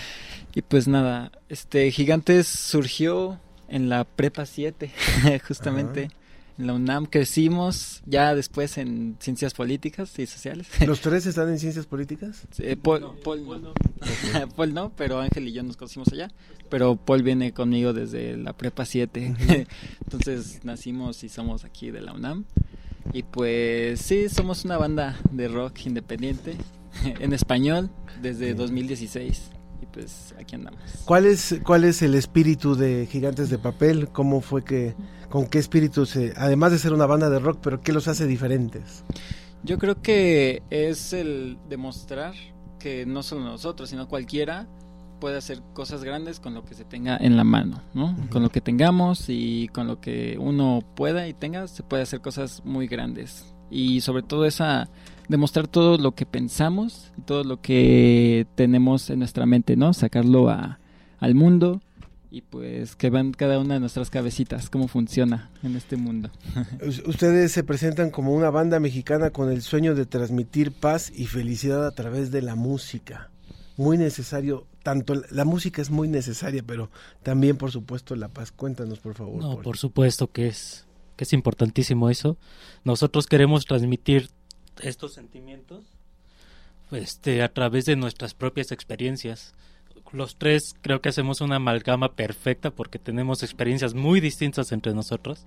y 0.54 0.62
pues 0.62 0.88
nada, 0.88 1.32
este 1.48 1.90
Gigantes 1.90 2.46
surgió 2.46 3.40
en 3.68 3.88
la 3.88 4.04
Prepa 4.04 4.46
7, 4.46 4.90
justamente. 5.46 6.10
En 6.58 6.66
la 6.66 6.74
UNAM 6.74 7.06
crecimos 7.06 8.02
ya 8.06 8.34
después 8.34 8.76
en 8.76 9.16
ciencias 9.20 9.54
políticas 9.54 10.18
y 10.18 10.26
sociales. 10.26 10.68
¿Los 10.86 11.00
tres 11.00 11.26
están 11.26 11.48
en 11.48 11.58
ciencias 11.58 11.86
políticas? 11.86 12.46
Sí, 12.50 12.64
Paul, 12.76 13.00
no, 13.00 13.14
Paul, 13.16 13.42
Paul, 13.44 13.62
no. 13.62 13.74
Paul 14.56 14.74
no, 14.74 14.92
pero 14.94 15.20
Ángel 15.20 15.48
y 15.48 15.52
yo 15.52 15.62
nos 15.62 15.76
conocimos 15.76 16.08
allá. 16.12 16.28
Pero 16.68 16.96
Paul 16.96 17.22
viene 17.22 17.52
conmigo 17.52 17.92
desde 17.92 18.36
la 18.36 18.52
prepa 18.52 18.84
7. 18.84 19.34
Entonces 20.02 20.60
nacimos 20.64 21.24
y 21.24 21.28
somos 21.28 21.64
aquí 21.64 21.90
de 21.90 22.02
la 22.02 22.12
UNAM. 22.12 22.44
Y 23.12 23.22
pues 23.24 24.00
sí, 24.00 24.28
somos 24.28 24.64
una 24.64 24.76
banda 24.76 25.18
de 25.30 25.48
rock 25.48 25.86
independiente 25.86 26.56
en 27.04 27.32
español 27.32 27.90
desde 28.20 28.54
2016 28.54 29.50
y 29.50 29.61
pues 29.92 30.34
aquí 30.38 30.54
andamos. 30.54 30.80
¿Cuál 31.04 31.26
es 31.26 31.60
cuál 31.64 31.84
es 31.84 32.02
el 32.02 32.14
espíritu 32.14 32.74
de 32.74 33.06
Gigantes 33.10 33.50
de 33.50 33.58
Papel? 33.58 34.08
¿Cómo 34.08 34.40
fue 34.40 34.64
que 34.64 34.94
con 35.28 35.46
qué 35.46 35.58
espíritu 35.58 36.06
se 36.06 36.32
además 36.36 36.72
de 36.72 36.78
ser 36.78 36.92
una 36.92 37.06
banda 37.06 37.30
de 37.30 37.38
rock, 37.38 37.58
pero 37.62 37.80
qué 37.80 37.92
los 37.92 38.08
hace 38.08 38.26
diferentes? 38.26 39.04
Yo 39.64 39.78
creo 39.78 40.02
que 40.02 40.62
es 40.70 41.12
el 41.12 41.58
demostrar 41.68 42.34
que 42.78 43.06
no 43.06 43.22
solo 43.22 43.44
nosotros, 43.44 43.90
sino 43.90 44.08
cualquiera 44.08 44.66
puede 45.20 45.36
hacer 45.38 45.62
cosas 45.72 46.02
grandes 46.02 46.40
con 46.40 46.52
lo 46.52 46.64
que 46.64 46.74
se 46.74 46.84
tenga 46.84 47.16
en 47.16 47.36
la 47.36 47.44
mano, 47.44 47.80
¿no? 47.94 48.06
Uh 48.06 48.08
-huh. 48.08 48.28
Con 48.28 48.42
lo 48.42 48.48
que 48.48 48.60
tengamos 48.60 49.26
y 49.28 49.68
con 49.68 49.86
lo 49.86 50.00
que 50.00 50.36
uno 50.40 50.80
pueda 50.96 51.28
y 51.28 51.32
tenga, 51.32 51.68
se 51.68 51.84
puede 51.84 52.02
hacer 52.02 52.20
cosas 52.20 52.62
muy 52.64 52.88
grandes. 52.88 53.54
Y 53.72 54.02
sobre 54.02 54.22
todo 54.22 54.44
esa 54.44 54.88
demostrar 55.28 55.66
todo 55.66 55.98
lo 55.98 56.12
que 56.12 56.26
pensamos 56.26 57.10
y 57.18 57.22
todo 57.22 57.42
lo 57.42 57.60
que 57.60 58.46
tenemos 58.54 59.10
en 59.10 59.20
nuestra 59.20 59.46
mente, 59.46 59.76
¿no? 59.76 59.92
Sacarlo 59.94 60.50
a, 60.50 60.78
al 61.18 61.34
mundo 61.34 61.80
y 62.30 62.40
pues 62.40 62.96
que 62.96 63.10
van 63.10 63.32
cada 63.32 63.58
una 63.58 63.74
de 63.74 63.80
nuestras 63.80 64.08
cabecitas, 64.08 64.70
cómo 64.70 64.88
funciona 64.88 65.50
en 65.62 65.76
este 65.76 65.96
mundo. 65.96 66.30
Ustedes 67.06 67.52
se 67.52 67.62
presentan 67.62 68.10
como 68.10 68.32
una 68.32 68.48
banda 68.48 68.80
mexicana 68.80 69.30
con 69.30 69.52
el 69.52 69.60
sueño 69.60 69.94
de 69.94 70.06
transmitir 70.06 70.72
paz 70.72 71.12
y 71.14 71.26
felicidad 71.26 71.86
a 71.86 71.90
través 71.90 72.30
de 72.30 72.40
la 72.40 72.54
música. 72.54 73.30
Muy 73.76 73.98
necesario 73.98 74.66
tanto 74.82 75.14
la 75.30 75.44
música 75.44 75.82
es 75.82 75.90
muy 75.90 76.08
necesaria, 76.08 76.62
pero 76.66 76.90
también 77.22 77.56
por 77.56 77.70
supuesto 77.70 78.16
la 78.16 78.28
paz. 78.28 78.50
Cuéntanos, 78.50 78.98
por 78.98 79.14
favor. 79.14 79.42
No, 79.42 79.54
por, 79.56 79.64
por 79.64 79.76
supuesto 79.76 80.30
que 80.30 80.48
es 80.48 80.86
es 81.22 81.32
importantísimo 81.32 82.10
eso. 82.10 82.36
Nosotros 82.84 83.26
queremos 83.26 83.64
transmitir 83.64 84.28
estos 84.80 85.12
sentimientos 85.12 85.84
este 86.90 87.42
a 87.42 87.52
través 87.52 87.86
de 87.86 87.96
nuestras 87.96 88.34
propias 88.34 88.70
experiencias. 88.70 89.54
Los 90.12 90.36
tres 90.36 90.74
creo 90.82 91.00
que 91.00 91.08
hacemos 91.08 91.40
una 91.40 91.56
amalgama 91.56 92.12
perfecta 92.12 92.70
porque 92.70 92.98
tenemos 92.98 93.42
experiencias 93.42 93.94
muy 93.94 94.20
distintas 94.20 94.72
entre 94.72 94.92
nosotros 94.92 95.46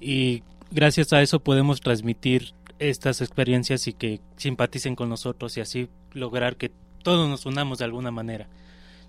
y 0.00 0.42
gracias 0.70 1.12
a 1.12 1.22
eso 1.22 1.40
podemos 1.40 1.80
transmitir 1.80 2.52
estas 2.78 3.22
experiencias 3.22 3.88
y 3.88 3.94
que 3.94 4.20
simpaticen 4.36 4.94
con 4.94 5.08
nosotros 5.08 5.56
y 5.56 5.60
así 5.60 5.88
lograr 6.12 6.56
que 6.56 6.70
todos 7.02 7.28
nos 7.28 7.46
unamos 7.46 7.78
de 7.78 7.86
alguna 7.86 8.10
manera. 8.10 8.48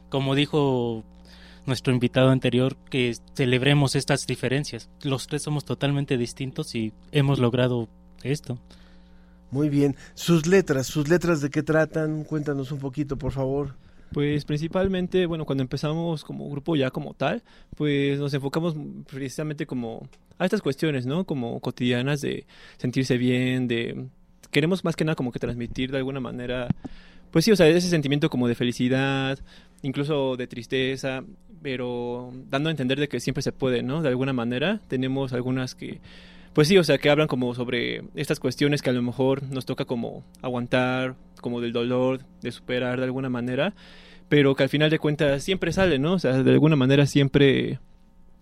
Como 0.10 0.34
dijo 0.34 1.04
nuestro 1.66 1.94
invitado 1.94 2.30
anterior, 2.30 2.76
que 2.90 3.16
celebremos 3.34 3.96
estas 3.96 4.26
diferencias. 4.28 4.90
Los 5.04 5.28
tres 5.28 5.44
somos 5.44 5.66
totalmente 5.66 6.18
distintos 6.18 6.76
y 6.76 6.94
hemos 7.12 7.40
logrado 7.40 7.88
esto. 8.24 8.60
Muy 9.52 9.70
bien. 9.70 9.96
Sus 10.14 10.46
letras, 10.46 10.88
sus 10.88 11.10
letras 11.10 11.42
de 11.42 11.50
qué 11.50 11.64
tratan, 11.64 12.24
cuéntanos 12.24 12.72
un 12.72 12.80
poquito, 12.80 13.18
por 13.18 13.32
favor. 13.32 13.76
Pues 14.14 14.46
principalmente, 14.46 15.26
bueno, 15.28 15.46
cuando 15.46 15.62
empezamos 15.62 16.24
como 16.24 16.50
grupo 16.50 16.76
ya 16.76 16.90
como 16.90 17.14
tal, 17.14 17.44
pues 17.76 18.20
nos 18.20 18.34
enfocamos 18.34 18.76
precisamente 19.08 19.68
como 19.68 20.08
a 20.40 20.46
estas 20.46 20.62
cuestiones, 20.62 21.06
¿no? 21.06 21.26
Como 21.26 21.60
cotidianas 21.60 22.22
de 22.22 22.48
sentirse 22.78 23.18
bien, 23.18 23.68
de 23.68 24.08
queremos 24.50 24.84
más 24.84 24.96
que 24.96 25.06
nada 25.06 25.16
como 25.16 25.32
que 25.32 25.38
transmitir 25.38 25.92
de 25.92 25.98
alguna 25.98 26.20
manera 26.20 26.70
pues 27.32 27.46
sí, 27.46 27.52
o 27.52 27.56
sea, 27.56 27.68
ese 27.68 27.90
sentimiento 27.90 28.30
como 28.30 28.48
de 28.48 28.56
felicidad, 28.56 29.38
incluso 29.84 30.36
de 30.36 30.48
tristeza, 30.48 31.24
pero 31.62 32.32
dando 32.50 32.70
a 32.70 32.72
entender 32.72 33.00
de 33.00 33.08
que 33.08 33.20
siempre 33.20 33.42
se 33.42 33.52
puede, 33.52 33.84
¿no? 33.84 34.02
De 34.02 34.10
alguna 34.10 34.34
manera, 34.34 34.82
tenemos 34.88 35.34
algunas 35.34 35.76
que, 35.76 36.00
pues 36.54 36.68
sí, 36.68 36.78
o 36.78 36.84
sea, 36.84 36.98
que 36.98 37.10
hablan 37.10 37.28
como 37.28 37.54
sobre 37.56 38.04
estas 38.16 38.40
cuestiones 38.40 38.82
que 38.82 38.90
a 38.90 38.94
lo 38.94 39.02
mejor 39.02 39.44
nos 39.44 39.66
toca 39.66 39.86
como 39.86 40.24
aguantar, 40.42 41.16
como 41.42 41.62
del 41.62 41.74
dolor, 41.74 42.22
de 42.42 42.52
superar 42.52 43.00
de 43.00 43.06
alguna 43.06 43.30
manera, 43.30 43.74
pero 44.30 44.56
que 44.56 44.64
al 44.64 44.70
final 44.70 44.90
de 44.90 45.00
cuentas 45.00 45.44
siempre 45.44 45.72
sale, 45.72 46.00
¿no? 46.00 46.14
O 46.14 46.20
sea, 46.20 46.44
de 46.44 46.52
alguna 46.52 46.76
manera 46.76 47.06
siempre, 47.06 47.80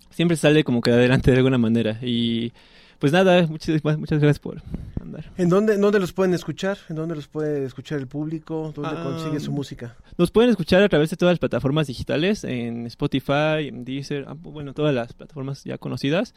siempre 0.09 0.37
sale 0.37 0.63
como 0.63 0.81
que 0.81 0.91
adelante 0.91 1.31
de 1.31 1.37
alguna 1.37 1.57
manera 1.57 1.99
y 2.01 2.53
pues 2.99 3.11
nada, 3.11 3.45
muchas, 3.47 3.83
muchas 3.83 4.19
gracias 4.19 4.39
por 4.39 4.61
andar. 5.01 5.31
¿En 5.37 5.49
dónde, 5.49 5.77
dónde 5.77 5.99
los 5.99 6.13
pueden 6.13 6.33
escuchar? 6.33 6.77
¿En 6.89 6.95
dónde 6.95 7.15
los 7.15 7.27
puede 7.27 7.65
escuchar 7.65 7.99
el 7.99 8.07
público? 8.07 8.71
¿Dónde 8.75 8.91
ah, 8.93 9.03
consigue 9.03 9.39
su 9.39 9.51
música? 9.51 9.95
Nos 10.17 10.31
pueden 10.31 10.49
escuchar 10.49 10.81
a 10.83 10.89
través 10.89 11.09
de 11.09 11.17
todas 11.17 11.33
las 11.33 11.39
plataformas 11.39 11.87
digitales, 11.87 12.43
en 12.43 12.85
Spotify, 12.87 13.67
en 13.67 13.85
Deezer, 13.85 14.25
bueno, 14.35 14.73
todas 14.73 14.93
las 14.93 15.13
plataformas 15.13 15.63
ya 15.63 15.77
conocidas, 15.77 16.33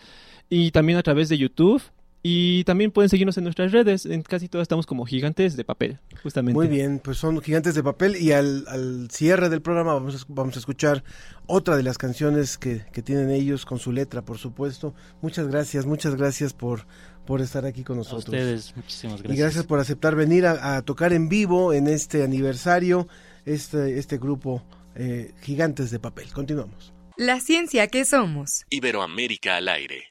y 0.48 0.70
también 0.70 0.98
a 0.98 1.02
través 1.02 1.28
de 1.28 1.38
YouTube. 1.38 1.82
Y 2.22 2.64
también 2.64 2.90
pueden 2.90 3.08
seguirnos 3.08 3.38
en 3.38 3.44
nuestras 3.44 3.72
redes, 3.72 4.04
en 4.04 4.22
casi 4.22 4.48
todas 4.48 4.64
estamos 4.64 4.84
como 4.84 5.06
gigantes 5.06 5.56
de 5.56 5.64
papel, 5.64 5.98
justamente. 6.22 6.54
Muy 6.54 6.68
bien, 6.68 6.98
pues 6.98 7.16
son 7.16 7.40
gigantes 7.40 7.74
de 7.74 7.82
papel 7.82 8.16
y 8.16 8.32
al, 8.32 8.66
al 8.68 9.10
cierre 9.10 9.48
del 9.48 9.62
programa 9.62 9.94
vamos 9.94 10.22
a, 10.22 10.26
vamos 10.28 10.54
a 10.56 10.58
escuchar 10.58 11.02
otra 11.46 11.78
de 11.78 11.82
las 11.82 11.96
canciones 11.96 12.58
que, 12.58 12.84
que, 12.92 13.00
tienen 13.00 13.30
ellos 13.30 13.64
con 13.64 13.78
su 13.78 13.90
letra, 13.90 14.22
por 14.22 14.36
supuesto. 14.36 14.94
Muchas 15.22 15.48
gracias, 15.48 15.86
muchas 15.86 16.14
gracias 16.14 16.52
por, 16.52 16.86
por 17.26 17.40
estar 17.40 17.64
aquí 17.64 17.84
con 17.84 17.96
nosotros. 17.96 18.26
A 18.26 18.28
ustedes, 18.28 18.76
muchísimas 18.76 19.22
gracias. 19.22 19.38
Y 19.38 19.40
gracias 19.40 19.64
por 19.64 19.80
aceptar 19.80 20.14
venir 20.14 20.44
a, 20.44 20.76
a 20.76 20.82
tocar 20.82 21.14
en 21.14 21.30
vivo 21.30 21.72
en 21.72 21.88
este 21.88 22.22
aniversario, 22.22 23.08
este, 23.46 23.98
este 23.98 24.18
grupo 24.18 24.62
eh, 24.94 25.32
Gigantes 25.40 25.90
de 25.90 25.98
Papel. 25.98 26.30
Continuamos. 26.32 26.92
La 27.16 27.40
ciencia 27.40 27.86
que 27.88 28.04
somos. 28.04 28.64
Iberoamérica 28.70 29.56
al 29.56 29.68
aire. 29.68 30.08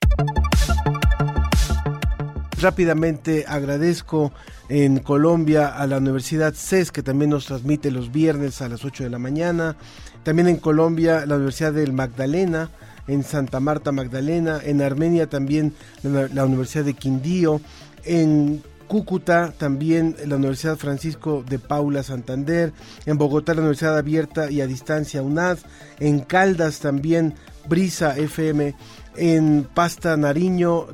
Rápidamente 2.62 3.46
agradezco 3.48 4.34
en 4.68 5.00
Colombia 5.00 5.68
a 5.68 5.88
la 5.88 5.98
Universidad 5.98 6.54
CES 6.54 6.92
que 6.92 7.02
también 7.02 7.32
nos 7.32 7.46
transmite 7.46 7.90
los 7.90 8.12
viernes 8.12 8.62
a 8.62 8.68
las 8.68 8.84
8 8.84 9.06
de 9.06 9.10
la 9.10 9.18
mañana. 9.18 9.78
También 10.24 10.50
en 10.50 10.58
Colombia 10.58 11.26
la 11.26 11.36
Universidad 11.36 11.72
del 11.72 11.94
Magdalena, 11.94 12.70
en 13.08 13.24
Santa 13.24 13.62
Marta 13.62 13.94
Magdalena, 13.94 14.60
en 14.62 14.82
Armenia 14.82 15.28
también 15.30 15.74
la, 16.04 16.44
Universidad 16.44 16.84
de 16.84 16.96
Quindío, 16.96 17.62
en 18.04 18.62
Cúcuta 18.90 19.54
también 19.58 20.18
la 20.26 20.36
Universidad 20.36 20.76
Francisco 20.76 21.46
de 21.48 21.60
Paula 21.60 22.04
Santander, 22.04 22.74
en 23.06 23.18
Bogotá 23.18 23.54
la 23.54 23.62
Universidad 23.62 23.98
Abierta 23.98 24.52
y 24.52 24.60
a 24.60 24.68
Distancia 24.68 25.22
UNAD, 25.22 25.60
en 26.00 26.20
Caldas 26.20 26.80
también 26.80 27.36
Brisa 27.70 28.18
FM, 28.18 28.76
en 29.16 29.68
Pasta 29.74 30.16
Nariño, 30.18 30.88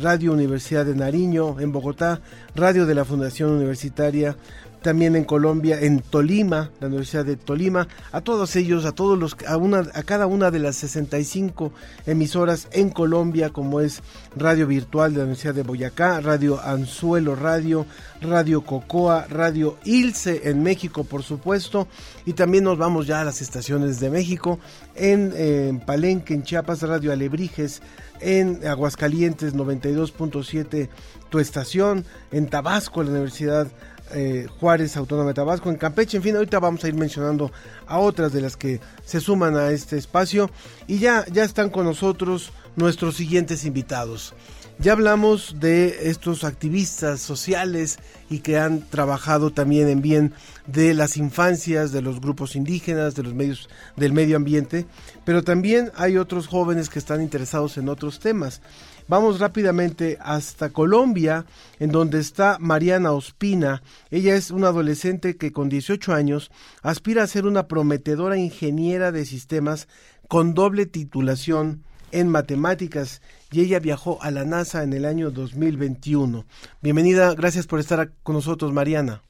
Radio 0.00 0.32
Universidad 0.32 0.86
de 0.86 0.94
Nariño, 0.94 1.60
en 1.60 1.72
Bogotá, 1.72 2.20
Radio 2.54 2.86
de 2.86 2.94
la 2.94 3.04
Fundación 3.04 3.50
Universitaria, 3.50 4.36
también 4.82 5.16
en 5.16 5.24
Colombia, 5.24 5.78
en 5.80 6.00
Tolima, 6.00 6.70
la 6.80 6.86
Universidad 6.86 7.24
de 7.24 7.36
Tolima, 7.36 7.88
a 8.12 8.20
todos 8.20 8.56
ellos, 8.56 8.84
a 8.84 8.92
todos 8.92 9.18
los, 9.18 9.36
a, 9.46 9.56
una, 9.56 9.80
a 9.94 10.02
cada 10.02 10.26
una 10.26 10.50
de 10.50 10.58
las 10.58 10.76
65 10.76 11.72
emisoras 12.06 12.68
en 12.72 12.90
Colombia, 12.90 13.50
como 13.50 13.80
es 13.80 14.02
Radio 14.36 14.66
Virtual 14.66 15.12
de 15.12 15.18
la 15.18 15.24
Universidad 15.24 15.54
de 15.54 15.62
Boyacá, 15.62 16.20
Radio 16.20 16.60
Anzuelo 16.60 17.34
Radio, 17.34 17.86
Radio 18.20 18.62
Cocoa, 18.62 19.26
Radio 19.28 19.76
Ilse 19.84 20.48
en 20.48 20.62
México, 20.62 21.04
por 21.04 21.22
supuesto, 21.22 21.86
y 22.24 22.32
también 22.32 22.64
nos 22.64 22.78
vamos 22.78 23.06
ya 23.06 23.20
a 23.20 23.24
las 23.24 23.42
estaciones 23.42 24.00
de 24.00 24.10
México, 24.10 24.58
en, 24.94 25.32
en 25.36 25.80
Palenque, 25.80 26.34
en 26.34 26.42
Chiapas, 26.42 26.82
Radio 26.82 27.12
Alebrijes, 27.12 27.82
en 28.20 28.66
Aguascalientes 28.66 29.54
92.7 29.54 30.88
tu 31.30 31.38
estación, 31.38 32.04
en 32.32 32.48
Tabasco, 32.48 33.02
la 33.02 33.10
Universidad 33.10 33.68
eh, 34.12 34.46
Juárez 34.58 34.96
Autónoma 34.96 35.28
de 35.28 35.34
Tabasco, 35.34 35.70
en 35.70 35.76
Campeche, 35.76 36.16
en 36.16 36.22
fin, 36.22 36.36
ahorita 36.36 36.58
vamos 36.58 36.84
a 36.84 36.88
ir 36.88 36.94
mencionando 36.94 37.50
a 37.86 37.98
otras 37.98 38.32
de 38.32 38.40
las 38.40 38.56
que 38.56 38.80
se 39.04 39.20
suman 39.20 39.56
a 39.56 39.70
este 39.70 39.96
espacio 39.96 40.50
y 40.86 40.98
ya, 40.98 41.24
ya 41.30 41.44
están 41.44 41.70
con 41.70 41.84
nosotros 41.84 42.52
nuestros 42.76 43.16
siguientes 43.16 43.64
invitados. 43.64 44.34
Ya 44.78 44.92
hablamos 44.92 45.56
de 45.60 46.08
estos 46.08 46.42
activistas 46.42 47.20
sociales 47.20 47.98
y 48.30 48.38
que 48.38 48.56
han 48.56 48.80
trabajado 48.80 49.50
también 49.50 49.90
en 49.90 50.00
bien 50.00 50.32
de 50.66 50.94
las 50.94 51.18
infancias, 51.18 51.92
de 51.92 52.00
los 52.00 52.18
grupos 52.18 52.56
indígenas, 52.56 53.14
de 53.14 53.22
los 53.22 53.34
medios 53.34 53.68
del 53.96 54.14
medio 54.14 54.36
ambiente, 54.36 54.86
pero 55.26 55.44
también 55.44 55.92
hay 55.96 56.16
otros 56.16 56.46
jóvenes 56.46 56.88
que 56.88 56.98
están 56.98 57.20
interesados 57.20 57.76
en 57.76 57.90
otros 57.90 58.20
temas. 58.20 58.62
Vamos 59.10 59.40
rápidamente 59.40 60.18
hasta 60.20 60.70
Colombia, 60.70 61.44
en 61.80 61.90
donde 61.90 62.20
está 62.20 62.58
Mariana 62.60 63.10
Ospina. 63.10 63.82
Ella 64.12 64.36
es 64.36 64.52
una 64.52 64.68
adolescente 64.68 65.36
que 65.36 65.50
con 65.50 65.68
18 65.68 66.14
años 66.14 66.52
aspira 66.80 67.24
a 67.24 67.26
ser 67.26 67.44
una 67.44 67.66
prometedora 67.66 68.36
ingeniera 68.36 69.10
de 69.10 69.26
sistemas 69.26 69.88
con 70.28 70.54
doble 70.54 70.86
titulación 70.86 71.82
en 72.12 72.28
matemáticas 72.28 73.20
y 73.50 73.62
ella 73.62 73.80
viajó 73.80 74.22
a 74.22 74.30
la 74.30 74.44
NASA 74.44 74.84
en 74.84 74.92
el 74.92 75.04
año 75.04 75.32
2021. 75.32 76.44
Bienvenida, 76.80 77.34
gracias 77.34 77.66
por 77.66 77.80
estar 77.80 78.12
con 78.22 78.36
nosotros, 78.36 78.72
Mariana. 78.72 79.22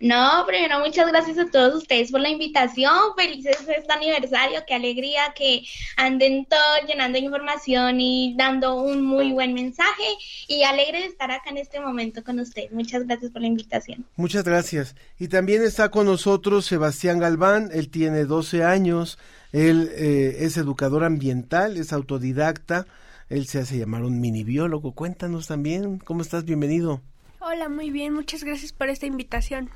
No, 0.00 0.44
primero 0.46 0.80
muchas 0.80 1.06
gracias 1.08 1.36
a 1.36 1.50
todos 1.50 1.74
ustedes 1.74 2.10
por 2.10 2.22
la 2.22 2.30
invitación. 2.30 2.90
Felices 3.14 3.58
este 3.68 3.92
aniversario, 3.92 4.60
qué 4.66 4.72
alegría 4.72 5.34
que 5.36 5.62
anden 5.98 6.46
todos 6.46 6.88
llenando 6.88 7.18
información 7.18 8.00
y 8.00 8.34
dando 8.34 8.80
un 8.80 9.02
muy 9.02 9.32
buen 9.32 9.52
mensaje. 9.52 10.02
Y 10.48 10.62
alegre 10.62 11.00
de 11.00 11.06
estar 11.06 11.30
acá 11.30 11.50
en 11.50 11.58
este 11.58 11.80
momento 11.80 12.24
con 12.24 12.40
ustedes. 12.40 12.72
Muchas 12.72 13.06
gracias 13.06 13.30
por 13.30 13.42
la 13.42 13.48
invitación. 13.48 14.06
Muchas 14.16 14.42
gracias. 14.42 14.96
Y 15.18 15.28
también 15.28 15.62
está 15.62 15.90
con 15.90 16.06
nosotros 16.06 16.64
Sebastián 16.64 17.18
Galván, 17.18 17.68
él 17.70 17.90
tiene 17.90 18.24
12 18.24 18.64
años, 18.64 19.18
él 19.52 19.90
eh, 19.92 20.38
es 20.40 20.56
educador 20.56 21.04
ambiental, 21.04 21.76
es 21.76 21.92
autodidacta, 21.92 22.86
él 23.28 23.46
se 23.46 23.58
hace 23.58 23.76
llamar 23.76 24.04
un 24.04 24.18
mini 24.18 24.44
biólogo. 24.44 24.92
Cuéntanos 24.92 25.46
también, 25.46 25.98
¿cómo 25.98 26.22
estás? 26.22 26.46
Bienvenido. 26.46 27.02
Hola, 27.42 27.70
muy 27.70 27.90
bien, 27.90 28.12
muchas 28.12 28.44
gracias 28.44 28.70
por 28.70 28.90
esta 28.90 29.06
invitación. 29.06 29.70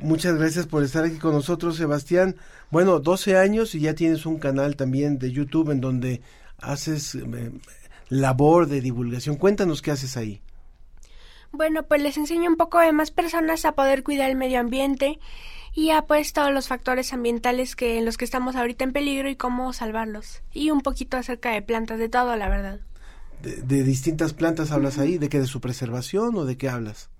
Muchas 0.00 0.38
gracias 0.38 0.66
por 0.66 0.82
estar 0.82 1.04
aquí 1.04 1.18
con 1.18 1.34
nosotros, 1.34 1.76
Sebastián. 1.76 2.36
Bueno, 2.70 3.00
12 3.00 3.36
años 3.36 3.74
y 3.74 3.80
ya 3.80 3.94
tienes 3.94 4.24
un 4.24 4.38
canal 4.38 4.76
también 4.76 5.18
de 5.18 5.30
YouTube 5.30 5.70
en 5.70 5.82
donde 5.82 6.22
haces 6.58 7.14
eh, 7.14 7.52
labor 8.08 8.66
de 8.66 8.80
divulgación. 8.80 9.36
Cuéntanos 9.36 9.82
qué 9.82 9.90
haces 9.90 10.16
ahí. 10.16 10.40
Bueno, 11.52 11.82
pues 11.82 12.02
les 12.02 12.16
enseño 12.16 12.48
un 12.48 12.56
poco 12.56 12.78
de 12.78 12.92
más 12.92 13.10
personas 13.10 13.66
a 13.66 13.72
poder 13.72 14.02
cuidar 14.02 14.30
el 14.30 14.36
medio 14.36 14.58
ambiente 14.58 15.18
y 15.74 15.90
a 15.90 16.00
pues 16.00 16.32
todos 16.32 16.50
los 16.50 16.66
factores 16.68 17.12
ambientales 17.12 17.76
que 17.76 17.98
en 17.98 18.06
los 18.06 18.16
que 18.16 18.24
estamos 18.24 18.56
ahorita 18.56 18.84
en 18.84 18.94
peligro 18.94 19.28
y 19.28 19.36
cómo 19.36 19.74
salvarlos. 19.74 20.42
Y 20.54 20.70
un 20.70 20.80
poquito 20.80 21.18
acerca 21.18 21.50
de 21.52 21.60
plantas, 21.60 21.98
de 21.98 22.08
todo, 22.08 22.36
la 22.36 22.48
verdad 22.48 22.85
de, 23.42 23.82
distintas 23.84 24.32
plantas 24.32 24.70
hablas 24.70 24.98
ahí? 24.98 25.18
¿De 25.18 25.28
qué? 25.28 25.38
¿De 25.38 25.46
su 25.46 25.60
preservación 25.60 26.36
o 26.36 26.44
de 26.44 26.56
qué 26.56 26.68
hablas? 26.68 27.10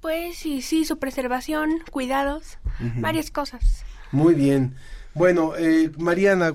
Pues 0.00 0.36
sí, 0.36 0.62
sí, 0.62 0.84
su 0.84 0.98
preservación, 0.98 1.82
cuidados, 1.90 2.58
varias 2.96 3.30
cosas. 3.30 3.84
Muy 4.12 4.34
bien. 4.34 4.74
Bueno, 5.14 5.56
eh, 5.56 5.90
Mariana, 5.98 6.54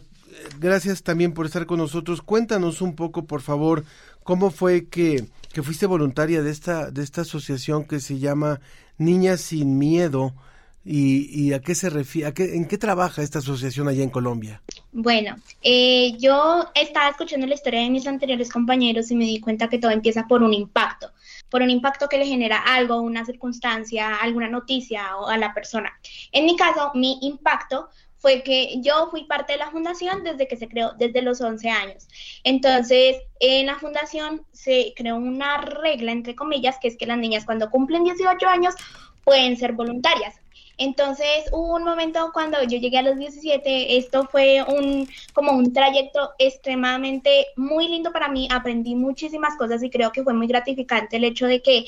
gracias 0.60 1.04
también 1.04 1.34
por 1.34 1.46
estar 1.46 1.66
con 1.66 1.80
nosotros. 1.80 2.22
Cuéntanos 2.22 2.82
un 2.82 2.96
poco, 2.96 3.26
por 3.26 3.42
favor, 3.42 3.84
cómo 4.24 4.52
fue 4.52 4.86
que, 4.86 5.26
que 5.52 5.64
fuiste 5.64 5.86
voluntaria 5.86 6.42
de 6.42 6.52
esta, 6.52 6.90
de 6.90 7.04
esta 7.04 7.22
asociación 7.22 7.86
que 7.86 8.00
se 8.00 8.20
llama 8.20 8.62
Niñas 8.98 9.42
sin 9.42 9.78
Miedo. 9.78 10.34
¿Y, 10.86 11.30
y 11.32 11.54
a 11.54 11.62
qué 11.62 11.76
se 11.76 11.90
refiere? 11.90 12.34
¿En 12.38 12.68
qué 12.68 12.78
trabaja 12.78 13.22
esta 13.22 13.40
asociación 13.40 13.88
allá 13.88 14.04
en 14.04 14.10
Colombia? 14.10 14.62
Bueno, 14.92 15.38
eh, 15.62 16.16
yo 16.20 16.70
estaba 16.76 17.10
escuchando 17.10 17.48
la 17.48 17.56
historia 17.56 17.80
de 17.80 17.90
mis 17.90 18.06
anteriores 18.06 18.52
compañeros 18.52 19.10
y 19.10 19.16
me 19.16 19.26
di 19.26 19.40
cuenta 19.40 19.70
que 19.70 19.80
todo 19.80 19.92
empieza 19.92 20.28
por 20.28 20.44
un 20.44 20.54
impacto, 20.54 21.12
por 21.50 21.62
un 21.62 21.70
impacto 21.70 22.10
que 22.10 22.18
le 22.18 22.26
genera 22.26 22.58
algo, 22.58 23.02
una 23.02 23.26
circunstancia, 23.26 24.16
alguna 24.18 24.50
noticia 24.50 25.18
o 25.18 25.28
a 25.28 25.38
la 25.38 25.54
persona. 25.54 25.92
En 26.32 26.46
mi 26.46 26.58
caso, 26.58 26.92
mi 26.96 27.18
impacto 27.22 27.90
fue 28.18 28.44
que 28.44 28.80
yo 28.82 29.10
fui 29.10 29.26
parte 29.26 29.54
de 29.54 29.60
la 29.60 29.72
fundación 29.72 30.24
desde 30.24 30.48
que 30.48 30.58
se 30.58 30.68
creó, 30.68 30.94
desde 30.98 31.22
los 31.22 31.42
11 31.42 31.70
años. 31.70 32.08
Entonces, 32.44 33.18
en 33.40 33.66
la 33.66 33.76
fundación 33.80 34.46
se 34.52 34.94
creó 34.96 35.16
una 35.16 35.58
regla, 35.58 36.12
entre 36.12 36.36
comillas, 36.36 36.78
que 36.82 36.88
es 36.88 36.98
que 36.98 37.06
las 37.06 37.18
niñas 37.18 37.46
cuando 37.46 37.70
cumplen 37.70 38.04
18 38.04 38.48
años 38.48 38.76
pueden 39.24 39.58
ser 39.58 39.74
voluntarias. 39.74 40.36
Entonces 40.78 41.46
hubo 41.52 41.76
un 41.76 41.84
momento 41.84 42.32
cuando 42.34 42.62
yo 42.64 42.78
llegué 42.80 42.98
a 42.98 43.04
los 43.04 43.18
17, 43.18 43.98
esto 43.98 44.28
fue 44.32 44.64
un 44.64 45.08
como 45.34 45.52
un 45.54 45.72
trayecto 45.72 46.32
extremadamente 46.40 47.48
muy 47.56 47.88
lindo 47.88 48.12
para 48.12 48.30
mí, 48.30 48.48
aprendí 48.52 48.96
muchísimas 48.96 49.56
cosas 49.58 49.84
y 49.84 49.90
creo 49.90 50.12
que 50.12 50.24
fue 50.24 50.34
muy 50.34 50.48
gratificante 50.48 51.18
el 51.18 51.26
hecho 51.26 51.46
de 51.46 51.62
que 51.62 51.86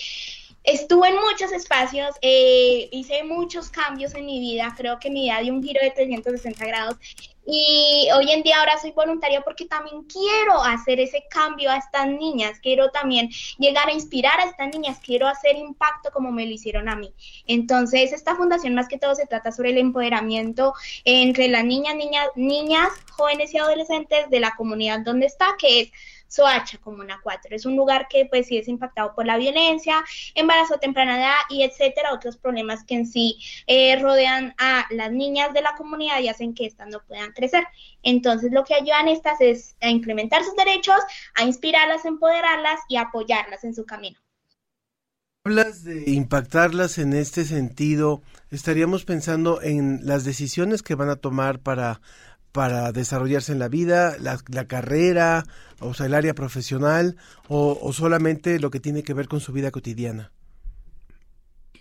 Estuve 0.66 1.10
en 1.10 1.16
muchos 1.16 1.52
espacios, 1.52 2.16
eh, 2.22 2.90
hice 2.92 3.24
muchos 3.24 3.70
cambios 3.70 4.16
en 4.16 4.26
mi 4.26 4.40
vida, 4.40 4.74
creo 4.76 4.98
que 5.00 5.12
mi 5.12 5.24
vida 5.24 5.40
dio 5.42 5.54
un 5.54 5.62
giro 5.62 5.80
de 5.80 5.92
360 5.92 6.66
grados. 6.66 6.98
Y 7.46 8.08
hoy 8.16 8.32
en 8.32 8.42
día 8.42 8.60
ahora 8.60 8.80
soy 8.80 8.92
voluntaria 8.92 9.42
porque 9.42 9.66
también 9.66 10.02
quiero 10.06 10.64
hacer 10.64 11.00
ese 11.00 11.24
cambio 11.30 11.70
a 11.70 11.78
estas 11.78 12.08
niñas, 12.08 12.60
quiero 12.60 12.90
también 12.90 13.30
llegar 13.60 13.88
a 13.88 13.94
inspirar 13.94 14.40
a 14.40 14.46
estas 14.46 14.70
niñas, 14.74 14.98
quiero 15.04 15.28
hacer 15.28 15.56
impacto 15.56 16.10
como 16.12 16.32
me 16.32 16.48
lo 16.48 16.52
hicieron 16.52 16.90
a 16.90 16.96
mí. 16.96 17.14
Entonces, 17.46 18.12
esta 18.12 18.36
fundación 18.36 18.74
más 18.74 18.88
que 18.88 18.98
todo 18.98 19.14
se 19.14 19.28
trata 19.28 19.52
sobre 19.52 19.70
el 19.70 19.78
empoderamiento 19.78 20.74
entre 21.04 21.48
las 21.48 21.64
niñas, 21.64 21.96
niñas, 21.96 22.28
niñas, 22.36 22.90
jóvenes 23.12 23.54
y 23.54 23.60
adolescentes 23.60 24.28
de 24.32 24.40
la 24.40 24.56
comunidad 24.58 25.02
donde 25.02 25.28
está, 25.28 25.50
que 25.60 25.82
es 25.82 25.92
Soacha, 26.28 26.78
Comuna 26.80 27.20
4. 27.24 27.56
Es 27.56 27.66
un 27.66 27.76
lugar 27.76 28.08
que 28.10 28.26
pues 28.26 28.48
sí 28.48 28.58
es 28.58 28.68
impactado 28.68 29.14
por 29.16 29.26
la 29.26 29.38
violencia, 29.38 30.04
embarazo 30.34 30.78
temprana 30.78 31.18
edad 31.18 31.38
y 31.50 31.64
etcétera, 31.64 32.14
otros 32.14 32.38
problemas 32.38 32.84
que 32.84 32.96
en 32.96 33.08
sí 33.08 33.38
eh, 33.68 33.98
rodean 34.00 34.54
a 34.58 34.86
las 34.90 35.12
niñas 35.12 35.54
de 35.54 35.62
la 35.62 35.76
comunidad 35.76 36.20
y 36.20 36.30
hacen 36.30 36.54
que 36.54 36.66
éstas 36.66 36.88
no 36.90 37.02
puedan 37.08 37.32
crecer. 37.34 37.64
Entonces 38.04 38.52
lo 38.52 38.64
que 38.64 38.76
ayudan 38.76 39.08
estas 39.08 39.40
es 39.42 39.76
a 39.82 39.90
implementar 39.90 40.44
sus 40.44 40.56
derechos, 40.56 41.00
a 41.36 41.44
inspirarlas, 41.44 42.06
empoderarlas 42.06 42.80
y 42.90 42.98
apoyarlas 42.98 43.64
en 43.64 43.76
su 43.76 43.86
camino. 43.86 44.20
Hablas 45.48 45.84
de 45.84 46.10
impactarlas 46.10 46.98
en 46.98 47.14
este 47.14 47.46
sentido, 47.46 48.24
estaríamos 48.50 49.06
pensando 49.06 49.62
en 49.62 50.00
las 50.02 50.24
decisiones 50.24 50.82
que 50.82 50.96
van 50.96 51.10
a 51.10 51.18
tomar 51.18 51.60
para 51.60 52.02
para 52.56 52.94
desarrollarse 52.94 53.52
en 53.52 53.60
la 53.60 53.68
vida, 53.68 54.16
la, 54.18 54.66
carrera, 54.66 55.44
o 55.82 55.94
sea, 55.94 56.06
el 56.06 56.14
área 56.14 56.34
profesional, 56.34 57.18
o, 57.50 57.92
solamente 57.92 58.62
lo 58.62 58.72
que 58.72 58.80
tiene 58.80 59.04
que 59.04 59.14
ver 59.14 59.28
con 59.28 59.42
su 59.42 59.52
vida 59.52 59.72
cotidiana? 59.72 60.32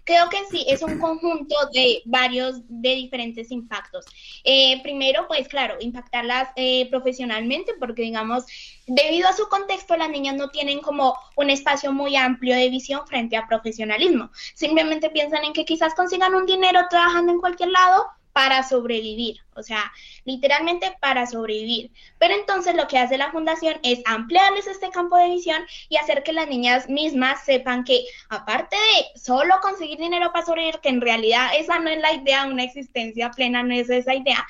Creo 0.02 0.28
que 0.28 0.38
sí, 0.50 0.66
es 0.68 0.82
un 0.82 0.98
conjunto 0.98 1.54
de 1.72 2.02
varios, 2.06 2.60
de 2.68 2.96
diferentes 2.96 3.52
impactos. 3.52 4.04
Eh, 4.42 4.82
primero, 4.82 5.28
pues 5.28 5.46
claro, 5.46 5.76
impactarlas 5.78 6.48
eh, 6.56 6.90
profesionalmente, 6.90 7.74
porque 7.78 8.02
digamos, 8.02 8.44
debido 8.88 9.28
a 9.28 9.32
su 9.32 9.46
contexto, 9.48 9.96
las 9.96 10.10
niñas 10.10 10.34
no 10.34 10.50
tienen 10.50 10.80
como 10.80 11.16
un 11.36 11.50
espacio 11.50 11.92
muy 11.92 12.16
amplio 12.16 12.56
de 12.56 12.68
visión 12.68 13.06
frente 13.06 13.36
a 13.36 13.46
profesionalismo. 13.46 14.32
Simplemente 14.54 15.08
piensan 15.08 15.44
en 15.44 15.52
que 15.52 15.64
quizás 15.64 15.94
consigan 15.94 16.34
un 16.34 16.46
dinero 16.46 16.80
trabajando 16.90 17.30
en 17.32 17.38
cualquier 17.38 17.70
lado, 17.70 18.06
para 18.34 18.64
sobrevivir, 18.64 19.36
o 19.54 19.62
sea, 19.62 19.92
literalmente 20.24 20.92
para 21.00 21.24
sobrevivir. 21.24 21.92
Pero 22.18 22.34
entonces 22.34 22.74
lo 22.74 22.88
que 22.88 22.98
hace 22.98 23.16
la 23.16 23.30
fundación 23.30 23.78
es 23.84 24.00
ampliarles 24.06 24.66
este 24.66 24.90
campo 24.90 25.16
de 25.16 25.30
visión 25.30 25.64
y 25.88 25.98
hacer 25.98 26.24
que 26.24 26.32
las 26.32 26.48
niñas 26.48 26.88
mismas 26.88 27.44
sepan 27.44 27.84
que 27.84 28.04
aparte 28.28 28.74
de 28.74 29.20
solo 29.20 29.54
conseguir 29.62 30.00
dinero 30.00 30.32
para 30.32 30.44
sobrevivir, 30.44 30.80
que 30.80 30.88
en 30.88 31.00
realidad 31.00 31.50
esa 31.56 31.78
no 31.78 31.90
es 31.90 32.00
la 32.00 32.12
idea, 32.12 32.46
una 32.46 32.64
existencia 32.64 33.30
plena 33.30 33.62
no 33.62 33.72
es 33.72 33.88
esa 33.88 34.16
idea, 34.16 34.44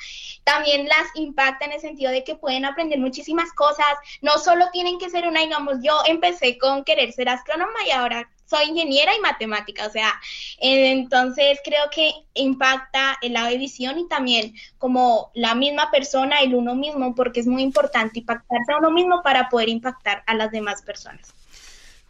también 0.45 0.89
las 0.89 1.07
impacta 1.15 1.67
en 1.67 1.73
el 1.73 1.81
sentido 1.81 2.11
de 2.11 2.25
que 2.25 2.37
pueden 2.37 2.65
aprender 2.65 2.99
muchísimas 2.99 3.53
cosas, 3.53 3.87
no 4.23 4.39
solo 4.39 4.71
tienen 4.73 4.99
que 4.99 5.11
ser 5.11 5.29
una, 5.29 5.41
digamos, 5.41 5.77
yo 5.83 6.01
empecé 6.07 6.57
con 6.57 6.85
querer 6.85 7.13
ser 7.13 7.29
astrónoma 7.29 7.85
y 7.87 7.91
ahora 7.91 8.31
soy 8.47 8.69
ingeniera 8.69 9.13
y 9.17 9.21
matemática, 9.21 9.87
o 9.87 9.91
sea, 9.91 10.13
entonces 10.59 11.59
creo 11.65 11.91
que 11.91 12.13
impacta 12.35 13.19
lado 13.35 13.49
de 13.49 13.59
visión 13.59 13.99
y 13.99 14.09
también 14.09 14.55
como 14.79 15.31
la 15.35 15.55
misma 15.55 15.91
persona, 15.91 16.41
el 16.41 16.55
uno 16.55 16.75
mismo, 16.75 17.15
porque 17.15 17.41
es 17.41 17.47
muy 17.47 17.63
importante 17.63 18.21
impactarse 18.21 18.73
a 18.73 18.79
uno 18.79 18.91
mismo 18.91 19.23
para 19.23 19.49
poder 19.49 19.69
impactar 19.69 20.23
a 20.27 20.35
las 20.35 20.51
demás 20.51 20.83
personas. 20.83 21.35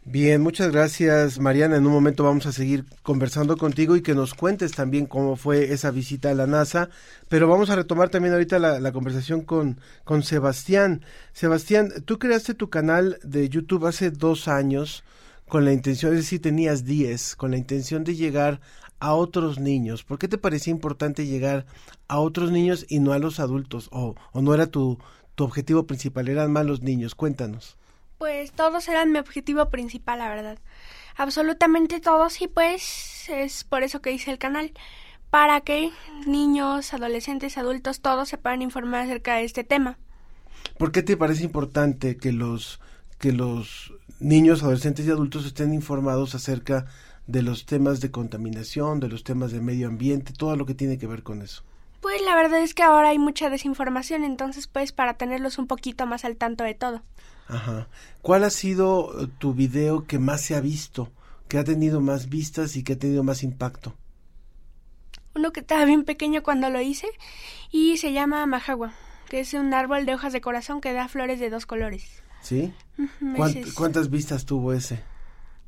Bien, 0.07 0.39
muchas 0.39 0.71
gracias 0.71 1.39
Mariana. 1.39 1.77
En 1.77 1.87
un 1.87 1.91
momento 1.91 2.23
vamos 2.23 2.45
a 2.45 2.51
seguir 2.51 2.85
conversando 3.01 3.57
contigo 3.57 3.95
y 3.95 4.03
que 4.03 4.13
nos 4.13 4.35
cuentes 4.35 4.73
también 4.73 5.07
cómo 5.07 5.35
fue 5.35 5.73
esa 5.73 5.89
visita 5.89 6.29
a 6.29 6.35
la 6.35 6.45
NASA, 6.45 6.89
pero 7.27 7.47
vamos 7.47 7.71
a 7.71 7.75
retomar 7.75 8.09
también 8.09 8.33
ahorita 8.35 8.59
la, 8.59 8.79
la 8.79 8.91
conversación 8.91 9.41
con, 9.41 9.79
con 10.03 10.21
Sebastián. 10.21 11.03
Sebastián, 11.33 11.91
tú 12.05 12.19
creaste 12.19 12.53
tu 12.53 12.69
canal 12.69 13.17
de 13.23 13.49
YouTube 13.49 13.87
hace 13.87 14.11
dos 14.11 14.47
años 14.47 15.03
con 15.47 15.65
la 15.65 15.73
intención, 15.73 16.13
es 16.13 16.19
decir, 16.19 16.41
tenías 16.41 16.85
10, 16.85 17.35
con 17.35 17.51
la 17.51 17.57
intención 17.57 18.03
de 18.03 18.15
llegar 18.15 18.61
a 18.99 19.13
otros 19.13 19.59
niños. 19.59 20.03
¿Por 20.03 20.17
qué 20.17 20.27
te 20.27 20.37
parecía 20.37 20.71
importante 20.71 21.25
llegar 21.25 21.65
a 22.07 22.19
otros 22.19 22.51
niños 22.51 22.85
y 22.89 22.99
no 22.99 23.13
a 23.13 23.19
los 23.19 23.39
adultos? 23.39 23.89
¿O, 23.91 24.15
o 24.31 24.41
no 24.41 24.53
era 24.53 24.67
tu, 24.67 24.97
tu 25.35 25.43
objetivo 25.43 25.85
principal? 25.85 26.27
¿Eran 26.27 26.51
más 26.51 26.65
los 26.65 26.81
niños? 26.81 27.15
Cuéntanos. 27.15 27.77
Pues 28.17 28.51
todos 28.53 28.87
eran 28.87 29.11
mi 29.11 29.19
objetivo 29.19 29.69
principal, 29.69 30.19
la 30.19 30.29
verdad. 30.29 30.57
Absolutamente 31.17 31.99
todos 31.99 32.41
y 32.41 32.47
pues 32.47 33.29
es 33.29 33.63
por 33.63 33.83
eso 33.83 34.01
que 34.01 34.11
hice 34.11 34.31
el 34.31 34.37
canal. 34.37 34.71
Para 35.29 35.61
que 35.61 35.91
niños, 36.25 36.93
adolescentes, 36.93 37.57
adultos, 37.57 37.99
todos 37.99 38.29
se 38.29 38.37
puedan 38.37 38.61
informar 38.61 39.01
acerca 39.01 39.35
de 39.35 39.43
este 39.43 39.63
tema. 39.63 39.97
¿Por 40.77 40.91
qué 40.91 41.03
te 41.03 41.17
parece 41.17 41.43
importante 41.43 42.17
que 42.17 42.31
los 42.31 42.79
que 43.19 43.31
los 43.31 43.93
niños, 44.19 44.63
adolescentes 44.63 45.05
y 45.05 45.11
adultos 45.11 45.45
estén 45.45 45.73
informados 45.73 46.35
acerca 46.35 46.85
de 47.27 47.41
los 47.41 47.65
temas 47.65 48.01
de 48.01 48.11
contaminación, 48.11 48.99
de 48.99 49.09
los 49.09 49.23
temas 49.23 49.51
de 49.51 49.59
medio 49.59 49.87
ambiente, 49.87 50.33
todo 50.33 50.55
lo 50.55 50.65
que 50.65 50.75
tiene 50.75 50.97
que 50.97 51.07
ver 51.07 51.23
con 51.23 51.41
eso. 51.41 51.63
Pues 52.01 52.21
la 52.21 52.35
verdad 52.35 52.61
es 52.61 52.73
que 52.73 52.83
ahora 52.83 53.09
hay 53.09 53.17
mucha 53.17 53.49
desinformación, 53.49 54.23
entonces 54.23 54.67
pues 54.67 54.91
para 54.91 55.15
tenerlos 55.15 55.57
un 55.57 55.67
poquito 55.67 56.05
más 56.05 56.23
al 56.23 56.37
tanto 56.37 56.63
de 56.63 56.75
todo. 56.75 57.01
Ajá. 57.47 57.87
¿Cuál 58.21 58.43
ha 58.43 58.49
sido 58.49 59.23
eh, 59.23 59.27
tu 59.39 59.53
video 59.53 60.05
que 60.05 60.19
más 60.19 60.41
se 60.41 60.55
ha 60.55 60.61
visto, 60.61 61.11
que 61.47 61.57
ha 61.57 61.63
tenido 61.63 62.01
más 62.01 62.29
vistas 62.29 62.75
y 62.75 62.83
que 62.83 62.93
ha 62.93 62.99
tenido 62.99 63.23
más 63.23 63.43
impacto? 63.43 63.95
Uno 65.35 65.51
que 65.51 65.59
estaba 65.61 65.83
bien 65.85 66.05
pequeño 66.05 66.43
cuando 66.43 66.69
lo 66.69 66.79
hice 66.79 67.07
y 67.71 67.97
se 67.97 68.13
llama 68.13 68.45
Majagua, 68.45 68.93
que 69.29 69.39
es 69.39 69.53
un 69.53 69.73
árbol 69.73 70.05
de 70.05 70.13
hojas 70.13 70.31
de 70.31 70.41
corazón 70.41 70.81
que 70.81 70.93
da 70.93 71.07
flores 71.07 71.39
de 71.39 71.49
dos 71.49 71.65
colores. 71.65 72.23
¿Sí? 72.45 72.73
Ujú, 72.97 73.35
¿Cuánt- 73.35 73.49
ese 73.49 73.59
es- 73.61 73.73
¿Cuántas 73.73 74.09
vistas 74.09 74.45
tuvo 74.45 74.71
ese? 74.73 75.01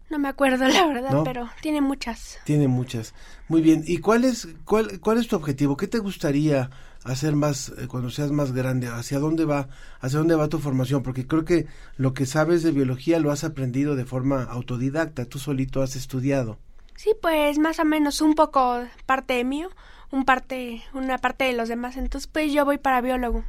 No 0.10 0.20
me 0.20 0.30
acuerdo 0.30 0.66
la 0.70 0.88
verdad, 0.88 1.12
¿No? 1.12 1.24
pero 1.26 1.50
tiene 1.62 1.82
muchas. 1.82 2.40
Tiene 2.46 2.68
muchas. 2.70 3.14
Muy 3.50 3.62
bien. 3.62 3.84
¿Y 3.86 3.98
cuál 3.98 4.24
es, 4.24 4.48
cuál, 4.64 5.00
cuál 5.02 5.18
es 5.18 5.28
tu 5.28 5.36
objetivo? 5.36 5.76
¿Qué 5.76 5.88
te 5.88 6.00
gustaría 6.00 6.70
hacer 7.04 7.36
más 7.36 7.74
eh, 7.78 7.88
cuando 7.90 8.10
seas 8.10 8.32
más 8.32 8.54
grande? 8.54 8.88
¿Hacia 8.88 9.20
dónde 9.20 9.44
va, 9.44 9.68
hacia 10.00 10.20
dónde 10.20 10.36
va 10.36 10.48
tu 10.48 10.60
formación? 10.60 11.04
Porque 11.04 11.28
creo 11.28 11.44
que 11.44 11.66
lo 11.98 12.14
que 12.14 12.26
sabes 12.26 12.64
de 12.64 12.72
biología 12.72 13.20
lo 13.20 13.32
has 13.32 13.44
aprendido 13.44 13.98
de 13.98 14.06
forma 14.06 14.44
autodidacta. 14.44 15.26
Tú 15.26 15.40
solito 15.40 15.82
has 15.82 15.98
estudiado. 15.98 16.58
Sí, 16.96 17.12
pues 17.22 17.60
más 17.60 17.80
o 17.80 17.86
menos 17.86 18.22
un 18.22 18.34
poco 18.36 18.86
parte 19.06 19.34
de 19.34 19.44
mío, 19.44 19.70
un 20.12 20.24
parte, 20.24 20.84
una 20.94 21.18
parte 21.18 21.44
de 21.44 21.54
los 21.54 21.68
demás. 21.68 21.98
Entonces, 21.98 22.28
pues 22.32 22.54
yo 22.54 22.64
voy 22.64 22.78
para 22.78 23.02
biólogo. 23.02 23.44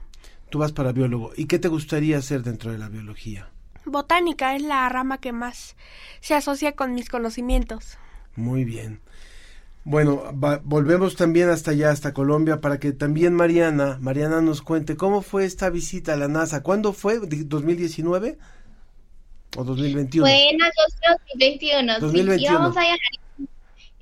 Tú 0.50 0.58
vas 0.58 0.72
para 0.72 0.92
biólogo. 0.92 1.32
¿Y 1.36 1.46
qué 1.46 1.58
te 1.58 1.68
gustaría 1.68 2.18
hacer 2.18 2.42
dentro 2.42 2.72
de 2.72 2.78
la 2.78 2.88
biología? 2.88 3.50
Botánica 3.84 4.54
es 4.56 4.62
la 4.62 4.88
rama 4.88 5.18
que 5.18 5.32
más 5.32 5.76
se 6.20 6.34
asocia 6.34 6.72
con 6.72 6.94
mis 6.94 7.08
conocimientos. 7.08 7.98
Muy 8.36 8.64
bien. 8.64 9.00
Bueno, 9.84 10.22
va- 10.38 10.60
volvemos 10.64 11.16
también 11.16 11.48
hasta 11.48 11.70
allá, 11.70 11.90
hasta 11.90 12.12
Colombia, 12.12 12.60
para 12.60 12.78
que 12.78 12.92
también 12.92 13.34
Mariana, 13.34 13.96
Mariana 14.00 14.42
nos 14.42 14.60
cuente 14.60 14.96
cómo 14.96 15.22
fue 15.22 15.44
esta 15.44 15.70
visita 15.70 16.12
a 16.12 16.16
la 16.16 16.28
NASA. 16.28 16.62
¿Cuándo 16.62 16.92
fue? 16.92 17.20
Di- 17.26 17.44
¿2019 17.44 18.36
o 19.56 19.64
2021? 19.64 20.26
Fue 20.26 20.50
en 20.50 20.60
agosto 20.60 21.08
de 21.34 21.50
2021. 21.50 21.94
sí, 21.94 22.00
2021. 22.00 22.50
íbamos 22.52 22.76
a 22.76 22.80
viajar 22.80 22.98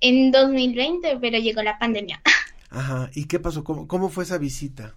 en 0.00 0.30
2020, 0.32 1.18
pero 1.20 1.38
llegó 1.38 1.62
la 1.62 1.78
pandemia. 1.78 2.20
Ajá. 2.70 3.10
¿Y 3.14 3.26
qué 3.26 3.38
pasó? 3.38 3.62
¿Cómo, 3.62 3.86
cómo 3.86 4.08
fue 4.08 4.24
esa 4.24 4.38
visita? 4.38 4.94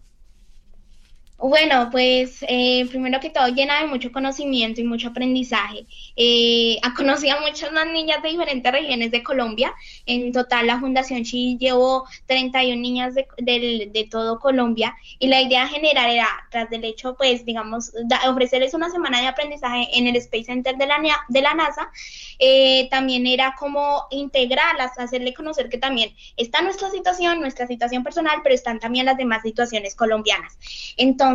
Bueno, 1.41 1.87
pues 1.89 2.43
eh, 2.49 2.85
primero 2.89 3.21
que 3.21 3.29
todo 3.29 3.47
llena 3.47 3.79
de 3.79 3.87
mucho 3.87 4.11
conocimiento 4.11 4.81
y 4.81 4.83
mucho 4.83 5.07
aprendizaje. 5.07 5.85
Eh, 6.17 6.77
conocí 6.97 7.29
a 7.29 7.39
muchas 7.39 7.71
más 7.71 7.87
niñas 7.87 8.21
de 8.21 8.29
diferentes 8.29 8.69
regiones 8.69 9.09
de 9.11 9.23
Colombia. 9.23 9.73
En 10.05 10.33
total 10.33 10.67
la 10.67 10.79
Fundación 10.81 11.23
Chi 11.23 11.57
llevó 11.57 12.05
31 12.25 12.81
niñas 12.81 13.15
de, 13.15 13.25
del- 13.37 13.91
de 13.93 14.03
todo 14.11 14.37
Colombia 14.39 14.97
y 15.17 15.27
la 15.27 15.41
idea 15.41 15.65
general 15.67 16.11
era, 16.11 16.27
tras 16.51 16.69
del 16.69 16.83
hecho, 16.83 17.15
pues 17.15 17.45
digamos, 17.45 17.91
ofrecerles 18.27 18.73
una 18.73 18.89
semana 18.89 19.21
de 19.21 19.27
aprendizaje 19.27 19.87
en 19.93 20.07
el 20.07 20.17
Space 20.17 20.43
Center 20.45 20.75
de 20.75 20.87
la, 20.87 20.97
de 21.29 21.41
la 21.41 21.53
NASA. 21.53 21.89
Eh, 22.37 22.87
también 22.89 23.27
era 23.27 23.55
como 23.57 24.03
integrarlas, 24.11 24.97
hacerle 24.99 25.33
conocer 25.33 25.69
que 25.69 25.77
también 25.77 26.13
está 26.37 26.61
nuestra 26.61 26.89
situación, 26.89 27.39
nuestra 27.39 27.67
situación 27.67 28.03
personal, 28.03 28.39
pero 28.43 28.55
están 28.55 28.79
también 28.79 29.05
las 29.05 29.17
demás 29.17 29.41
situaciones 29.43 29.95
colombianas. 29.95 30.57
Entonces, 30.97 31.28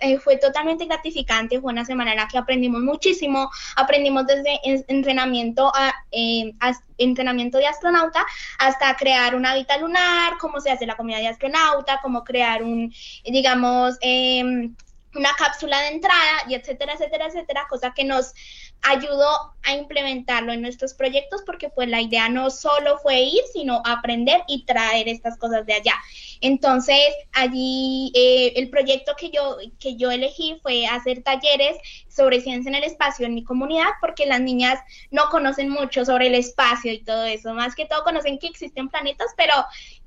eh, 0.00 0.18
fue 0.18 0.36
totalmente 0.36 0.86
gratificante, 0.86 1.60
fue 1.60 1.72
una 1.72 1.84
semana 1.84 2.12
en 2.12 2.18
la 2.18 2.28
que 2.28 2.38
aprendimos 2.38 2.82
muchísimo, 2.82 3.50
aprendimos 3.76 4.26
desde 4.26 4.60
en- 4.64 4.84
entrenamiento, 4.88 5.72
a, 5.74 5.92
eh, 6.12 6.52
entrenamiento 6.98 7.58
de 7.58 7.66
astronauta 7.66 8.24
hasta 8.58 8.94
crear 8.96 9.34
una 9.34 9.52
hábitat 9.52 9.80
lunar, 9.80 10.34
cómo 10.38 10.60
se 10.60 10.70
hace 10.70 10.86
la 10.86 10.96
comida 10.96 11.18
de 11.18 11.28
astronauta, 11.28 12.00
cómo 12.02 12.24
crear 12.24 12.62
un, 12.62 12.92
digamos, 13.24 13.96
em, 14.00 14.74
una 15.14 15.30
cápsula 15.36 15.80
de 15.80 15.88
entrada 15.88 16.42
y 16.48 16.54
etcétera, 16.54 16.94
etcétera, 16.94 17.26
etcétera, 17.26 17.66
cosa 17.68 17.92
que 17.94 18.04
nos 18.04 18.32
ayudó 18.82 19.54
a 19.62 19.74
implementarlo 19.74 20.52
en 20.52 20.60
nuestros 20.60 20.92
proyectos 20.92 21.42
porque 21.46 21.70
pues 21.70 21.88
la 21.88 22.02
idea 22.02 22.28
no 22.28 22.50
solo 22.50 22.98
fue 22.98 23.22
ir, 23.22 23.40
sino 23.52 23.82
aprender 23.84 24.42
y 24.46 24.64
traer 24.66 25.08
estas 25.08 25.38
cosas 25.38 25.64
de 25.64 25.72
allá. 25.72 25.94
Entonces, 26.42 26.98
allí 27.32 28.12
eh, 28.14 28.52
el 28.56 28.68
proyecto 28.68 29.14
que 29.16 29.30
yo, 29.30 29.56
que 29.78 29.96
yo 29.96 30.10
elegí 30.10 30.58
fue 30.62 30.86
hacer 30.86 31.22
talleres 31.22 31.78
sobre 32.08 32.42
ciencia 32.42 32.68
en 32.68 32.74
el 32.74 32.84
espacio 32.84 33.24
en 33.24 33.34
mi 33.34 33.42
comunidad, 33.42 33.88
porque 34.02 34.26
las 34.26 34.40
niñas 34.40 34.78
no 35.10 35.30
conocen 35.30 35.70
mucho 35.70 36.04
sobre 36.04 36.26
el 36.26 36.34
espacio 36.34 36.92
y 36.92 37.02
todo 37.02 37.24
eso. 37.24 37.54
Más 37.54 37.74
que 37.74 37.86
todo 37.86 38.04
conocen 38.04 38.38
que 38.38 38.48
existen 38.48 38.90
planetas, 38.90 39.28
pero 39.36 39.54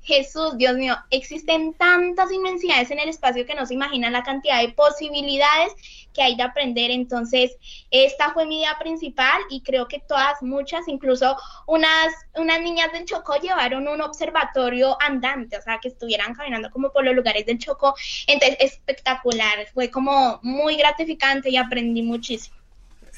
Jesús, 0.08 0.56
Dios 0.56 0.74
mío, 0.74 0.96
existen 1.10 1.74
tantas 1.74 2.32
inmensidades 2.32 2.90
en 2.90 2.98
el 2.98 3.10
espacio 3.10 3.44
que 3.44 3.54
no 3.54 3.66
se 3.66 3.74
imaginan 3.74 4.14
la 4.14 4.22
cantidad 4.22 4.62
de 4.62 4.70
posibilidades 4.70 5.74
que 6.14 6.22
hay 6.22 6.34
de 6.34 6.44
aprender. 6.44 6.90
Entonces, 6.90 7.58
esta 7.90 8.32
fue 8.32 8.46
mi 8.46 8.60
idea 8.60 8.78
principal 8.78 9.38
y 9.50 9.60
creo 9.60 9.86
que 9.86 10.00
todas, 10.00 10.42
muchas, 10.42 10.88
incluso 10.88 11.36
unas, 11.66 12.14
unas 12.36 12.58
niñas 12.62 12.90
del 12.90 13.04
Chocó 13.04 13.34
llevaron 13.36 13.86
un 13.86 14.00
observatorio 14.00 14.96
andante, 14.98 15.58
o 15.58 15.62
sea, 15.62 15.78
que 15.78 15.88
estuvieran 15.88 16.32
caminando 16.32 16.70
como 16.70 16.90
por 16.90 17.04
los 17.04 17.14
lugares 17.14 17.44
del 17.44 17.58
Chocó. 17.58 17.94
Entonces, 18.26 18.56
espectacular, 18.60 19.66
fue 19.74 19.90
como 19.90 20.40
muy 20.42 20.76
gratificante 20.76 21.50
y 21.50 21.58
aprendí 21.58 22.00
muchísimo. 22.00 22.57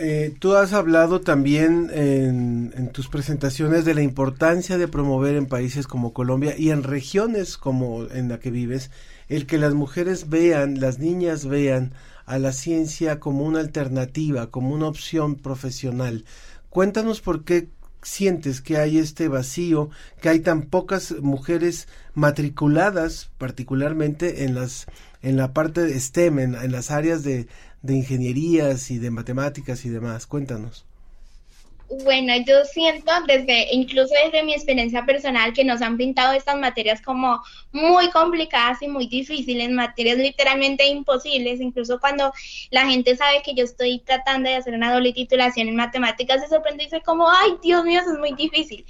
Eh, 0.03 0.35
tú 0.39 0.55
has 0.55 0.73
hablado 0.73 1.21
también 1.21 1.91
en, 1.93 2.73
en 2.75 2.89
tus 2.89 3.09
presentaciones 3.09 3.85
de 3.85 3.93
la 3.93 4.01
importancia 4.01 4.79
de 4.79 4.89
promover 4.89 5.37
en 5.37 5.45
países 5.45 5.87
como 5.87 6.15
Colombia 6.15 6.55
y 6.57 6.71
en 6.71 6.85
regiones 6.85 7.59
como 7.59 8.07
en 8.07 8.31
la 8.31 8.41
que 8.41 8.51
vives, 8.51 8.91
el 9.29 9.47
que 9.47 9.59
las 9.59 9.75
mujeres 9.75 10.31
vean, 10.31 10.81
las 10.81 11.01
niñas 11.01 11.45
vean 11.45 11.93
a 12.25 12.39
la 12.39 12.53
ciencia 12.53 13.21
como 13.21 13.45
una 13.45 13.61
alternativa, 13.61 14.51
como 14.51 14.73
una 14.73 14.87
opción 14.87 15.35
profesional. 15.35 16.25
Cuéntanos 16.71 17.21
por 17.21 17.45
qué 17.45 17.69
sientes 18.01 18.63
que 18.63 18.79
hay 18.79 18.97
este 18.97 19.29
vacío, 19.29 19.91
que 20.23 20.31
hay 20.31 20.41
tan 20.41 20.63
pocas 20.63 21.15
mujeres 21.21 21.89
matriculadas, 22.15 23.29
particularmente 23.37 24.45
en 24.45 24.55
las 24.55 24.87
en 25.23 25.37
la 25.37 25.53
parte 25.53 25.83
de 25.83 26.01
STEM, 26.01 26.39
en, 26.39 26.55
en 26.55 26.73
las 26.73 26.91
áreas 26.91 27.23
de, 27.23 27.47
de 27.83 27.95
ingenierías 27.95 28.91
y 28.91 28.99
de 28.99 29.11
matemáticas 29.11 29.85
y 29.85 29.89
demás. 29.89 30.27
Cuéntanos. 30.27 30.85
Bueno, 32.05 32.33
yo 32.47 32.65
siento 32.73 33.11
desde, 33.27 33.75
incluso 33.75 34.15
desde 34.25 34.45
mi 34.45 34.55
experiencia 34.55 35.05
personal, 35.05 35.53
que 35.53 35.65
nos 35.65 35.83
han 35.83 35.97
pintado 35.97 36.33
estas 36.35 36.57
materias 36.57 37.03
como 37.03 37.43
muy 37.73 38.09
complicadas 38.11 38.81
y 38.83 38.87
muy 38.87 39.09
difíciles, 39.09 39.69
materias 39.71 40.17
literalmente 40.17 40.87
imposibles, 40.87 41.61
incluso 41.61 41.99
cuando 41.99 42.33
la 42.71 42.87
gente 42.87 43.17
sabe 43.17 43.43
que 43.43 43.55
yo 43.55 43.65
estoy 43.65 43.99
tratando 43.99 44.49
de 44.49 44.55
hacer 44.55 44.75
una 44.75 44.93
doble 44.93 45.13
titulación 45.13 45.67
en 45.67 45.75
matemáticas, 45.75 46.41
se 46.41 46.49
sorprende 46.49 46.85
y 46.85 46.87
dice 46.87 47.03
como, 47.03 47.29
ay, 47.29 47.55
Dios 47.61 47.85
mío, 47.85 48.01
eso 48.01 48.13
es 48.13 48.21
muy 48.21 48.35
difícil. 48.35 48.85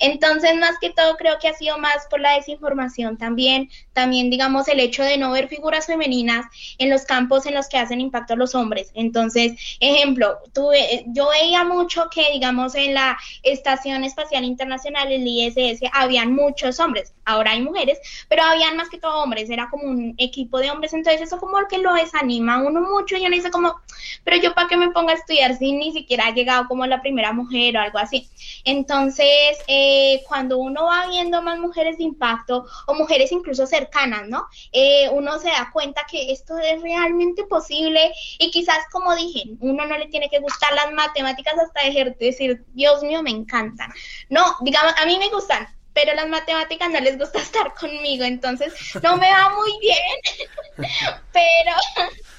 Entonces, 0.00 0.56
más 0.56 0.78
que 0.80 0.90
todo, 0.90 1.16
creo 1.16 1.38
que 1.38 1.48
ha 1.48 1.54
sido 1.54 1.78
más 1.78 2.06
por 2.10 2.20
la 2.20 2.34
desinformación 2.34 3.16
también, 3.18 3.70
también, 3.92 4.30
digamos, 4.30 4.66
el 4.68 4.80
hecho 4.80 5.02
de 5.02 5.18
no 5.18 5.30
ver 5.32 5.48
figuras 5.48 5.86
femeninas 5.86 6.46
en 6.78 6.90
los 6.90 7.04
campos 7.04 7.46
en 7.46 7.54
los 7.54 7.68
que 7.68 7.78
hacen 7.78 8.00
impacto 8.00 8.34
los 8.34 8.54
hombres. 8.54 8.90
Entonces, 8.94 9.52
ejemplo, 9.80 10.38
tuve, 10.52 11.04
yo 11.08 11.28
veía 11.28 11.64
mucho 11.64 12.08
que, 12.10 12.32
digamos, 12.32 12.74
en 12.74 12.94
la 12.94 13.18
Estación 13.42 14.04
Espacial 14.04 14.44
Internacional, 14.44 15.12
el 15.12 15.26
ISS, 15.26 15.82
habían 15.92 16.34
muchos 16.34 16.80
hombres, 16.80 17.14
ahora 17.24 17.52
hay 17.52 17.62
mujeres, 17.62 17.98
pero 18.28 18.42
habían 18.42 18.76
más 18.76 18.88
que 18.88 18.98
todo 18.98 19.22
hombres, 19.22 19.50
era 19.50 19.68
como 19.70 19.84
un 19.84 20.14
equipo 20.18 20.58
de 20.58 20.70
hombres, 20.70 20.94
entonces 20.94 21.20
eso 21.22 21.38
como 21.38 21.60
que 21.68 21.78
lo 21.78 21.92
desanima 21.94 22.54
a 22.54 22.62
uno 22.62 22.80
mucho 22.80 23.16
y 23.16 23.26
uno 23.26 23.36
dice 23.36 23.50
como, 23.50 23.76
pero 24.24 24.38
yo 24.38 24.54
para 24.54 24.68
qué 24.68 24.76
me 24.76 24.90
ponga 24.90 25.12
a 25.12 25.16
estudiar 25.16 25.56
si 25.56 25.72
ni 25.72 25.92
siquiera 25.92 26.26
ha 26.26 26.34
llegado 26.34 26.66
como 26.68 26.86
la 26.86 27.02
primera 27.02 27.32
mujer 27.32 27.76
o 27.76 27.80
algo 27.80 27.98
así. 27.98 28.28
Entonces, 28.64 29.58
eh, 29.66 29.89
cuando 30.28 30.58
uno 30.58 30.86
va 30.86 31.06
viendo 31.08 31.42
más 31.42 31.58
mujeres 31.58 31.98
de 31.98 32.04
impacto 32.04 32.66
o 32.86 32.94
mujeres 32.94 33.32
incluso 33.32 33.66
cercanas, 33.66 34.28
¿no? 34.28 34.46
Eh, 34.72 35.08
uno 35.12 35.38
se 35.38 35.48
da 35.48 35.70
cuenta 35.72 36.06
que 36.10 36.32
esto 36.32 36.58
es 36.58 36.80
realmente 36.82 37.44
posible 37.44 38.12
y 38.38 38.50
quizás, 38.50 38.78
como 38.90 39.14
dije, 39.14 39.44
uno 39.60 39.84
no 39.86 39.98
le 39.98 40.06
tiene 40.06 40.28
que 40.28 40.40
gustar 40.40 40.72
las 40.74 40.92
matemáticas 40.92 41.54
hasta 41.58 41.86
dejar 41.86 42.16
de 42.16 42.26
decir, 42.26 42.64
Dios 42.72 43.02
mío, 43.02 43.22
me 43.22 43.30
encantan. 43.30 43.90
No, 44.28 44.56
digamos, 44.62 44.92
a 44.96 45.06
mí 45.06 45.18
me 45.18 45.28
gustan, 45.28 45.68
pero 45.92 46.14
las 46.14 46.28
matemáticas 46.28 46.90
no 46.90 47.00
les 47.00 47.18
gusta 47.18 47.38
estar 47.42 47.74
conmigo, 47.74 48.24
entonces 48.24 48.74
no 49.02 49.16
me 49.16 49.30
va 49.30 49.50
muy 49.50 49.72
bien, 49.80 50.88
pero 51.32 51.72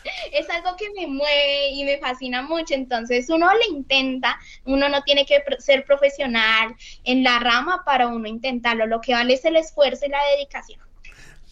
es 0.32 0.50
algo 0.50 0.76
que 0.78 0.90
me 0.92 1.08
mueve 1.08 1.70
y 1.72 1.84
me 1.84 1.98
fascina 2.00 2.42
mucho, 2.42 2.74
entonces 2.74 3.30
uno 3.30 3.48
le 3.54 3.76
intenta, 3.76 4.40
uno 4.66 4.90
no 4.90 5.02
tiene 5.04 5.26
que 5.26 5.44
ser 5.60 5.86
profesional 5.86 6.76
en 7.04 7.24
la 7.24 7.40
rama 7.40 7.84
para 7.86 8.08
uno 8.08 8.28
intentarlo, 8.28 8.86
lo 8.86 9.02
que 9.02 9.14
vale 9.14 9.34
es 9.34 9.46
el 9.46 9.56
esfuerzo 9.56 10.06
y 10.06 10.10
la 10.10 10.20
dedicación. 10.36 10.80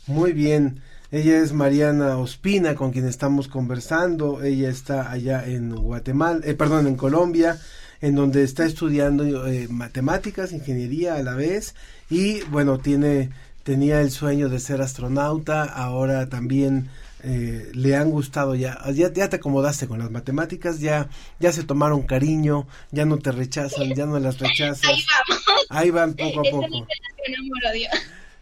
Muy 0.07 0.33
bien. 0.33 0.81
Ella 1.11 1.39
es 1.39 1.53
Mariana 1.53 2.17
Ospina, 2.17 2.75
con 2.75 2.91
quien 2.91 3.07
estamos 3.07 3.47
conversando. 3.47 4.43
Ella 4.43 4.69
está 4.69 5.11
allá 5.11 5.43
en 5.43 5.75
Guatemala, 5.75 6.41
eh, 6.43 6.53
perdón, 6.53 6.85
en 6.85 6.95
Colombia, 6.95 7.57
en 7.99 8.13
donde 8.13 8.43
está 8.43 8.63
estudiando 8.63 9.47
eh, 9.47 9.67
matemáticas, 9.69 10.51
ingeniería 10.51 11.15
a 11.15 11.23
la 11.23 11.33
vez. 11.33 11.73
Y 12.11 12.41
bueno, 12.41 12.77
tiene 12.77 13.29
tenía 13.63 14.01
el 14.01 14.09
sueño 14.09 14.49
de 14.49 14.59
ser 14.59 14.81
astronauta, 14.81 15.63
ahora 15.63 16.27
también 16.27 16.89
eh, 17.23 17.69
le 17.73 17.95
han 17.95 18.09
gustado 18.11 18.55
ya, 18.55 18.79
ya, 18.93 19.11
ya 19.11 19.29
te 19.29 19.35
acomodaste 19.37 19.87
con 19.87 19.99
las 19.99 20.11
matemáticas, 20.11 20.79
ya, 20.79 21.09
ya 21.39 21.51
se 21.51 21.63
tomaron 21.63 22.03
cariño, 22.03 22.67
ya 22.91 23.05
no 23.05 23.17
te 23.17 23.31
rechazan, 23.31 23.93
ya 23.93 24.05
no 24.05 24.19
las 24.19 24.39
rechazas. 24.39 24.85
Ahí 24.89 25.03
vamos. 25.27 25.43
Ahí 25.69 25.89
van 25.89 26.13
poco 26.13 26.39
a 26.39 26.51
poco. 26.51 26.87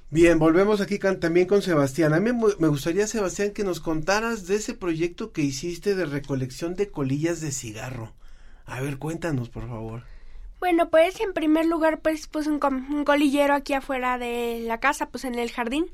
Bien, 0.09 0.39
volvemos 0.39 0.79
aquí 0.79 0.99
también 0.99 1.47
con 1.47 1.61
Sebastián. 1.61 2.13
A 2.13 2.19
mí 2.19 2.31
me 2.31 2.67
gustaría, 2.67 3.07
Sebastián, 3.07 3.51
que 3.51 3.65
nos 3.65 3.81
contaras 3.81 4.47
de 4.47 4.55
ese 4.55 4.73
proyecto 4.73 5.33
que 5.33 5.41
hiciste 5.41 5.95
de 5.95 6.05
recolección 6.05 6.75
de 6.75 6.89
colillas 6.89 7.41
de 7.41 7.51
cigarro. 7.51 8.13
A 8.65 8.79
ver, 8.79 8.99
cuéntanos, 8.99 9.49
por 9.49 9.67
favor. 9.67 10.03
Bueno, 10.59 10.89
pues 10.89 11.19
en 11.19 11.33
primer 11.33 11.65
lugar, 11.65 11.99
pues 11.99 12.27
puse 12.27 12.49
un, 12.49 12.63
un 12.63 13.03
colillero 13.03 13.53
aquí 13.53 13.73
afuera 13.73 14.17
de 14.17 14.61
la 14.61 14.79
casa, 14.79 15.09
pues 15.09 15.25
en 15.25 15.35
el 15.35 15.51
jardín. 15.51 15.87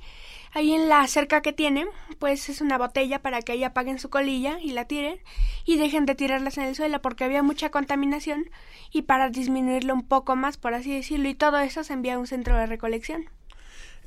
Ahí 0.55 0.73
en 0.73 0.87
la 0.87 1.05
cerca 1.07 1.41
que 1.41 1.51
tienen, 1.51 1.87
pues 2.19 2.47
es 2.47 2.61
una 2.61 2.77
botella 2.77 3.19
para 3.23 3.41
que 3.41 3.53
ahí 3.53 3.63
apaguen 3.63 3.97
su 3.97 4.09
colilla 4.09 4.59
y 4.61 4.71
la 4.71 4.85
tiren 4.85 5.17
y 5.65 5.77
dejen 5.77 6.05
de 6.05 6.13
tirarlas 6.13 6.59
en 6.59 6.65
el 6.65 6.75
suelo 6.75 7.01
porque 7.01 7.23
había 7.23 7.41
mucha 7.41 7.71
contaminación 7.71 8.45
y 8.91 9.01
para 9.03 9.29
disminuirlo 9.29 9.95
un 9.95 10.07
poco 10.07 10.35
más, 10.35 10.57
por 10.57 10.75
así 10.75 10.93
decirlo, 10.93 11.27
y 11.27 11.33
todo 11.33 11.57
eso 11.57 11.83
se 11.83 11.93
envía 11.93 12.15
a 12.15 12.19
un 12.19 12.27
centro 12.27 12.55
de 12.55 12.67
recolección. 12.67 13.25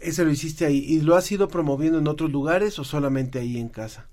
Ese 0.00 0.24
lo 0.24 0.30
hiciste 0.30 0.64
ahí. 0.66 0.78
¿Y 0.78 1.00
lo 1.00 1.16
has 1.16 1.30
ido 1.32 1.48
promoviendo 1.48 1.98
en 1.98 2.06
otros 2.06 2.30
lugares 2.30 2.78
o 2.78 2.84
solamente 2.84 3.40
ahí 3.40 3.58
en 3.58 3.68
casa? 3.68 4.06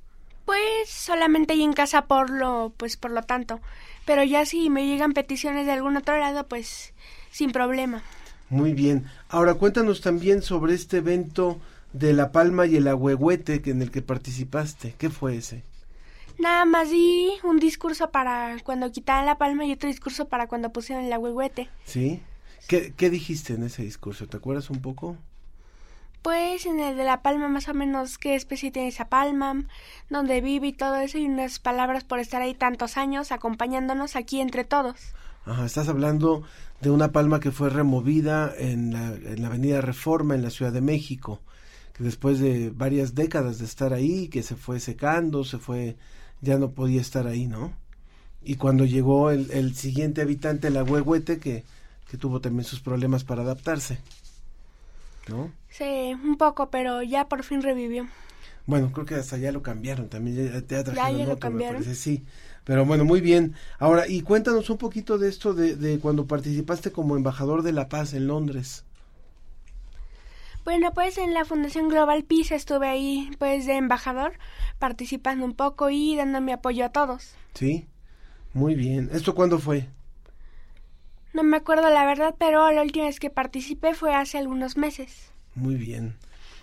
Pues 0.46 0.90
solamente 0.90 1.54
ahí 1.54 1.62
en 1.62 1.74
casa 1.74 2.06
por 2.06 2.30
lo, 2.30 2.74
pues 2.78 2.98
por 2.98 3.12
lo 3.12 3.22
tanto. 3.22 3.60
Pero 4.06 4.24
ya 4.24 4.46
si 4.46 4.70
me 4.70 4.88
llegan 4.88 5.14
peticiones 5.14 5.66
de 5.66 5.72
algún 5.72 5.98
otro 5.98 6.18
lado, 6.18 6.48
pues 6.48 6.94
sin 7.32 7.52
problema. 7.52 8.02
Muy 8.50 8.74
bien. 8.74 9.06
Ahora 9.30 9.56
cuéntanos 9.56 10.02
también 10.02 10.42
sobre 10.42 10.74
este 10.74 10.98
evento 10.98 11.60
de 11.94 12.14
La 12.14 12.32
Palma 12.32 12.66
y 12.66 12.76
el 12.76 12.88
Agüehuete 12.88 13.62
en 13.66 13.82
el 13.82 13.92
que 13.92 14.02
participaste. 14.02 14.96
¿Qué 14.98 15.10
fue 15.10 15.38
ese? 15.38 15.64
Nada 16.40 16.66
más 16.66 16.90
di 16.90 17.30
un 17.44 17.60
discurso 17.60 18.10
para 18.10 18.58
cuando 18.64 18.92
quitaban 18.92 19.26
la 19.26 19.38
palma 19.38 19.66
y 19.66 19.72
otro 19.72 19.88
discurso 19.88 20.28
para 20.28 20.48
cuando 20.48 20.72
pusieron 20.72 21.06
el 21.06 21.14
agüehuete. 21.14 21.70
¿Sí? 21.86 22.22
¿Qué, 22.68 22.94
¿Qué 22.98 23.10
dijiste 23.10 23.54
en 23.54 23.64
ese 23.64 23.84
discurso? 23.84 24.28
¿Te 24.28 24.38
acuerdas 24.38 24.70
un 24.70 24.82
poco? 24.82 25.16
Pues 26.24 26.66
en 26.66 26.80
el 26.80 26.98
de 26.98 27.04
la 27.04 27.22
palma 27.22 27.50
más 27.50 27.68
o 27.68 27.74
menos 27.74 28.18
qué 28.18 28.36
especie 28.36 28.72
tiene 28.72 28.88
esa 28.88 29.10
palma, 29.10 29.66
dónde 30.10 30.42
vive 30.42 30.68
y 30.68 30.74
todo 30.74 30.96
eso 30.96 31.18
y 31.18 31.26
unas 31.26 31.60
palabras 31.60 32.04
por 32.04 32.20
estar 32.20 32.42
ahí 32.42 32.56
tantos 32.56 32.98
años 32.98 33.32
acompañándonos 33.32 34.16
aquí 34.16 34.42
entre 34.42 34.64
todos. 34.64 34.96
Ajá, 35.46 35.66
estás 35.66 35.90
hablando 35.90 36.44
de 36.82 36.90
una 36.90 37.12
palma 37.12 37.42
que 37.42 37.52
fue 37.52 37.70
removida 37.70 38.54
en 38.58 38.94
la, 38.94 39.14
en 39.14 39.42
la 39.42 39.48
avenida 39.48 39.82
Reforma 39.82 40.34
en 40.34 40.42
la 40.42 40.50
Ciudad 40.50 40.72
de 40.72 40.82
México 40.82 41.42
que 41.94 42.04
después 42.04 42.40
de 42.40 42.72
varias 42.72 43.16
décadas 43.16 43.60
de 43.60 43.66
estar 43.66 43.94
ahí, 43.94 44.28
que 44.30 44.44
se 44.44 44.56
fue 44.56 44.80
secando, 44.80 45.44
se 45.44 45.60
fue, 45.60 45.98
ya 46.42 46.58
no 46.58 46.72
podía 46.72 47.02
estar 47.02 47.28
ahí, 47.28 47.48
¿no? 47.48 47.74
Y 48.44 48.56
cuando 48.58 48.86
llegó 48.86 49.32
el, 49.32 49.52
el 49.52 49.76
siguiente 49.76 50.22
habitante, 50.22 50.70
el 50.70 50.78
agüehuete, 50.78 51.40
que, 51.40 51.66
que 52.10 52.18
tuvo 52.18 52.42
también 52.42 52.66
sus 52.66 52.82
problemas 52.82 53.24
para 53.24 53.44
adaptarse, 53.44 54.00
¿no? 55.28 55.54
Sí, 55.70 56.14
un 56.24 56.38
poco, 56.38 56.70
pero 56.70 57.02
ya 57.02 57.28
por 57.28 57.44
fin 57.44 57.62
revivió. 57.62 58.08
Bueno, 58.66 58.92
creo 58.92 59.06
que 59.06 59.16
hasta 59.16 59.38
ya 59.38 59.52
lo 59.52 59.62
cambiaron, 59.62 60.10
también 60.10 60.38
ya, 60.52 60.60
ya, 60.68 60.84
ya, 60.94 61.12
ya 61.12 61.26
lo 61.26 61.38
cambiaron. 61.40 61.84
sí. 61.96 62.26
Pero 62.64 62.86
bueno, 62.86 63.04
muy 63.06 63.20
bien. 63.22 63.56
Ahora, 63.80 64.08
y 64.08 64.22
cuéntanos 64.22 64.70
un 64.70 64.78
poquito 64.78 65.18
de 65.18 65.30
esto 65.30 65.54
de, 65.54 65.76
de 65.76 66.00
cuando 66.00 66.28
participaste 66.28 66.92
como 66.92 67.18
embajador 67.18 67.62
de 67.62 67.74
la 67.74 67.90
paz 67.90 68.14
en 68.14 68.28
Londres. 68.28 68.86
Bueno, 70.64 70.94
pues 70.94 71.18
en 71.18 71.34
la 71.34 71.44
Fundación 71.44 71.90
Global 71.90 72.24
Peace 72.24 72.56
estuve 72.56 72.88
ahí 72.88 73.30
pues 73.38 73.66
de 73.66 73.76
embajador, 73.76 74.34
participando 74.80 75.46
un 75.46 75.54
poco 75.54 75.90
y 75.90 76.16
dando 76.16 76.40
mi 76.40 76.54
apoyo 76.54 76.86
a 76.86 76.90
todos. 76.90 77.36
Sí, 77.54 77.86
muy 78.54 78.76
bien. 78.76 79.10
¿Esto 79.12 79.36
cuándo 79.36 79.60
fue? 79.60 79.90
No 81.34 81.44
me 81.44 81.58
acuerdo 81.58 81.90
la 81.90 82.06
verdad, 82.06 82.36
pero 82.38 82.72
la 82.72 82.82
última 82.82 83.06
vez 83.06 83.20
que 83.20 83.30
participé 83.30 83.94
fue 83.94 84.14
hace 84.14 84.38
algunos 84.38 84.78
meses. 84.78 85.32
Muy 85.56 85.76
bien. 85.76 86.16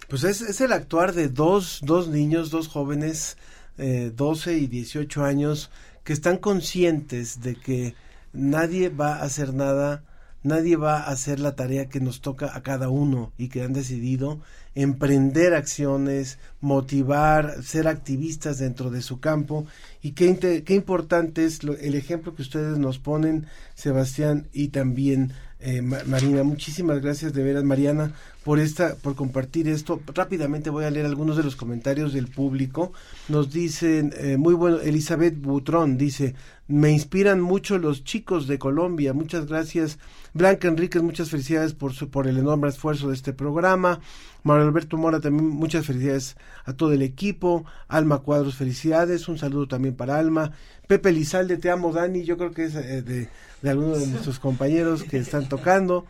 Pues 0.09 0.25
es, 0.25 0.41
es 0.41 0.61
el 0.61 0.73
actuar 0.73 1.13
de 1.13 1.29
dos, 1.29 1.81
dos 1.83 2.09
niños, 2.09 2.51
dos 2.51 2.69
jóvenes, 2.69 3.37
eh, 3.79 4.13
12 4.15 4.59
y 4.59 4.67
18 4.67 5.25
años, 5.25 5.71
que 6.05 6.13
están 6.13 6.39
conscientes 6.39 7.43
de 7.43 7.55
que 7.55 7.95
nadie 8.33 8.89
va 8.89 9.17
a 9.17 9.23
hacer 9.23 9.53
nada 9.53 10.05
nadie 10.43 10.77
va 10.77 10.99
a 10.99 11.11
hacer 11.11 11.41
la 11.41 11.55
tarea 11.55 11.89
que 11.89 12.01
nos 12.01 12.21
toca 12.21 12.57
a 12.57 12.63
cada 12.63 12.89
uno 12.89 13.33
y 13.37 13.49
que 13.49 13.63
han 13.63 13.73
decidido 13.73 14.41
emprender 14.75 15.55
acciones, 15.55 16.39
motivar, 16.61 17.63
ser 17.63 17.89
activistas 17.89 18.59
dentro 18.59 18.91
de 18.91 19.03
su 19.03 19.21
campo. 19.21 19.67
Y 20.03 20.13
qué, 20.13 20.63
qué 20.65 20.75
importante 20.75 21.45
es 21.45 21.61
el 21.63 21.95
ejemplo 21.95 22.35
que 22.35 22.43
ustedes 22.43 22.79
nos 22.79 22.99
ponen, 22.99 23.47
Sebastián 23.75 24.49
y 24.53 24.69
también 24.69 25.33
eh, 25.61 25.83
Marina. 25.83 26.43
Muchísimas 26.43 27.01
gracias 27.01 27.33
de 27.33 27.43
veras, 27.43 27.65
Mariana, 27.65 28.13
por 28.45 28.59
esta, 28.59 28.95
por 28.97 29.15
compartir 29.15 29.69
esto. 29.69 30.01
Rápidamente 30.15 30.71
voy 30.71 30.85
a 30.85 30.91
leer 30.91 31.07
algunos 31.07 31.37
de 31.37 31.43
los 31.43 31.57
comentarios 31.57 32.13
del 32.13 32.29
público. 32.29 32.93
Nos 33.29 33.53
dicen, 33.53 34.13
eh, 34.17 34.37
muy 34.37 34.55
bueno, 34.55 34.81
Elizabeth 34.81 35.41
Butrón 35.41 35.99
dice, 35.99 36.35
me 36.67 36.91
inspiran 36.93 37.41
mucho 37.41 37.79
los 37.79 38.05
chicos 38.05 38.47
de 38.47 38.59
Colombia. 38.59 39.13
Muchas 39.13 39.47
gracias, 39.47 39.99
Blanca 40.33 40.69
Enríquez, 40.69 41.03
muchas 41.03 41.29
felicidades 41.29 41.75
por 41.75 41.93
su, 41.93 42.09
por 42.09 42.27
el 42.27 42.39
enorme 42.39 42.69
esfuerzo 42.69 43.09
de 43.09 43.15
este 43.15 43.33
programa. 43.33 44.01
Mario 44.43 44.67
Alberto 44.67 44.97
Mora 44.97 45.21
también 45.21 45.49
muchas 45.49 45.87
felicidades 45.87 46.37
a 46.65 46.73
todo 46.73 46.93
el 46.93 47.03
equipo. 47.03 47.65
Alma 47.89 48.19
Cuadros, 48.19 48.57
felicidades. 48.57 49.29
Un 49.29 49.39
saludo 49.39 49.69
también 49.69 49.95
para 49.95 50.19
Alma. 50.19 50.53
Pepe 50.87 51.13
Lizalde, 51.13 51.57
te 51.57 51.71
amo, 51.71 51.93
Dani. 51.93 52.25
Yo 52.25 52.37
creo 52.37 52.53
que 52.53 52.65
es 52.65 52.75
eh, 52.75 53.03
de, 53.03 53.29
de 53.63 53.71
algunos 53.71 54.01
de 54.01 54.07
nuestros 54.07 54.39
compañeros 54.39 55.05
que 55.05 55.19
están 55.19 55.49
tocando. 55.49 56.07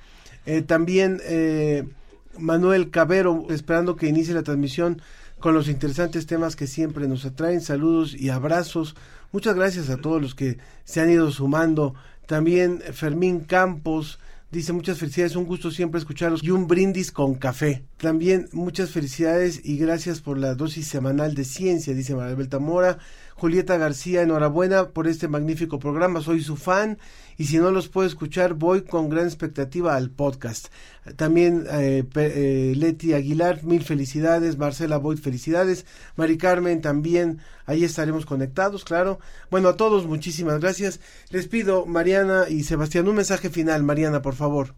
Eh, 0.46 0.62
también 0.62 1.20
eh, 1.24 1.84
Manuel 2.38 2.90
Cabero, 2.90 3.46
esperando 3.50 3.96
que 3.96 4.08
inicie 4.08 4.34
la 4.34 4.42
transmisión 4.42 5.02
con 5.38 5.54
los 5.54 5.68
interesantes 5.68 6.26
temas 6.26 6.56
que 6.56 6.66
siempre 6.66 7.08
nos 7.08 7.24
atraen. 7.24 7.60
Saludos 7.60 8.14
y 8.14 8.30
abrazos. 8.30 8.94
Muchas 9.32 9.54
gracias 9.54 9.90
a 9.90 9.96
todos 9.96 10.20
los 10.20 10.34
que 10.34 10.58
se 10.84 11.00
han 11.00 11.10
ido 11.10 11.30
sumando. 11.30 11.94
También 12.26 12.80
Fermín 12.92 13.40
Campos, 13.40 14.18
Dice 14.50 14.72
muchas 14.72 14.98
felicidades, 14.98 15.36
un 15.36 15.44
gusto 15.44 15.70
siempre 15.70 16.00
escucharlos 16.00 16.42
y 16.42 16.50
un 16.50 16.66
brindis 16.66 17.12
con 17.12 17.36
café. 17.36 17.84
También 17.98 18.48
muchas 18.50 18.90
felicidades 18.90 19.60
y 19.64 19.76
gracias 19.78 20.20
por 20.20 20.38
la 20.38 20.56
dosis 20.56 20.88
semanal 20.88 21.36
de 21.36 21.44
ciencia, 21.44 21.94
dice 21.94 22.16
Maribel 22.16 22.48
Tamora. 22.48 22.98
Julieta 23.40 23.78
García, 23.78 24.20
enhorabuena 24.20 24.90
por 24.90 25.08
este 25.08 25.26
magnífico 25.26 25.78
programa, 25.78 26.20
soy 26.20 26.42
su 26.42 26.58
fan 26.58 26.98
y 27.38 27.46
si 27.46 27.56
no 27.56 27.70
los 27.70 27.88
puedo 27.88 28.06
escuchar 28.06 28.52
voy 28.52 28.82
con 28.82 29.08
gran 29.08 29.24
expectativa 29.24 29.96
al 29.96 30.10
podcast. 30.10 30.66
También 31.16 31.64
eh, 31.72 32.04
eh, 32.16 32.74
Leti 32.76 33.14
Aguilar, 33.14 33.64
mil 33.64 33.82
felicidades, 33.82 34.58
Marcela 34.58 34.98
Boyd, 34.98 35.20
felicidades, 35.20 35.86
Mari 36.16 36.36
Carmen 36.36 36.82
también, 36.82 37.40
ahí 37.64 37.82
estaremos 37.82 38.26
conectados, 38.26 38.84
claro. 38.84 39.20
Bueno, 39.50 39.70
a 39.70 39.76
todos 39.78 40.04
muchísimas 40.04 40.60
gracias. 40.60 41.00
Les 41.30 41.48
pido, 41.48 41.86
Mariana 41.86 42.44
y 42.46 42.64
Sebastián, 42.64 43.08
un 43.08 43.16
mensaje 43.16 43.48
final, 43.48 43.82
Mariana, 43.84 44.20
por 44.20 44.34
favor. 44.34 44.74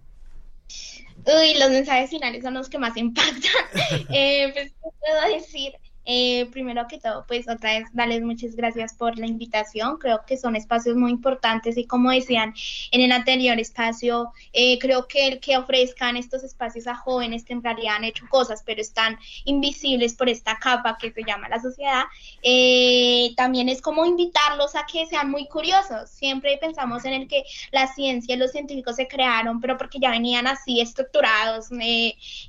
Uy, 1.26 1.58
los 1.58 1.70
mensajes 1.70 2.10
finales 2.10 2.44
son 2.44 2.54
los 2.54 2.68
que 2.68 2.78
más 2.78 2.96
impactan. 2.96 3.42
eh, 4.14 4.52
pues, 4.54 4.72
puedo 4.80 5.36
decir? 5.36 5.72
Eh, 6.04 6.46
primero 6.50 6.86
que 6.88 6.98
todo, 6.98 7.24
pues 7.26 7.48
otra 7.48 7.78
vez 7.78 7.88
darles 7.92 8.22
muchas 8.22 8.56
gracias 8.56 8.94
por 8.94 9.18
la 9.18 9.26
invitación. 9.26 9.98
Creo 9.98 10.22
que 10.26 10.36
son 10.36 10.56
espacios 10.56 10.96
muy 10.96 11.10
importantes 11.10 11.76
y 11.76 11.86
como 11.86 12.10
decían 12.10 12.54
en 12.90 13.00
el 13.00 13.12
anterior 13.12 13.58
espacio, 13.60 14.32
eh, 14.52 14.78
creo 14.78 15.06
que 15.06 15.28
el 15.28 15.40
que 15.40 15.56
ofrezcan 15.56 16.16
estos 16.16 16.42
espacios 16.42 16.86
a 16.86 16.96
jóvenes 16.96 17.44
que 17.44 17.52
en 17.52 17.62
realidad 17.62 17.96
han 17.96 18.04
hecho 18.04 18.26
cosas, 18.28 18.62
pero 18.64 18.80
están 18.80 19.18
invisibles 19.44 20.14
por 20.14 20.28
esta 20.28 20.58
capa 20.58 20.96
que 21.00 21.12
se 21.12 21.22
llama 21.24 21.48
la 21.48 21.60
sociedad, 21.60 22.04
eh, 22.42 23.32
también 23.36 23.68
es 23.68 23.80
como 23.80 24.04
invitarlos 24.04 24.74
a 24.74 24.86
que 24.86 25.06
sean 25.06 25.30
muy 25.30 25.46
curiosos. 25.46 26.10
Siempre 26.10 26.58
pensamos 26.58 27.04
en 27.04 27.12
el 27.14 27.28
que 27.28 27.44
la 27.70 27.86
ciencia 27.86 28.34
y 28.34 28.38
los 28.38 28.52
científicos 28.52 28.96
se 28.96 29.06
crearon, 29.06 29.60
pero 29.60 29.76
porque 29.76 29.98
ya 30.00 30.10
venían 30.10 30.46
así 30.46 30.80
estructurados, 30.80 31.68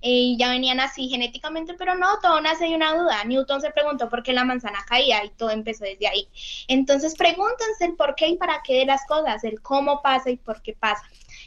y 0.01 0.37
ya 0.37 0.49
venían 0.49 0.79
así 0.79 1.07
genéticamente, 1.09 1.73
pero 1.75 1.95
no, 1.95 2.19
todo 2.21 2.41
nace 2.41 2.65
de 2.65 2.75
una 2.75 2.95
duda. 2.95 3.23
Newton 3.43 3.61
se 3.61 3.71
preguntó 3.71 4.09
por 4.09 4.23
qué 4.23 4.33
la 4.33 4.45
manzana 4.45 4.79
caía 4.87 5.23
y 5.25 5.29
todo 5.29 5.49
empezó 5.49 5.83
desde 5.83 6.07
ahí. 6.07 6.27
Entonces 6.67 7.15
pregúntense 7.15 7.85
el 7.85 7.95
por 7.95 8.15
qué 8.15 8.29
y 8.29 8.37
para 8.37 8.61
qué 8.63 8.79
de 8.79 8.85
las 8.85 9.05
cosas, 9.05 9.43
el 9.43 9.61
cómo 9.61 10.01
pasa 10.01 10.29
y 10.29 10.37
por 10.37 10.61
qué 10.61 10.73
pasa. 10.73 11.03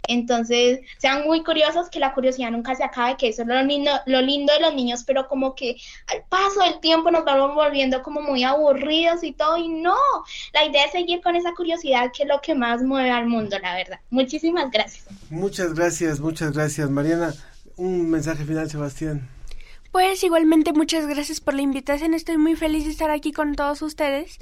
Entonces, 0.08 0.80
sean 0.98 1.24
muy 1.24 1.42
curiosos, 1.42 1.88
que 1.88 1.98
la 1.98 2.12
curiosidad 2.12 2.50
nunca 2.50 2.74
se 2.74 2.84
acabe, 2.84 3.16
que 3.16 3.28
eso 3.28 3.42
es 3.42 3.48
lo 3.48 3.60
lindo, 3.62 3.90
lo 4.06 4.20
lindo 4.20 4.52
de 4.52 4.60
los 4.60 4.74
niños, 4.74 5.02
pero 5.04 5.26
como 5.26 5.54
que 5.54 5.76
al 6.08 6.22
paso 6.28 6.60
del 6.60 6.80
tiempo 6.80 7.10
nos 7.10 7.24
vamos 7.24 7.54
volviendo 7.54 8.02
como 8.02 8.20
muy 8.20 8.44
aburridos 8.44 9.24
y 9.24 9.32
todo, 9.32 9.56
y 9.56 9.68
no, 9.68 9.96
la 10.52 10.64
idea 10.64 10.84
es 10.84 10.92
seguir 10.92 11.22
con 11.22 11.34
esa 11.34 11.54
curiosidad 11.54 12.12
que 12.14 12.24
es 12.24 12.28
lo 12.28 12.40
que 12.40 12.54
más 12.54 12.82
mueve 12.82 13.10
al 13.10 13.26
mundo, 13.26 13.58
la 13.58 13.74
verdad. 13.74 13.98
Muchísimas 14.10 14.70
gracias. 14.70 15.06
Muchas 15.30 15.74
gracias, 15.74 16.20
muchas 16.20 16.52
gracias, 16.52 16.88
Mariana. 16.90 17.34
Un 17.76 18.10
mensaje 18.10 18.44
final, 18.44 18.70
Sebastián. 18.70 19.35
Pues 19.96 20.22
igualmente 20.24 20.74
muchas 20.74 21.06
gracias 21.06 21.40
por 21.40 21.54
la 21.54 21.62
invitación. 21.62 22.12
Estoy 22.12 22.36
muy 22.36 22.54
feliz 22.54 22.84
de 22.84 22.90
estar 22.90 23.10
aquí 23.10 23.32
con 23.32 23.54
todos 23.54 23.80
ustedes. 23.80 24.38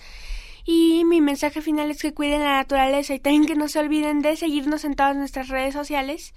Y 0.67 1.05
mi 1.05 1.21
mensaje 1.21 1.63
final 1.63 1.93
es 1.93 2.03
que 2.03 2.13
cuiden 2.13 2.41
la 2.41 2.57
naturaleza 2.57 3.15
y 3.15 3.21
también 3.21 3.47
que 3.47 3.55
no 3.55 3.69
se 3.69 3.79
olviden 3.79 4.21
de 4.21 4.35
seguirnos 4.37 4.85
en 4.85 4.97
todas 4.97 5.15
nuestras 5.15 5.47
redes 5.47 5.73
sociales. 5.73 6.35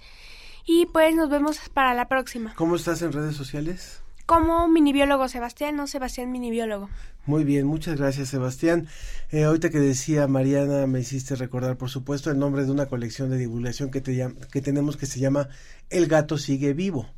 Y 0.64 0.86
pues 0.86 1.16
nos 1.16 1.28
vemos 1.28 1.58
para 1.74 1.94
la 1.94 2.06
próxima. 2.06 2.54
¿Cómo 2.54 2.76
estás 2.76 3.02
en 3.02 3.10
redes 3.10 3.34
sociales? 3.34 4.02
Como 4.24 4.68
minibiólogo 4.68 5.26
Sebastián, 5.26 5.74
no 5.74 5.88
Sebastián 5.88 6.30
minibiólogo. 6.30 6.88
Muy 7.26 7.42
bien, 7.42 7.66
muchas 7.66 7.98
gracias 7.98 8.28
Sebastián. 8.28 8.86
Eh, 9.32 9.42
ahorita 9.42 9.70
que 9.70 9.80
decía 9.80 10.28
Mariana, 10.28 10.86
me 10.86 11.00
hiciste 11.00 11.34
recordar, 11.34 11.76
por 11.76 11.90
supuesto, 11.90 12.30
el 12.30 12.38
nombre 12.38 12.64
de 12.64 12.70
una 12.70 12.86
colección 12.86 13.30
de 13.30 13.38
divulgación 13.38 13.90
que, 13.90 14.00
te, 14.00 14.32
que 14.52 14.62
tenemos 14.62 14.96
que 14.96 15.06
se 15.06 15.18
llama 15.18 15.48
El 15.90 16.06
gato 16.06 16.38
sigue 16.38 16.72
vivo. 16.72 17.17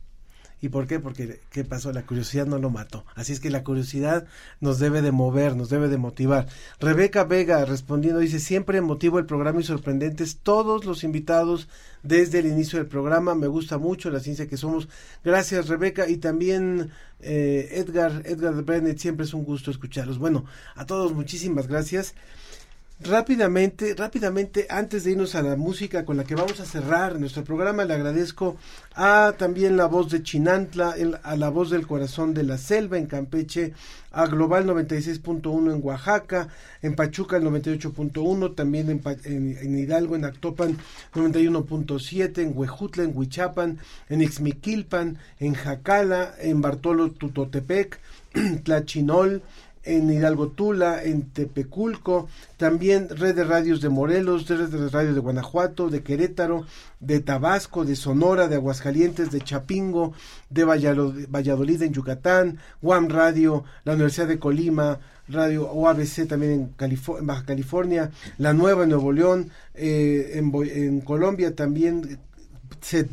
¿Y 0.62 0.68
por 0.68 0.86
qué? 0.86 1.00
Porque, 1.00 1.40
¿qué 1.50 1.64
pasó? 1.64 1.92
La 1.92 2.04
curiosidad 2.04 2.46
no 2.46 2.58
lo 2.58 2.68
mató. 2.68 3.04
Así 3.14 3.32
es 3.32 3.40
que 3.40 3.48
la 3.48 3.64
curiosidad 3.64 4.26
nos 4.60 4.78
debe 4.78 5.00
de 5.00 5.10
mover, 5.10 5.56
nos 5.56 5.70
debe 5.70 5.88
de 5.88 5.96
motivar. 5.96 6.48
Rebeca 6.78 7.24
Vega 7.24 7.64
respondiendo 7.64 8.20
dice, 8.20 8.40
siempre 8.40 8.80
motivo 8.82 9.18
el 9.18 9.26
programa 9.26 9.60
y 9.60 9.64
sorprendentes 9.64 10.38
todos 10.42 10.84
los 10.84 11.02
invitados 11.02 11.68
desde 12.02 12.40
el 12.40 12.46
inicio 12.46 12.78
del 12.78 12.88
programa. 12.88 13.34
Me 13.34 13.46
gusta 13.46 13.78
mucho 13.78 14.10
la 14.10 14.20
ciencia 14.20 14.48
que 14.48 14.58
somos. 14.58 14.88
Gracias 15.24 15.68
Rebeca 15.68 16.08
y 16.08 16.18
también 16.18 16.90
eh, 17.20 17.68
Edgar, 17.72 18.22
Edgar 18.24 18.62
Bennett, 18.62 18.98
siempre 18.98 19.24
es 19.24 19.32
un 19.32 19.44
gusto 19.44 19.70
escucharlos. 19.70 20.18
Bueno, 20.18 20.44
a 20.74 20.84
todos 20.84 21.12
muchísimas 21.12 21.68
gracias. 21.68 22.14
Rápidamente, 23.02 23.94
rápidamente, 23.94 24.66
antes 24.68 25.04
de 25.04 25.12
irnos 25.12 25.34
a 25.34 25.40
la 25.40 25.56
música 25.56 26.04
con 26.04 26.18
la 26.18 26.24
que 26.24 26.34
vamos 26.34 26.60
a 26.60 26.66
cerrar 26.66 27.18
nuestro 27.18 27.42
programa, 27.44 27.86
le 27.86 27.94
agradezco 27.94 28.58
a 28.94 29.32
también 29.38 29.78
la 29.78 29.86
voz 29.86 30.10
de 30.10 30.22
Chinantla, 30.22 30.94
a 31.22 31.36
la 31.36 31.48
voz 31.48 31.70
del 31.70 31.86
corazón 31.86 32.34
de 32.34 32.42
la 32.42 32.58
selva 32.58 32.98
en 32.98 33.06
Campeche, 33.06 33.72
a 34.10 34.26
Global 34.26 34.66
96.1 34.66 35.72
en 35.72 35.80
Oaxaca, 35.82 36.48
en 36.82 36.94
Pachuca 36.94 37.38
el 37.38 37.44
98.1, 37.44 38.54
también 38.54 38.90
en, 38.90 39.00
en, 39.24 39.78
Hidalgo, 39.78 40.14
en 40.14 40.26
Actopan 40.26 40.76
91.7, 41.14 42.42
en 42.42 42.52
Huejutla, 42.54 43.04
en 43.04 43.16
Huichapan, 43.16 43.78
en 44.10 44.20
Ixmiquilpan, 44.20 45.16
en 45.38 45.54
Jacala, 45.54 46.34
en 46.38 46.60
Bartolo 46.60 47.12
Tutotepec, 47.12 47.98
Tlachinol, 48.64 49.42
en 49.84 50.10
Hidalgo 50.10 50.48
Tula, 50.48 51.02
en 51.02 51.30
Tepeculco, 51.30 52.28
también 52.56 53.08
Red 53.08 53.34
de 53.34 53.44
Radios 53.44 53.80
de 53.80 53.88
Morelos, 53.88 54.48
Red 54.48 54.68
de 54.68 54.88
Radios 54.88 55.14
de 55.14 55.20
Guanajuato, 55.20 55.88
de 55.88 56.02
Querétaro, 56.02 56.66
de 57.00 57.20
Tabasco, 57.20 57.84
de 57.84 57.96
Sonora, 57.96 58.48
de 58.48 58.56
Aguascalientes, 58.56 59.30
de 59.30 59.40
Chapingo, 59.40 60.12
de 60.50 60.64
Valladolid 60.64 61.82
en 61.82 61.92
Yucatán, 61.92 62.58
Guam 62.82 63.08
Radio, 63.08 63.64
la 63.84 63.94
Universidad 63.94 64.28
de 64.28 64.38
Colima, 64.38 64.98
Radio 65.28 65.70
OABC 65.70 66.26
también 66.26 66.74
en, 66.78 67.26
Baja 67.26 67.44
California, 67.44 68.10
La 68.38 68.52
Nueva 68.52 68.82
en 68.82 68.90
Nuevo 68.90 69.12
León, 69.12 69.50
eh, 69.74 70.32
en, 70.34 70.52
en 70.54 71.00
Colombia 71.00 71.54
también, 71.54 72.18
Set 72.80 73.08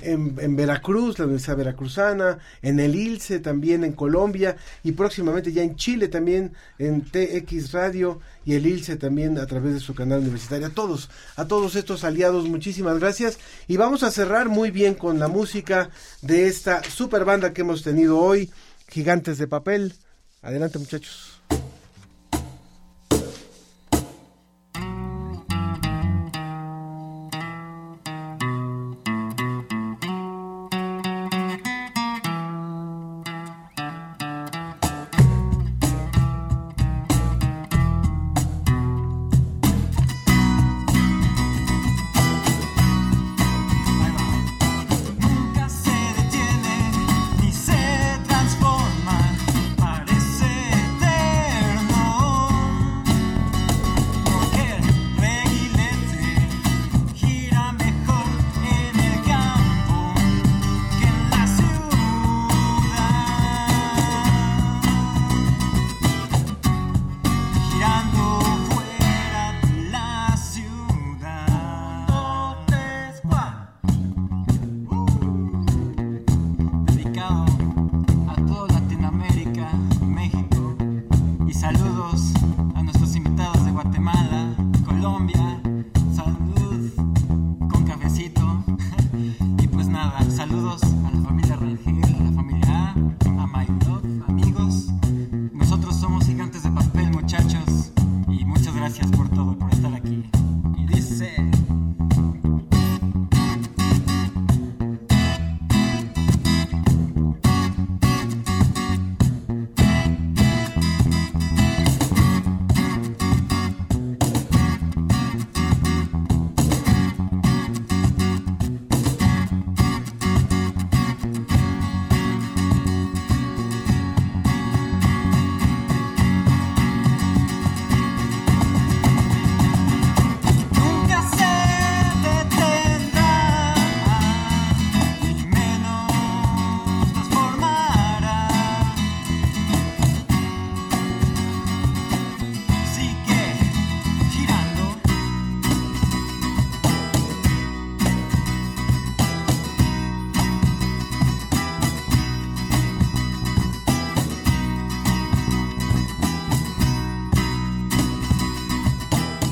Boyacá, 0.00 0.10
en, 0.10 0.56
Veracruz, 0.56 1.18
la 1.18 1.24
Universidad 1.24 1.56
Veracruzana, 1.56 2.38
en 2.62 2.80
el 2.80 2.94
ILCE 2.94 3.40
también 3.40 3.84
en 3.84 3.92
Colombia 3.92 4.56
y 4.82 4.92
próximamente 4.92 5.52
ya 5.52 5.62
en 5.62 5.76
Chile 5.76 6.08
también 6.08 6.52
en 6.78 7.02
TX 7.02 7.72
Radio 7.72 8.20
y 8.44 8.54
el 8.54 8.66
ILCE 8.66 8.96
también 8.96 9.38
a 9.38 9.46
través 9.46 9.74
de 9.74 9.80
su 9.80 9.94
canal 9.94 10.20
universitario. 10.20 10.66
A 10.66 10.70
todos, 10.70 11.10
a 11.36 11.46
todos 11.46 11.76
estos 11.76 12.04
aliados, 12.04 12.48
muchísimas 12.48 12.98
gracias 12.98 13.38
y 13.68 13.76
vamos 13.76 14.02
a 14.02 14.10
cerrar 14.10 14.48
muy 14.48 14.70
bien 14.70 14.94
con 14.94 15.18
la 15.18 15.28
música 15.28 15.90
de 16.22 16.46
esta 16.46 16.82
super 16.82 17.24
banda 17.24 17.52
que 17.52 17.62
hemos 17.62 17.82
tenido 17.82 18.18
hoy, 18.18 18.50
Gigantes 18.88 19.38
de 19.38 19.46
Papel. 19.46 19.94
Adelante 20.42 20.78
muchachos. 20.78 21.29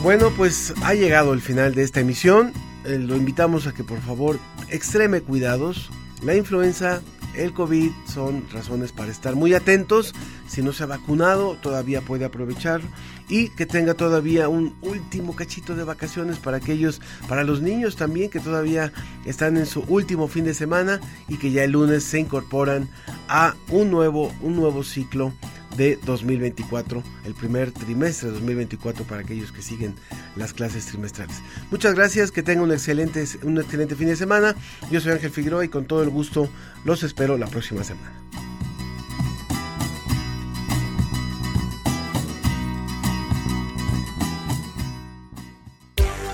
Bueno, 0.09 0.33
pues 0.35 0.73
ha 0.85 0.95
llegado 0.95 1.35
el 1.35 1.43
final 1.43 1.75
de 1.75 1.83
esta 1.83 2.01
emisión. 2.01 2.55
Eh, 2.87 2.99
lo 2.99 3.15
invitamos 3.15 3.67
a 3.67 3.75
que 3.75 3.85
por 3.85 4.01
favor 4.01 4.39
extreme 4.71 5.21
cuidados. 5.21 5.91
La 6.23 6.35
influenza, 6.35 7.03
el 7.35 7.53
COVID 7.53 7.91
son 8.11 8.43
razones 8.51 8.91
para 8.91 9.13
estar 9.13 9.37
muy 9.37 9.53
atentos. 9.53 10.15
Si 10.49 10.63
no 10.63 10.73
se 10.73 10.85
ha 10.85 10.87
vacunado, 10.87 11.59
todavía 11.61 12.01
puede 12.01 12.25
aprovechar 12.25 12.81
y 13.29 13.51
que 13.51 13.67
tenga 13.67 13.93
todavía 13.93 14.49
un 14.49 14.79
último 14.81 15.37
cachito 15.37 15.77
de 15.77 15.85
vacaciones 15.85 16.39
para 16.39 16.57
aquellos, 16.57 17.03
para 17.29 17.45
los 17.45 17.61
niños 17.61 17.97
también 17.97 18.31
que 18.31 18.41
todavía 18.41 18.95
están 19.27 19.59
en 19.59 19.67
su 19.67 19.81
último 19.89 20.27
fin 20.27 20.47
de 20.47 20.55
semana 20.55 21.01
y 21.29 21.37
que 21.37 21.51
ya 21.51 21.65
el 21.65 21.73
lunes 21.73 22.03
se 22.03 22.19
incorporan 22.19 22.89
a 23.29 23.57
un 23.69 23.91
nuevo, 23.91 24.33
un 24.41 24.57
nuevo 24.57 24.85
ciclo 24.85 25.35
de 25.79 25.99
2024, 26.05 27.03
el 27.25 27.35
primer 27.35 27.73
trimestre 27.73 28.29
de 28.29 28.35
2024 28.35 29.05
para 29.05 29.23
aquellos 29.23 29.53
que 29.53 29.63
siguen 29.63 29.95
las 30.37 30.53
clases 30.53 30.85
trimestrales. 30.87 31.37
Muchas 31.71 31.95
gracias, 31.95 32.31
que 32.33 32.43
tengan 32.43 32.65
un 32.65 32.73
excelente, 32.73 33.25
un 33.45 33.57
excelente 33.57 33.95
fin 33.95 34.09
de 34.09 34.17
semana. 34.17 34.55
Yo 34.91 35.01
soy 35.01 35.13
Ángel 35.13 35.31
Figueroa 35.31 35.65
y 35.65 35.69
con 35.69 35.87
todo 35.87 36.03
el 36.03 36.11
gusto 36.11 36.51
los 36.85 37.03
espero 37.03 37.39
la 37.39 37.47
próxima 37.47 37.85
semana. 37.85 38.13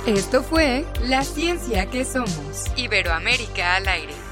Esto 0.07 0.43
fue 0.43 0.85
La 1.03 1.23
Ciencia 1.23 1.87
que 1.87 2.05
Somos, 2.05 2.71
Iberoamérica 2.77 3.77
al 3.77 3.89
aire. 3.89 4.14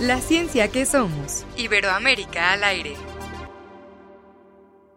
La 0.00 0.20
ciencia 0.20 0.66
que 0.66 0.86
somos. 0.86 1.44
Iberoamérica 1.56 2.52
al 2.52 2.64
aire. 2.64 2.96